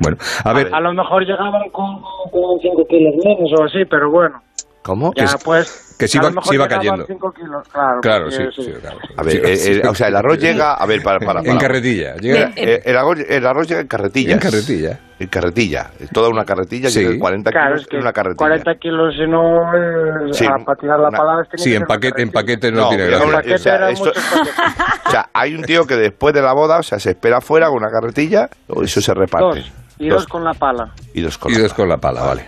[0.00, 0.68] Bueno, a ver.
[0.74, 2.00] A lo mejor llegaban con,
[2.30, 4.42] con 5 kilos menos o así, pero bueno.
[4.82, 5.12] ¿Cómo?
[5.14, 5.94] Ya, Que- pues.
[5.98, 7.04] que se a iba- lo mejor se iba cayendo.
[7.06, 8.00] kilos, claro.
[8.00, 8.98] Claro, porque sí, sí, claro.
[9.14, 9.72] A ver, Sí, eh, sí.
[9.72, 10.72] eh, o sea, el arroz llega.
[10.72, 11.40] A ver, para, para.
[11.42, 11.52] para.
[11.52, 12.16] En carretilla.
[12.16, 14.32] Llega- Eh, el, arroz, el arroz llega en carretillas.
[14.32, 14.98] En carretilla.
[15.18, 15.90] En carretilla.
[16.14, 17.00] Toda una carretilla Sí.
[17.00, 18.38] llega en 40 Claro, kilos es que en una carretilla.
[18.38, 21.76] 40 kilos, si no, eh, Sí, a- para tirar la una- palabra tiene Sí, que
[21.76, 23.26] en paquete, en paquete no, No, tiene gracia.
[23.26, 24.54] una- paquete o sea, eran esto- muchos paquetes.
[25.06, 27.66] O sea, hay un tío que después de la boda, o sea, se espera fuera
[27.68, 29.58] con una carretilla, o eso se reparte.
[29.60, 29.72] Dos.
[30.00, 30.92] Y dos con la pala.
[31.14, 32.46] Y dos con Y dos con la pala, vale.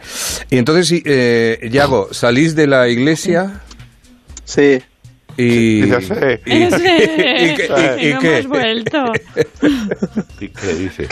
[0.51, 3.61] Y entonces, eh, Yago, salís de la iglesia.
[4.45, 4.81] Sí.
[5.37, 5.85] Y.
[5.85, 6.37] Y- y- Ese.
[6.47, 8.39] y qué- y- y no qué?
[8.39, 8.99] hemos vuelto.
[10.41, 11.09] ¿Y qué dice?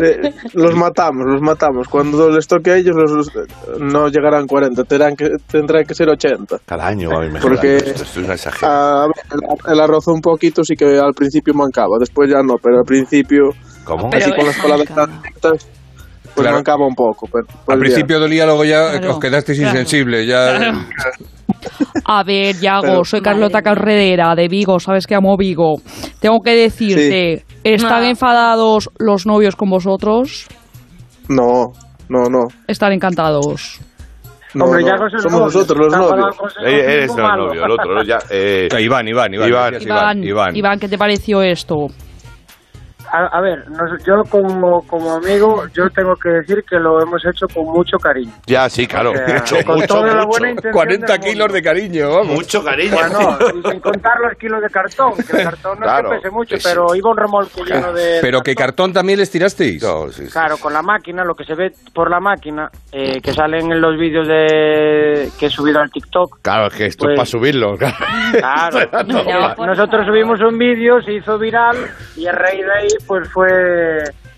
[0.00, 1.88] Eh, los matamos, los matamos.
[1.88, 6.08] Cuando les toque a ellos, los, los- no llegarán 40, tendrán que, tendrán que ser
[6.08, 6.58] 80.
[6.64, 8.70] Cada año a ir mejorando Porque- esto, esto es una exageración.
[8.70, 12.78] A el, el arroz un poquito sí que al principio mancaba, después ya no, pero
[12.78, 13.50] al principio,
[13.84, 14.10] ¿Cómo?
[14.12, 15.68] así con las paladas tan directas,
[16.22, 16.56] pues Claro.
[16.56, 17.26] mancaba un poco.
[17.32, 19.78] Pero, pues Al principio dolía, luego ya Claro, os quedasteis claro.
[19.78, 20.26] insensibles.
[20.26, 20.56] Ya.
[20.58, 20.78] Claro.
[22.06, 25.76] A ver, Yago, Pero- soy Carlota Carredera de Vigo, sabes que amo Vigo.
[26.20, 28.08] Tengo que decirte, ¿están Ah.
[28.08, 30.48] enfadados los novios con vosotros?
[31.28, 31.72] No,
[32.08, 32.46] no, no.
[32.66, 33.80] Están encantados.
[34.54, 34.88] no, Hombre, no.
[34.88, 36.36] Somos novios, nosotros los novios.
[36.66, 39.48] Eh, Eres el novio, el otro, eh, Iván, Iván, Iván.
[39.48, 39.74] Iván.
[39.82, 40.56] Iván, Iván.
[40.56, 41.86] Iván, ¿qué te pareció esto?
[43.14, 47.22] A, a ver, nos- yo como, como amigo, yo tengo que decir que lo hemos
[47.26, 48.32] hecho con mucho cariño.
[48.46, 49.10] Ya, sí, claro.
[49.10, 50.28] O sea, mucho, con mucho, toda la mucho.
[50.28, 51.30] buena intención 40 del mundo.
[51.32, 52.26] kilos de cariño, vamos.
[52.34, 52.94] Mucho cariño.
[52.94, 56.22] Bueno, y sin contar los kilos de cartón, que el cartón no Claro, es que
[56.22, 56.62] pese mucho, sí.
[56.68, 58.18] pero iba un remolque lleno de...
[58.22, 59.82] Pero que cartón también les tirasteis.
[59.82, 60.32] No, sí, sí.
[60.32, 63.80] Claro, con la máquina, lo que se ve por la máquina, eh, que salen en
[63.82, 66.38] los vídeos de que he subido al TikTok.
[66.40, 67.76] Claro, es que esto Pues- es para subirlo.
[67.76, 71.76] Claro, No, No, por nosotros subimos un vídeo, se hizo viral
[72.16, 73.48] y a raíz de ahí pues fue,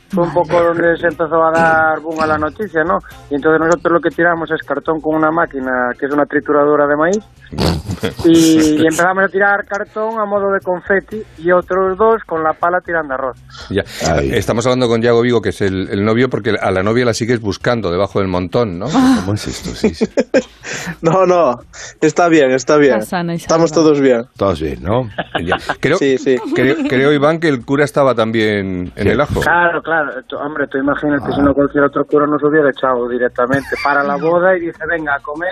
[0.08, 2.98] fue un poco donde se empezó a dar boom a la noticia, ¿no?
[3.30, 6.86] Y entonces nosotros lo que tiramos es cartón con una máquina que es una trituradora
[6.86, 7.24] de maíz
[8.24, 12.52] y, y empezamos a tirar cartón a modo de confeti y otros dos con la
[12.52, 13.36] pala tirando arroz.
[13.70, 13.82] Ya.
[14.20, 17.14] Estamos hablando con Yago Vigo, que es el, el novio, porque a la novia la
[17.14, 18.86] sigues buscando debajo del montón, ¿no?
[18.86, 19.70] ¿Cómo es esto?
[19.70, 20.06] Sí, sí.
[21.02, 21.54] No, no,
[22.00, 22.94] está bien, está bien.
[22.94, 24.22] Está sana y Estamos todos bien.
[24.36, 25.08] Todos bien, ¿no?
[25.80, 26.36] Creo, Sí, sí.
[26.54, 29.40] creo, creo, Iván, que el cura estaba también en el ajo.
[29.40, 30.12] Claro, claro.
[30.26, 34.16] Tú- hombre, tú imagínate si no cualquier otro cura nos hubiera echado directamente para la
[34.16, 35.50] boda y dice, venga a comer,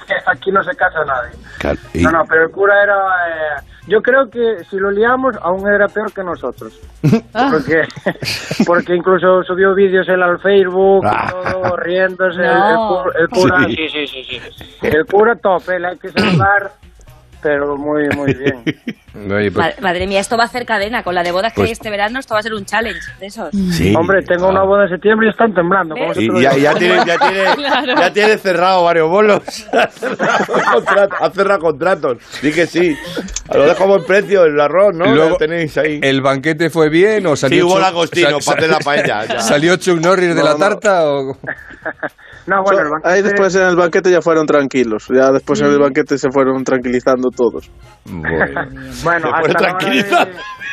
[0.27, 1.31] aquí no se casa nadie.
[1.59, 2.95] Claro, y- No, no, pero el cura era...
[2.95, 6.79] eh, yo creo que si lo liamos aún era peor que nosotros.
[7.51, 7.81] Porque,
[8.67, 12.41] porque incluso subió vídeos él al Facebook, y todo, riéndose.
[12.41, 13.03] el- El, No.
[13.03, 13.75] cu- el cura, Sí.
[13.75, 14.77] sí, sí, sí, sí.
[14.87, 16.71] El cura top, él hay que salvar,
[17.41, 18.63] pero muy, muy bien.
[19.31, 21.03] Oye, pues, Ma- Madre mía, esto va a hacer cadena.
[21.03, 22.99] Con la de bodas que Pues- hay este verano, esto va a ser un challenge
[23.19, 23.49] de esos.
[23.71, 23.93] Sí.
[23.95, 25.95] Hombre, tengo una boda en septiembre y están temblando.
[25.95, 27.93] ¿cómo se te Y ya, ya, tiene, ya, tiene, Claro.
[27.99, 29.41] ya tiene cerrado varios bolos.
[29.73, 32.17] Ha cerrado, contratos, ha cerrado contratos.
[32.41, 32.95] Di que sí.
[33.53, 35.05] Lo dejo a buen precio, el arroz, ¿no?
[35.05, 35.99] Luego- Lo tenéis ahí.
[36.01, 39.25] ¿El banquete fue bien o salió Sí, hubo Chuck- langostino sal- para hacer la paella,
[39.25, 39.39] ya.
[39.41, 40.57] ¿Salió Chuck Norris de No, la no.
[40.57, 41.37] tarta o...?
[42.47, 45.07] No, bueno, el So- banquete- Ahí después en el banquete ya fueron tranquilos.
[45.13, 47.69] Ya después en el banquete se fueron tranquilizando todos.
[48.05, 48.21] Bueno,
[49.03, 50.01] fue hasta la, hora de,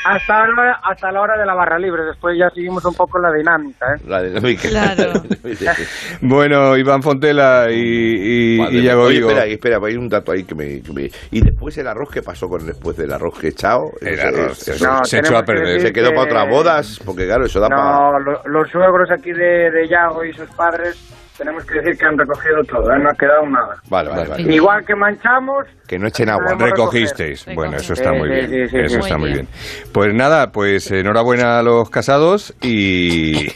[0.05, 2.05] hasta, la hora, hasta la hora de la barra libre.
[2.05, 4.01] Después ya seguimos un poco la dinámica, ¿eh?
[4.07, 4.69] La dinámica.
[4.69, 5.12] Claro.
[6.20, 8.82] Bueno, Iván Fontela y, y, Madre y.
[8.85, 9.28] Yago Oye, Vigo.
[9.31, 12.23] espera, espera, hay un dato ahí que me, que me- Y después el arroz, ¿qué
[12.23, 13.90] pasó con después del arroz que he echado?
[14.01, 15.77] El arroz, eso- No, se echó a perder.
[15.77, 17.82] que Se quedó que- para otras bodas, porque claro, eso da para...
[17.82, 20.97] No, lo- los suegros aquí de, de Yago y sus padres
[21.39, 22.98] tenemos que decir que han recogido todo, ¿eh?
[22.98, 23.77] no ha quedado nada.
[23.89, 24.55] Vale, vale, vale.
[24.55, 26.55] Igual que manchamos, Que no echen agua.
[26.59, 27.47] Recogisteis.
[27.55, 28.48] Bueno, eso está muy sí, bien.
[28.51, 29.47] sí, sí, Eso está Muy muy bien.
[29.51, 29.90] bien.
[29.94, 33.47] Pues nada, pues enhorabuena a los casados y,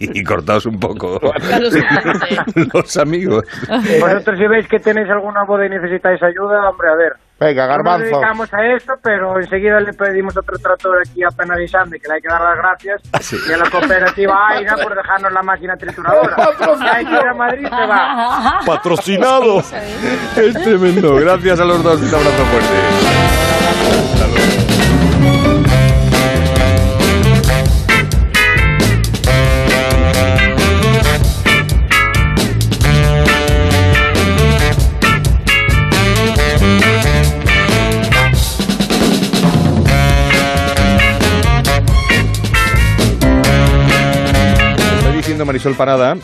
[0.00, 1.18] y cortaos un poco
[2.74, 3.44] los amigos.
[4.00, 7.12] vosotros si veis que tenéis alguna boda y necesitáis ayuda, hombre, a ver.
[7.38, 8.04] Venga, No nos garbanzo.
[8.06, 12.20] dedicamos a esto, pero enseguida le pedimos otro trator aquí a Penalizante que le hay
[12.22, 13.02] que dar las gracias
[13.48, 16.34] y a la cooperativa Aina por dejarnos la máquina trituradora.
[16.58, 18.60] Que hay que ir a Madrid se va.
[18.64, 19.58] Patrocinado.
[20.36, 21.16] Es tremendo.
[21.16, 22.00] Gracias a los dos.
[22.00, 23.15] Un abrazo fuerte.
[45.46, 46.14] Marisol Parada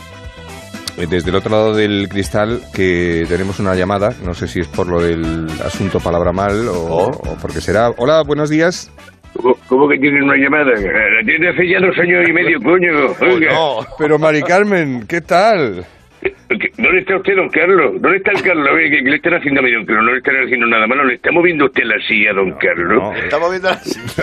[0.97, 4.67] eh, desde el otro lado del cristal que tenemos una llamada, no sé si es
[4.67, 7.89] por lo del asunto palabra mal o, o porque será.
[7.97, 8.91] Hola, buenos días.
[9.35, 10.71] ¿Cómo, cómo que tienen una llamada?
[10.71, 13.33] La tiene hace ya dos años y medio, coño.
[13.33, 13.87] Oiga.
[13.97, 15.83] Pero Mari Carmen, ¿qué tal?
[16.23, 17.93] ¿Qué- ¿Dónde está usted, don Carlos?
[17.99, 18.67] ¿Dónde está el Carlos?
[18.73, 20.05] Oye, ¿qué, qué le están haciendo a mi don Carlos?
[20.05, 21.03] No le están haciendo nada malo.
[21.05, 23.15] ¿Le está moviendo usted la silla, don Carlos?
[23.23, 23.79] Estamos viendo la...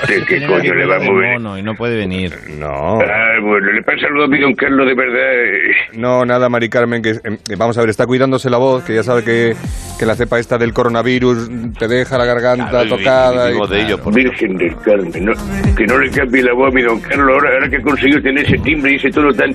[0.07, 1.41] ¿Qué, qué coño le va a mover?
[1.41, 2.33] No, y no puede venir.
[2.59, 3.01] No.
[3.01, 5.45] Ah, bueno, le pasa saludo a mi don Carlos de verdad.
[5.45, 5.75] eh.
[5.95, 7.17] No, nada, Mari Carmen, que eh,
[7.59, 9.55] vamos a ver, está cuidándose la voz, que ya sabe que,
[9.99, 13.51] que la cepa esta del coronavirus te deja la garganta Claro, y- tocada.
[13.51, 15.33] y digo y- de ellos, Virgen del Carmen, no,
[15.77, 18.23] que no le cambie la voz a mi don Carlos ahora, ahora que ha conseguido
[18.23, 19.55] tener ese timbre y ese tono tan...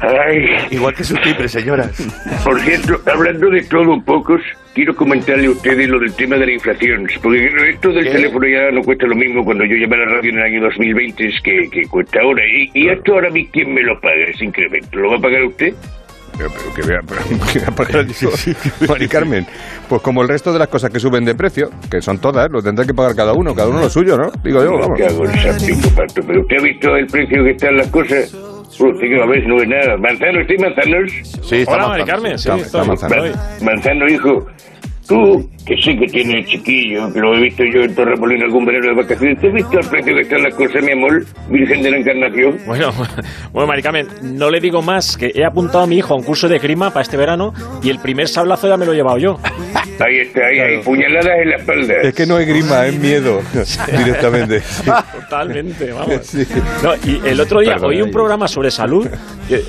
[0.00, 0.46] Ay.
[0.70, 1.90] Igual que su timbre, señoras.
[2.44, 4.36] Por cierto, hablando de todo un poco,
[4.74, 8.70] quiero comentarle a ustedes lo del tema de la inflación, porque esto del teléfono ya
[8.72, 11.40] no cuesta lo mismo cuando yo llamé a la radio en el año 2020 es
[11.42, 12.42] que, que cuesta ahora.
[12.46, 14.98] Y, y esto ahora a mí, ¿quién me lo paga ese incremento?
[14.98, 15.74] ¿Lo va a pagar usted?
[16.38, 17.20] Pero, pero que vea, pero
[17.52, 18.30] que vea pagar yo.
[18.88, 19.46] Mari Carmen,
[19.88, 22.62] pues como el resto de las cosas que suben de precio, que son todas, lo
[22.62, 24.30] tendrá que pagar cada uno, cada uno lo suyo, ¿no?
[24.42, 24.98] Digo yo, vamos.
[24.98, 28.34] pero usted ha visto el precio que están las cosas.
[28.78, 29.96] Usted que a veces no ve nada.
[29.96, 31.12] Manzano, ¿usted Manzanos?
[31.42, 32.06] Sí, está Hola, Mari Manzano.
[32.06, 32.86] Carmen, sí, Está- está estoy.
[32.88, 33.22] Manzano.
[33.60, 34.46] Ma- Manzano, hijo.
[35.10, 38.90] Tú, que sé que tienes chiquillo, que lo he visto yo en Torremolino algún verano
[38.90, 41.24] de vacaciones, ¿tú has visto el precio que están las cosas, mi amor?
[41.48, 42.58] Virgen de la Encarnación.
[42.64, 42.92] Bueno,
[43.52, 46.48] bueno, Maricarmen, no le digo más que he apuntado a mi hijo a un curso
[46.48, 49.40] de grima para este verano y el primer sablazo ya me lo he llevado yo.
[50.00, 51.94] Ahí está, ahí, ahí, puñaladas en la espalda.
[52.02, 53.42] Es que no es grima, es miedo,
[53.98, 54.62] directamente.
[55.12, 56.34] Totalmente, vamos.
[56.82, 58.12] No, y el otro día Perdona, oí un ahí.
[58.12, 59.06] programa sobre salud,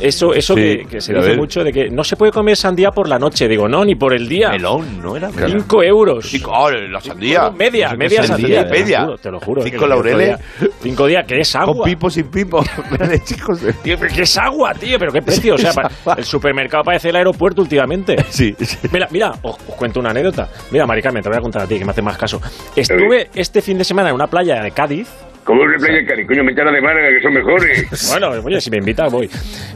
[0.01, 2.91] eso, eso Sí, que, que se dice mucho de que no se puede comer sandía
[2.91, 3.49] por la noche.
[3.49, 4.51] Digo, no, ni por el día.
[4.51, 5.30] Melón, ¿no era?
[5.31, 6.25] Cinco euros.
[6.29, 7.41] Cinco, oh, la sandía.
[7.49, 8.79] Bueno, media, No sé qué media sandía, sandía.
[8.79, 8.97] media.
[8.99, 9.61] Te lo juro, te lo juro.
[9.63, 10.39] Cinco que el laureles.
[10.81, 11.75] Cinco días, que es agua.
[11.75, 12.63] Con pipo sin pipo.
[13.25, 14.97] Chicos, Tío, pero ¿qué es agua, tío?
[14.99, 15.55] ¿Pero qué precio?
[15.55, 15.71] O sea,
[16.17, 18.15] el supermercado parece el aeropuerto últimamente.
[18.31, 18.55] Sí.
[18.91, 20.49] Mira, mira, os, os cuento una anécdota.
[20.71, 22.39] Mira, Maricarmen, te voy a contar a ti, que me hace más caso.
[22.75, 25.09] Estuve este fin de semana en una playa de Cádiz.
[25.43, 26.26] ¿Cómo es la playa Cari?
[26.26, 28.09] Coño, mentana de Málaga, que son mejores.
[28.11, 29.30] Bueno, oye, si me invitas, voy.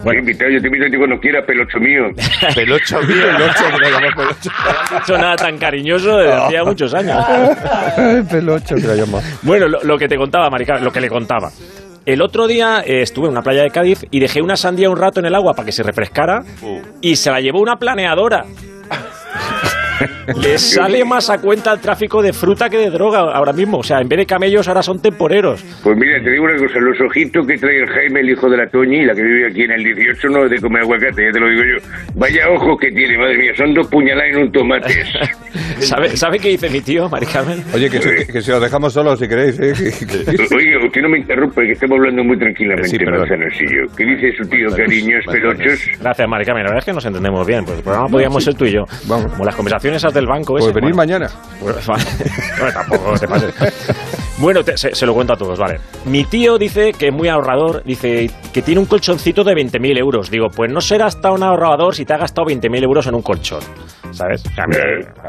[0.03, 2.03] Bueno, invitado, yo te invito a ti cuando quieras, pelocho mío.
[2.55, 3.15] Pelocho mío.
[3.37, 4.49] Pelocho, que lo pelocho.
[4.91, 7.17] No hecho nada tan cariñoso desde hacía muchos años.
[8.29, 9.19] Pelocho, que la llama.
[9.41, 11.49] Bueno, lo, lo que te contaba, Maricarmen, lo que le contaba.
[12.05, 14.97] El otro día eh, estuve en una playa de Cádiz y dejé una sandía un
[14.97, 16.43] rato en el agua para que se refrescara
[17.01, 18.43] y se la llevó una planeadora.
[20.41, 23.77] Le sale más a cuenta el tráfico de fruta que de droga ahora mismo.
[23.79, 25.63] O sea, en vez de camellos ahora son temporeros.
[25.83, 28.57] Pues mira, te digo una cosa, los ojitos que trae el Jaime, el hijo de
[28.57, 31.31] la Toñi, la que vive aquí en el 18, no es de comer aguacate, ya
[31.31, 31.87] te lo digo yo.
[32.15, 34.93] Vaya ojos que tiene, madre mía, son dos puñaladas en un tomate.
[35.79, 37.61] ¿Sabe, ¿Sabe qué dice mi tío, Mari Carmen?
[37.73, 39.59] Oye, que, se- que, se os dejamos solos si queréis.
[39.59, 39.73] ¿eh?
[39.75, 43.87] Que- que- Oiga, usted no me interrumpe, que estamos hablando muy tranquilamente, Sí, manzanosillo.
[43.95, 45.79] ¿Qué dice su tío, cariños, pelochos?
[45.99, 46.63] Gracias, Mari Carmen.
[46.63, 47.65] La verdad es que nos entendemos bien.
[47.65, 48.85] Pues el programa podríamos ser tú y yo.
[49.07, 49.31] Vamos.
[49.33, 50.53] Como las conversaciones esas del banco.
[50.53, 51.13] Pues ese, venir bueno.
[51.13, 51.29] mañana.
[51.59, 52.03] Pues, vale.
[52.73, 53.53] Tampoco te pases.
[54.37, 55.79] Bueno, te- se, se lo cuento a todos, vale.
[56.05, 60.29] Mi tío dice que es muy ahorrador, dice que tiene un colchoncito de 20.000 euros.
[60.29, 63.61] Digo, pues no serás tan ahorrador si te has gastado 20.000 euros en un colchón.
[64.11, 64.43] ¿Sabes?
[64.45, 64.75] O sea, mi,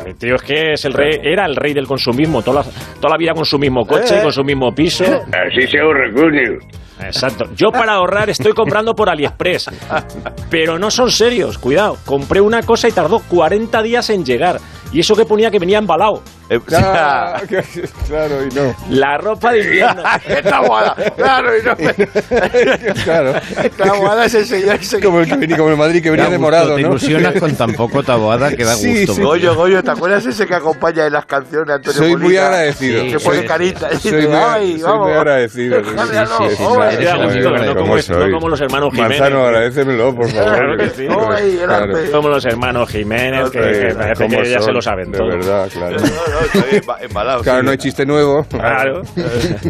[0.07, 2.67] mi tío es que es el rey, era el rey del consumismo, toda la,
[3.01, 4.23] toda la vida con su mismo coche, Eh.
[4.23, 5.05] con su mismo piso.
[5.05, 6.59] Así se ahorra, coño.
[7.05, 7.45] Exacto.
[7.55, 9.71] Yo para ahorrar estoy comprando por AliExpress.
[10.51, 11.97] Pero no son serios, cuidado.
[12.07, 14.59] Compré una cosa y tardó 40 días en llegar.
[14.93, 16.23] Y eso que ponía que venía embalado.
[16.49, 17.41] Eh, Ah,
[18.07, 18.75] claro, y no.
[18.91, 20.03] La ropa de invierno.
[20.29, 21.75] Está guada, claro, y no.
[23.05, 23.33] claro.
[23.65, 24.77] Está guada ese señor.
[24.77, 26.89] ese- Como el, que venía, como el Madrid que venía de morado, Te ¿no?
[26.91, 29.15] ilusionas con tan poco taboada que da Sí, gusto.
[29.15, 29.23] sí.
[29.23, 32.47] Goyo, Goyo, ¿te acuerdas ese que acompaña en las canciones de Antonio Soy muy Molina?
[32.47, 33.03] agradecido.
[33.03, 33.89] Que Soy- pone carita.
[33.93, 35.09] y Soy dice, muy, "Ay, soy vamos".
[35.09, 35.79] muy agradecido.
[35.83, 39.21] Sí, sí, sí, no como los hermanos Jiménez.
[39.21, 40.55] Manzano, agradécemelo, por favor.
[40.55, 41.07] Claro que sí.
[42.13, 45.29] Como los hermanos Jiménez, que, que parece ¿Cómo que ya se lo saben De todo.
[45.29, 45.97] verdad, claro.
[46.87, 47.43] No, embalado.
[47.43, 47.65] Claro, sí.
[47.65, 48.45] no hay chiste nuevo.
[48.49, 49.03] Claro.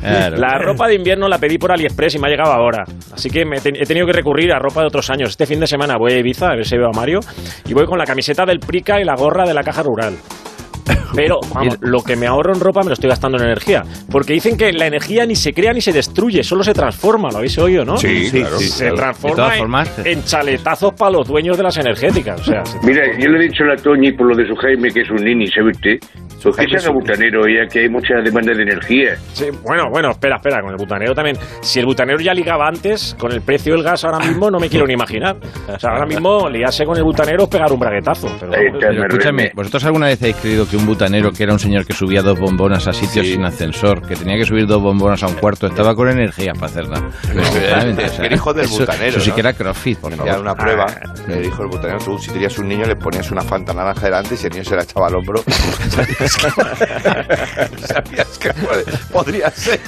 [0.00, 0.36] Claro.
[0.36, 2.84] La ropa de invierno la pedí por AliExpress y me ha llegado ahora.
[3.12, 5.30] Así que me he tenido que recurrir a ropa de otros años.
[5.30, 7.20] Este fin de semana voy a Ibiza, a ver si veo a Mario,
[7.66, 10.16] y voy con la camiseta del Prica y la gorra de la caja rural.
[11.14, 13.82] Pero, vamos, lo que me ahorro en ropa me lo estoy gastando en energía.
[14.10, 17.28] Porque dicen que la energía ni se crea ni se destruye, solo se transforma.
[17.30, 17.96] ¿Lo habéis oído, no?
[17.96, 18.58] Sí, claro.
[18.58, 18.96] Se claro.
[18.96, 22.40] transforma De todas en- formas- en, chaletazos para los dueños de las energéticas.
[22.40, 24.54] O sea, se Mira, yo le he dicho a la Toñi por lo de su
[24.56, 25.98] Jaime, que es un nini, ¿sabe usted?
[26.42, 29.16] Porque Jaime se es haga butanero, ya que hay mucha demanda de energía.
[29.32, 31.36] Sí, bueno, bueno, espera, espera, con el butanero también.
[31.60, 34.68] Si el butanero ya ligaba antes, con el precio del gas ahora mismo no me
[34.68, 35.36] quiero ni imaginar.
[35.36, 38.28] O sea, ahora mismo liarse con el butanero es pegar un braguetazo.
[38.38, 39.50] Pero, Ahí está, Pero me escúchame.
[39.54, 42.38] ¿vosotros alguna vez habéis creído que un butanero, que era un señor que subía dos
[42.38, 45.94] bombonas a sitios sin ascensor, que tenía que subir dos bombonas a un cuarto, estaba
[45.94, 47.08] con energía para hacer nada?
[47.34, 49.34] Verdaderamente, o sea, El hijo del eso- butanero, Eso sí ¿no?
[49.34, 50.40] que era crossfit, por Ya favor.
[50.40, 50.86] una prueba,
[51.26, 54.34] le dijo el butanero, tú si tenías un niño le ponías una fanta naranja delante
[54.34, 55.42] y si el niño se la echaba al hombro,
[55.90, 58.50] sabías que, sabías que
[59.12, 59.80] podría ser.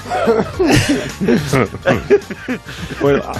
[3.00, 3.32] Bueno, ah,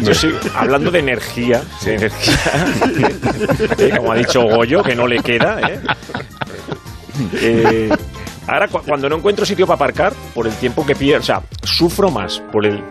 [0.00, 2.34] yo sí, hablando de energía, de energía,
[3.78, 5.80] eh, como ha dicho Goyo, que no le queda, ¿eh?
[7.34, 7.88] Eh,
[8.46, 11.42] ahora, cu- cuando no encuentro sitio para aparcar, por el tiempo que pierdo, o sea,
[11.62, 12.82] sufro más por el.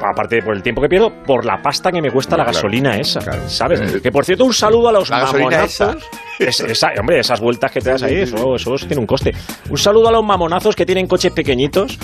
[0.00, 2.56] Aparte de por el tiempo que pierdo, por la pasta que me cuesta la Claro,
[2.56, 3.42] gasolina esa, claro.
[3.48, 4.00] ¿sabes?
[4.00, 5.96] Que por cierto, un saludo a los La mamonazos.
[6.38, 9.32] Es- esa- hombre, esas vueltas que te das ahí, eso, eso tiene un coste.
[9.70, 11.98] Un saludo a los mamonazos que tienen coches pequeñitos,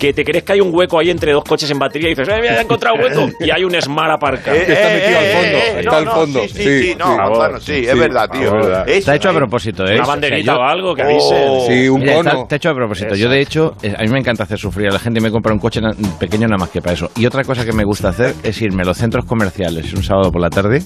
[0.00, 2.28] que te crees que hay un hueco ahí entre dos coches en batería y dices,
[2.28, 3.28] ¡eh, mira, he encontrado hueco!
[3.40, 4.56] Y hay un Smart aparcado.
[4.56, 6.40] Eh, Está eh, metido al eh, fondo, eh, está no, al fondo.
[6.42, 7.16] Sí, sí, Sí, sí, no, sí.
[7.16, 8.52] Manzano, sí, es verdad, tío.
[8.52, 8.88] verdad.
[8.88, 9.36] Está hecho a eh.
[9.36, 9.92] propósito, ¿eh?
[9.94, 11.06] Una O sea, banderita yo- o algo que Oh.
[11.06, 11.66] avise.
[11.82, 12.42] Sí, un está, cono.
[12.42, 13.14] está hecho a propósito.
[13.14, 15.30] Yo, de hecho, eh, a mí me encanta hacer sufrir a la gente y me
[15.30, 15.80] compra un coche
[16.18, 17.10] pequeño nada más que para eso.
[17.16, 20.30] Y otra cosa que me gusta hacer es irme a los centros comerciales un sábado
[20.30, 20.82] por la tarde,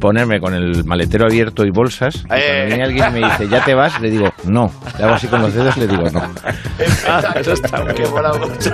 [0.00, 2.16] ponerme con el maletero abierto y bolsas.
[2.16, 2.66] Y cuando Eh.
[2.66, 4.00] viene alguien y me dice, ¿ya te vas?
[4.00, 4.70] Le digo, no.
[4.98, 6.22] Le hago así con los dedos le digo, no.
[7.40, 8.14] Eso está mucho.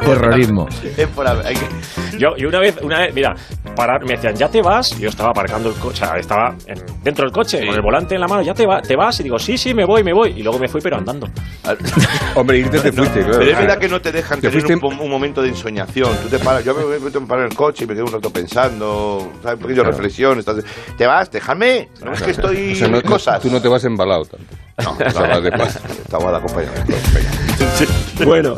[0.00, 0.66] Terrorismo.
[2.18, 3.34] Yo, y una vez, una vez, mira,
[3.74, 4.98] parar, me decían, ¿ya te vas?
[4.98, 8.14] Yo estaba aparcando el coche, o sea, estaba en- dentro del coche, con el volante
[8.14, 9.20] en la mano, ¿ya te, va, te vas?
[9.20, 10.30] Y digo, sí, sí, me voy, me voy.
[10.36, 11.26] Y luego me fui, pero andando.
[12.34, 13.38] Hombre, irte te fuiste, claro.
[13.38, 16.10] Pero es verdad que no te dejan Te tener fuiste- un, un momento de ensoñación.
[16.22, 18.12] Tú te paras, yo me, me, me paro en el coche y me quedo un
[18.12, 19.56] rato pensando, ¿sabes?
[19.56, 20.38] Un poquillo de reflexión.
[20.38, 20.64] estás-
[20.96, 21.88] te vas, déjame.
[22.04, 23.40] No es que estoy O sea, no- cosas.
[23.40, 24.46] Tú no te vas embalado tanto.
[24.84, 25.80] No, O sea, vas de paz.
[26.04, 26.72] Está guada, compañero.
[28.24, 28.56] Bueno,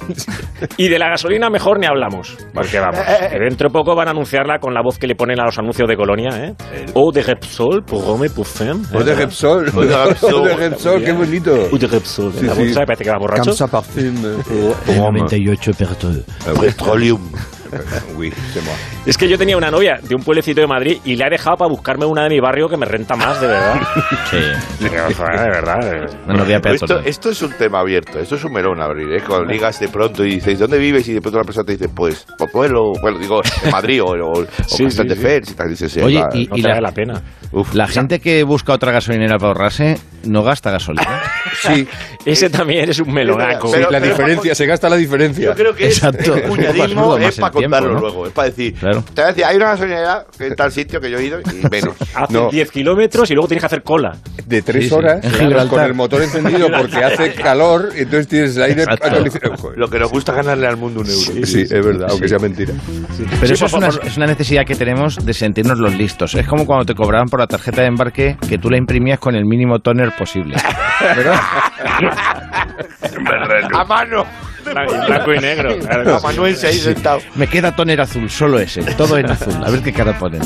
[0.77, 2.37] y de la gasolina mejor ni hablamos.
[2.53, 5.41] Porque vamos, que dentro de poco van a anunciarla con la voz que le ponen
[5.41, 6.55] a los anuncios de Colonia, ¿eh?
[6.95, 8.83] Eau de Repsol, pour homme, pour femme.
[8.93, 9.69] Eau de Repsol.
[9.75, 9.83] Eau
[10.45, 11.05] de Repsol.
[11.05, 11.55] Qué bonito.
[11.71, 12.33] Eau de Repsol.
[12.43, 13.43] La bolsa parece que va borracho.
[13.45, 14.21] Comme ça parfume.
[14.23, 16.23] De 98 petróleo.
[16.61, 17.31] Petroleum.
[19.07, 21.57] Es que yo tenía una novia de un pueblecito de Madrid y le he dejado
[21.57, 23.81] para buscarme una de mi barrio que me renta más, de verdad.
[24.31, 24.37] Sí.
[24.81, 25.79] De verdad.
[26.27, 29.23] novia Esto, esto es un tema abierto, esto es un melón a abrir, ¿eh?
[29.27, 31.09] Cuando ligas de pronto y dices, ¿dónde vives?
[31.09, 34.07] Y de pronto la persona te dice, pues, por pueblo, bueno, digo, en Madrid o,
[34.09, 35.21] o, o Sí, Castel sí, de sí.
[35.23, 37.23] Fers y tal, dices, Oye, va, y, No y la, vale la pena.
[37.53, 41.23] uf, la gente que busca otra gasolinera para ahorrarse no gasta gasolina.
[41.63, 41.87] Sí,
[42.27, 43.71] Ese también es un melonaco.
[43.71, 45.47] Pero- sí, la pero diferencia, se gasta la diferencia.
[45.47, 46.35] Yo creo que Exacto.
[46.37, 48.01] es, cuñadismo es para tiempo, contarlo ¿no?
[48.01, 49.03] luego, es para decir, Claro.
[49.03, 51.69] te voy a decir, hay una gasolinera en tal sitio que yo he ido y
[51.71, 51.95] menos.
[52.15, 52.49] Hace No.
[52.51, 54.13] 10 kilómetros y luego tienes que hacer cola.
[54.47, 54.95] De tres Sí, sí.
[54.95, 58.85] horas En con el motor encendido porque hace calor y entonces tienes el aire.
[59.77, 61.47] Lo que nos gusta ganarle al mundo un euro.
[61.47, 62.73] Sí, es verdad, aunque sea mentira.
[63.41, 66.35] Pero Sí, eso es una, es una necesidad que tenemos de sentirnos los listos.
[66.35, 69.35] Es como cuando te cobraban por la tarjeta de embarque que tú la imprimías con
[69.35, 70.57] el mínimo toner posible.
[71.01, 71.39] ¿Verdad?
[73.75, 74.25] A mano.
[74.73, 75.79] Blan- Blanco y negro.
[75.79, 76.17] claro.
[76.17, 77.21] A Manuel ahí sentado.
[77.35, 78.83] Me queda toner azul, solo ese.
[78.95, 79.55] Todo en azul.
[79.65, 80.41] A ver qué cara ponen.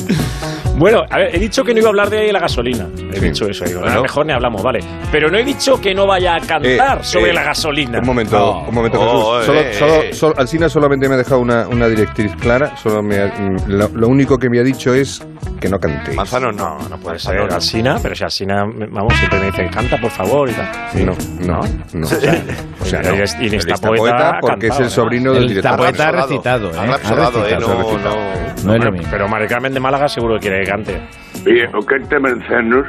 [0.83, 2.89] Bueno, a ver, he dicho que no iba a hablar de la gasolina.
[3.15, 3.65] He dicho eso.
[3.65, 4.03] Digo, Bueno.
[4.03, 4.81] mejor ni hablamos, vale.
[5.13, 8.01] Pero no he dicho que no vaya a cantar Eh, sobre eh, la gasolina.
[8.01, 8.69] Un momento, No.
[8.69, 9.47] un momento, Oh, Jesús.
[9.47, 12.77] Solo, eh, solo, solo- Alsina solamente me ha dejado una, una directriz clara.
[12.77, 15.25] Solo me ha- mm, lo, lo único que me ha dicho es
[15.61, 16.17] que no cantéis.
[16.17, 16.77] Manzano no.
[16.79, 17.55] No, no puede Manzano ser no.
[17.55, 21.07] Alsina, pero si Alsina, vamos, siempre me dice, canta por favor y tal.
[21.07, 21.13] No,
[21.47, 21.61] no,
[21.95, 22.07] no.
[22.07, 22.43] O sea,
[22.81, 23.15] O sea, no.
[23.15, 25.73] y en esta poeta, porque es el sobrino del El director.
[25.73, 26.75] Zapoeta ha recitado, ¿eh?
[26.77, 27.57] Ha ¿eh?
[27.61, 28.43] No, no.
[28.65, 31.03] No pero Mari Carmen de Málaga seguro que quiere que cante.
[31.45, 32.87] Oye, o canta Manzanos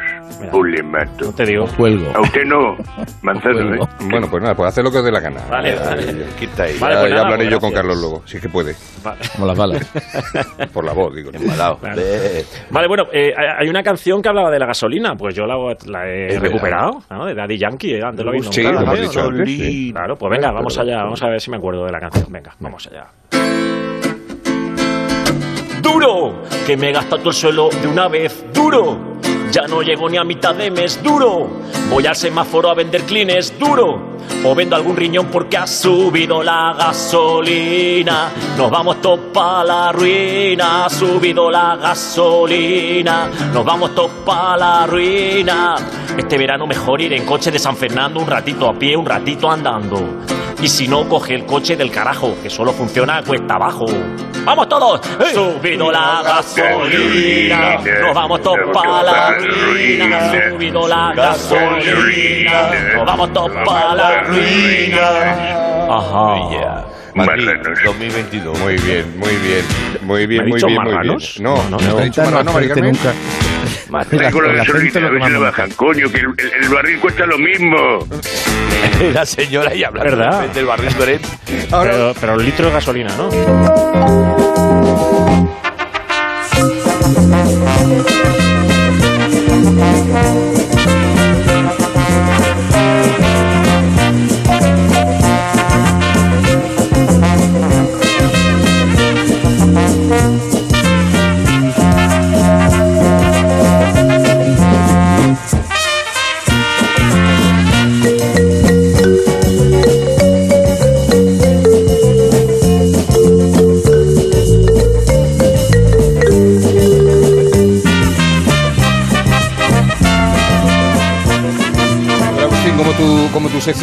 [0.51, 1.33] o le mato.
[1.33, 1.65] te digo.
[1.77, 2.11] Cuelgo.
[2.15, 2.75] A usted no,
[3.23, 4.05] Manzanos, ¿eh?
[4.11, 5.41] Bueno, pues nada, pues hace lo que os dé la gana.
[5.49, 6.05] Vale, Ya, vale.
[6.05, 6.73] ya, Quita ahí.
[6.73, 7.81] ya- Vale, pues ya nada, hablaré pues yo con gracias.
[7.87, 8.75] Carlos luego, si es que puede.
[9.03, 9.21] Vale.
[9.33, 9.91] Como las balas.
[10.73, 11.31] Por la voz, digo.
[11.33, 11.79] Embalado.
[12.69, 15.55] Vale, bueno, eh, hay una canción que hablaba de la gasolina, pues yo la,
[15.87, 17.25] la he Es recuperado, ¿no?
[17.25, 18.01] De Daddy Yankee, ¿eh?
[18.03, 18.93] antes lo habéis Sí, lo hemos ¿no?
[18.95, 19.91] dicho antes, sí.
[19.93, 22.25] Claro, pues venga, vamos allá, vamos a ver si me acuerdo de la canción.
[22.29, 23.42] Venga, vamos allá.
[25.83, 28.97] Duro, que me he gastado todo el suelo de una vez, duro.
[29.51, 31.49] Ya no llego ni a mitad de mes, duro.
[31.89, 34.13] Voy al semáforo a vender clines, duro.
[34.45, 38.31] O vendo algún riñón porque ha subido la gasolina.
[38.57, 40.85] Nos vamos todos pa' la ruina.
[40.85, 43.29] Ha subido la gasolina.
[43.53, 45.75] Nos vamos todos pa' la ruina.
[46.17, 49.51] Este verano mejor ir en coche de San Fernando un ratito a pie, un ratito
[49.51, 49.99] andando.
[50.63, 53.85] Y si no, coge el coche del carajo, que solo funciona cuesta abajo.
[54.45, 55.01] ¡Vamos todos!
[55.33, 60.31] Subido la gasolina, nos vamos todos para la ruina.
[60.51, 65.87] Subido la gasolina, nos vamos todos para la ruina.
[65.89, 66.87] Ajá.
[67.15, 67.79] Madrid, Marranos.
[67.85, 68.59] 2022.
[68.59, 69.65] Muy bien, muy bien.
[70.01, 70.95] Muy bien, ¿Me ha muy dicho bien, muy bien.
[70.95, 71.39] marranos?
[71.41, 72.91] No, no, no, ha dicho Intenta no marrano, Mari hacerte Carmen.
[73.03, 73.13] nunca.
[73.13, 73.52] Traigo
[73.99, 73.99] la
[74.57, 76.69] La gente gasolina, lo a ver que si lo bajan, coño, que el, el- el
[76.69, 78.07] barril cuesta lo mismo.
[79.13, 80.47] la señora y hablando ¿Verdad?
[80.49, 81.21] del barril Beret.
[81.69, 84.52] Pero, pero el litro de gasolina, ¿no?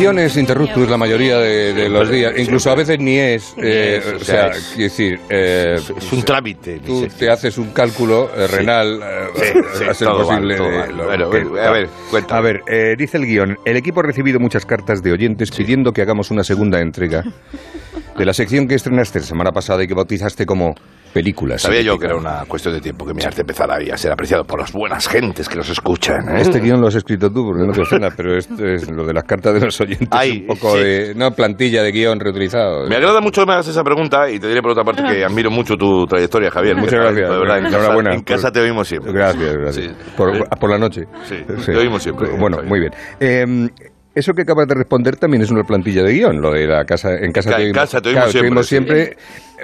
[0.01, 4.23] Es interruptus la mayoría de, de los días, incluso a veces ni es, eh, es,
[4.23, 4.65] o sea, es.
[4.75, 6.75] quiero decir, eh, Es un trámite.
[6.75, 10.57] mi tú te haces un cálculo eh, renal eh, a ser posible.
[10.59, 11.89] Bueno, que- bueno, a ver.
[12.31, 15.93] A ver, eh, dice el guion, el equipo ha recibido muchas cartas de oyentes pidiendo
[15.93, 17.23] que hagamos una segunda entrega
[18.21, 20.75] de la sección que estrenaste la semana pasada y que bautizaste como
[21.15, 21.63] películas.
[21.63, 24.45] Sabía yo que era una cuestión de tiempo que mi arte empezara a ser apreciado
[24.45, 26.29] por las buenas gentes que nos escuchan.
[26.29, 26.43] ¿eh?
[26.43, 29.15] Este guion lo has escrito tú, porque no te suena, pero esto es lo de
[29.15, 30.83] las cartas de los oyentes, Ay, un poco sí.
[30.83, 31.15] de...
[31.15, 32.87] No, plantilla de guion reutilizado.
[32.89, 35.77] Me agrada mucho hagas esa pregunta y te diré por otra parte que admiro mucho
[35.77, 36.77] tu trayectoria, Javier.
[36.77, 37.31] Muchas De gracias.
[37.31, 38.15] verdad, en casa, Enhorabuena.
[38.15, 39.13] en casa te oímos siempre.
[39.15, 39.87] Gracias, gracias.
[39.87, 40.13] Sí.
[40.15, 41.05] Por, la noche.
[41.25, 42.29] Sí, te oímos siempre.
[42.39, 42.69] Bueno, Javier.
[42.69, 42.93] muy bien.
[43.19, 43.69] Eh,
[44.21, 47.15] eso que acabas de responder también es una plantilla de guion, lo de la casa
[47.15, 49.17] en casa en casa te oímos claro, siempre, siempre,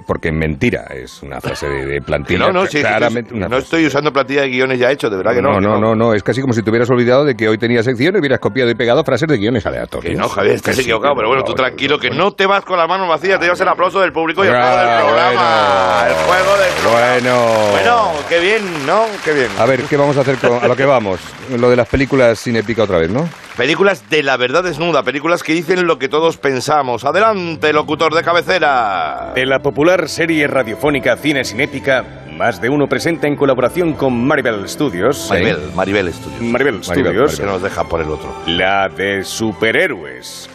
[0.06, 2.40] porque mentira es una frase de, de plantilla.
[2.40, 5.34] no, no, sí, claramente una no estoy usando plantilla de guiones ya hechos, de verdad
[5.34, 5.52] que no.
[5.52, 7.58] no, que no, no, no, es casi como si te hubieras olvidado de que hoy
[7.58, 10.14] tenía sección y hubieras copiado y pegado frases de guiones aleatorios.
[10.14, 12.32] Que no, Javier, estás equivocado, pero bueno, no, tú no, tranquilo, no, que no.
[12.32, 14.76] te vas con las manos vacías, te llevas el aplauso del público y el juego
[14.76, 16.02] del programa.
[16.02, 16.06] bueno.
[16.06, 17.06] El juego del programa.
[17.16, 17.70] Bueno.
[17.70, 19.04] Bueno, qué bien, ¿no?
[19.24, 19.48] Qué bien.
[19.58, 21.20] A ver, ¿qué vamos a hacer con a lo que vamos?
[21.56, 23.28] Lo de las películas sin épica otra vez, ¿no?
[23.56, 27.04] Películas de la verdad desnuda, películas que dicen lo que todos pensamos.
[27.06, 29.32] Adelante, locutor de cabecera.
[29.34, 32.04] De la popular serie radiofónica Cine sin Épica,
[32.36, 35.28] más de uno presenta en colaboración con Maribel Studios.
[35.30, 36.42] Maribel, Maribel Studios.
[36.42, 37.38] Maribel Studios.
[37.38, 38.34] Que nos deja por el otro.
[38.46, 40.50] La de superhéroes.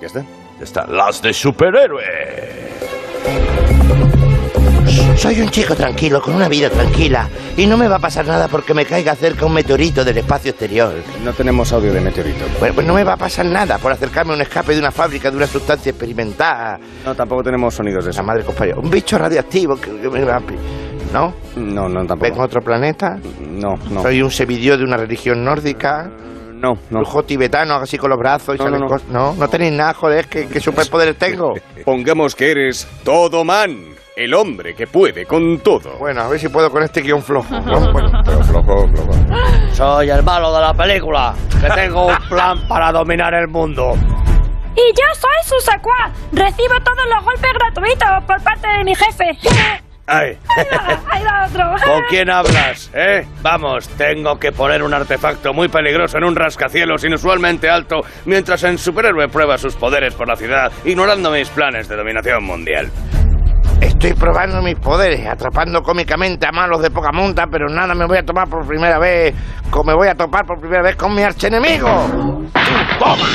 [0.00, 0.24] ¿Ya está?
[0.58, 0.86] Ya está.
[0.86, 3.49] Las de superhéroe.
[5.20, 8.48] Soy un chico tranquilo, con una vida tranquila, y no me va a pasar nada
[8.48, 10.94] porque me caiga cerca un meteorito del espacio exterior.
[11.22, 12.46] No tenemos audio de meteorito.
[12.58, 14.90] Bueno, pues no me va a pasar nada por acercarme a un escape de una
[14.90, 16.80] fábrica de una sustancia experimentada.
[17.04, 18.20] No, tampoco tenemos sonidos de eso.
[18.22, 18.78] La madre compañera.
[18.78, 20.42] Un bicho radioactivo que, que me va a...
[21.12, 21.34] ¿No?
[21.54, 22.22] No, no, tampoco.
[22.22, 23.18] ¿Vengo a otro planeta?
[23.50, 24.00] No, no.
[24.00, 26.10] ¿Soy un sevidio de una religión nórdica?
[26.54, 27.00] No, no.
[27.00, 28.96] ¿Brujo tibetano, así con los brazos y No, salen no, no.
[29.10, 29.34] ¿No?
[29.34, 30.28] ¿No tenéis nada, joder?
[30.28, 31.52] ¿Qué, qué superpoderes tengo?
[31.84, 35.96] Pongamos que eres todo man, el hombre que puede con todo.
[35.98, 37.58] Bueno, a ver si puedo con este guion flojo.
[37.60, 37.80] ¿no?
[37.92, 39.10] Bueno, Pero flojo, flojo.
[39.72, 43.94] Soy el malo de la película, que tengo un plan para dominar el mundo.
[44.74, 46.12] Y yo soy su secuaz.
[46.32, 49.38] Recibo todos los golpes gratuitos por parte de mi jefe.
[50.12, 50.36] Ay,
[51.08, 51.64] Ahí va otro.
[51.84, 53.24] ¿con quién hablas, eh?
[53.42, 58.76] Vamos, tengo que poner un artefacto muy peligroso en un rascacielos inusualmente alto mientras en
[58.76, 62.90] Superhéroe prueba sus poderes por la ciudad, ignorando mis planes de dominación mundial.
[64.00, 68.16] Estoy probando mis poderes, atrapando cómicamente a malos de poca monta, pero nada me voy
[68.16, 69.34] a tomar por primera vez,
[69.68, 71.86] como me voy a topar por primera vez con mi archenemigo.
[72.98, 73.28] ¡Toma!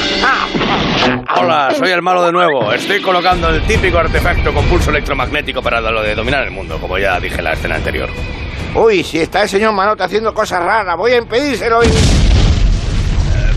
[1.38, 2.74] Hola, soy el malo de nuevo.
[2.74, 6.98] Estoy colocando el típico artefacto con pulso electromagnético para lo de dominar el mundo, como
[6.98, 8.10] ya dije en la escena anterior.
[8.74, 11.90] Uy, si está el señor Manote haciendo cosas raras, voy a impedírselo y...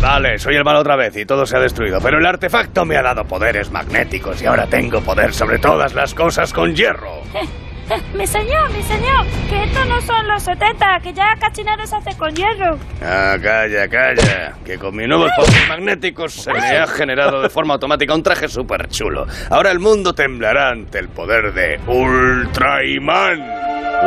[0.00, 2.96] Vale, soy el malo otra vez y todo se ha destruido, pero el artefacto me
[2.96, 7.22] ha dado poderes magnéticos y ahora tengo poder sobre todas las cosas con hierro.
[8.14, 12.16] Mi señor, mi señor, que estos no son los 70, que ya cachinero se hace
[12.16, 12.78] con hierro.
[13.02, 17.74] Ah, calla, calla, que con mis nuevos poderes magnéticos se me ha generado de forma
[17.74, 19.26] automática un traje súper chulo.
[19.50, 23.42] Ahora el mundo temblará ante el poder de Ultraiman.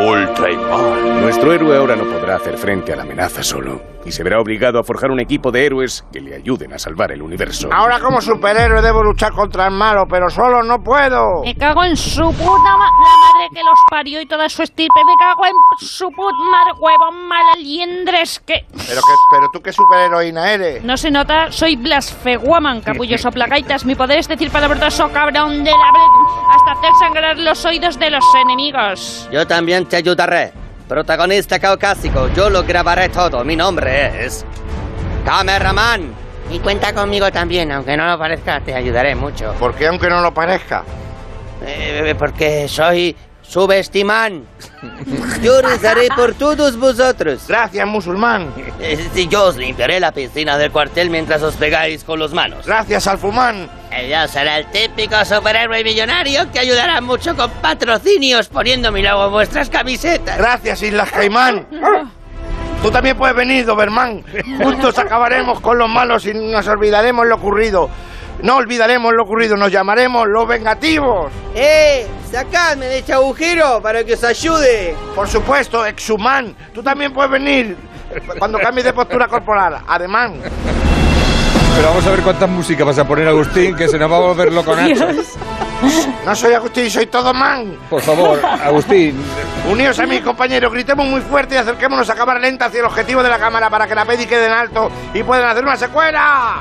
[0.06, 1.22] Ultraiman.
[1.22, 4.80] Nuestro héroe ahora no podrá hacer frente a la amenaza solo y se verá obligado
[4.80, 7.69] a forjar un equipo de héroes que le ayuden a salvar el universo.
[7.72, 11.44] Ahora como superhéroe debo luchar contra el malo, pero solo no puedo.
[11.44, 15.02] Me cago en su puta ma la madre que los parió y toda su estirpe.
[15.06, 15.53] Me cago en
[15.88, 18.65] su puta madre, huevón malaliendres que...
[18.72, 20.84] Pero, que, pero tú qué superheroína eres.
[20.84, 23.86] No se nota, soy blasfeguaman, capullo soplagaitas.
[23.86, 25.91] Mi poder es decir palabras o cabrón de la...
[26.53, 29.30] hasta hacer sangrar los oídos de los enemigos.
[29.32, 30.53] Yo también te ayudaré.
[30.92, 33.46] Protagonista caucásico, yo lo grabaré todo.
[33.46, 34.46] Mi nombre es.
[35.24, 36.14] Cameraman.
[36.52, 39.54] Y cuenta conmigo también, aunque no lo parezca, te ayudaré mucho.
[39.58, 40.84] ¿Por qué aunque no lo parezca?
[41.66, 43.16] Eh, porque soy
[43.52, 44.45] subestimán.
[45.41, 47.44] Yo rezaré por todos vosotros.
[47.48, 48.53] Gracias, musulmán.
[48.80, 52.65] Eh, Si yo os limpiaré la piscina del cuartel mientras os pegáis con los manos.
[52.65, 53.69] Gracias, Alfumán.
[53.91, 59.26] Eh, Yo seré el típico superhéroe millonario que ayudará mucho con patrocinios poniendo mi logo
[59.26, 60.38] en vuestras camisetas.
[60.38, 61.68] Gracias, Islas Caimán.
[62.82, 64.23] Tú también puedes venir, Doberman.
[64.64, 67.90] Juntos acabaremos con los malos y nos olvidaremos lo ocurrido.
[68.44, 71.32] No olvidaremos lo ocurrido, nos llamaremos los vengativos.
[71.54, 72.08] ¡Eh!
[72.32, 74.96] ¡Sacadme de este agujero para que os ayude!
[75.16, 76.56] Por supuesto, Exhuman.
[76.74, 77.78] Tú también puedes venir
[78.40, 79.78] cuando cambies de postura corporal.
[79.88, 80.40] Ademán.
[81.76, 84.20] Pero vamos a ver cuántas músicas vas a poner, Agustín, que se nos va a
[84.20, 85.08] volver loco Nacho.
[86.26, 87.78] No soy Agustín, soy todo man.
[87.90, 89.20] Por favor, Agustín.
[89.70, 93.24] Uníos a mis compañeros, gritemos muy fuerte y acerquémonos a cámara lenta hacia el objetivo
[93.24, 96.60] de la cámara para que la peli quede en alto y puedan hacer una secuela.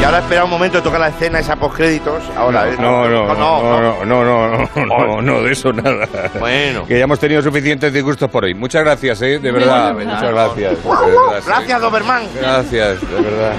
[0.00, 2.22] Y ahora espera un momento de tocar la escena esa postcréditos.
[2.36, 2.76] Ahora, ¿eh?
[2.78, 6.06] No, no, no, no, no, no, no, no, no, no, de eso nada.
[6.38, 6.84] Bueno.
[6.86, 8.54] Que ya hemos tenido suficientes disgustos por hoy.
[8.54, 9.38] Muchas gracias, ¿eh?
[9.38, 10.72] De verdad, muchas gracias.
[10.82, 11.46] de verdad, sí.
[11.46, 12.22] Gracias, Doberman.
[12.40, 13.52] Gracias, de verdad.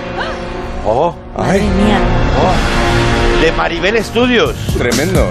[0.86, 1.62] Oh, Ay,
[2.40, 3.42] oh.
[3.42, 4.56] De Maribel Studios.
[4.78, 5.30] tremendo.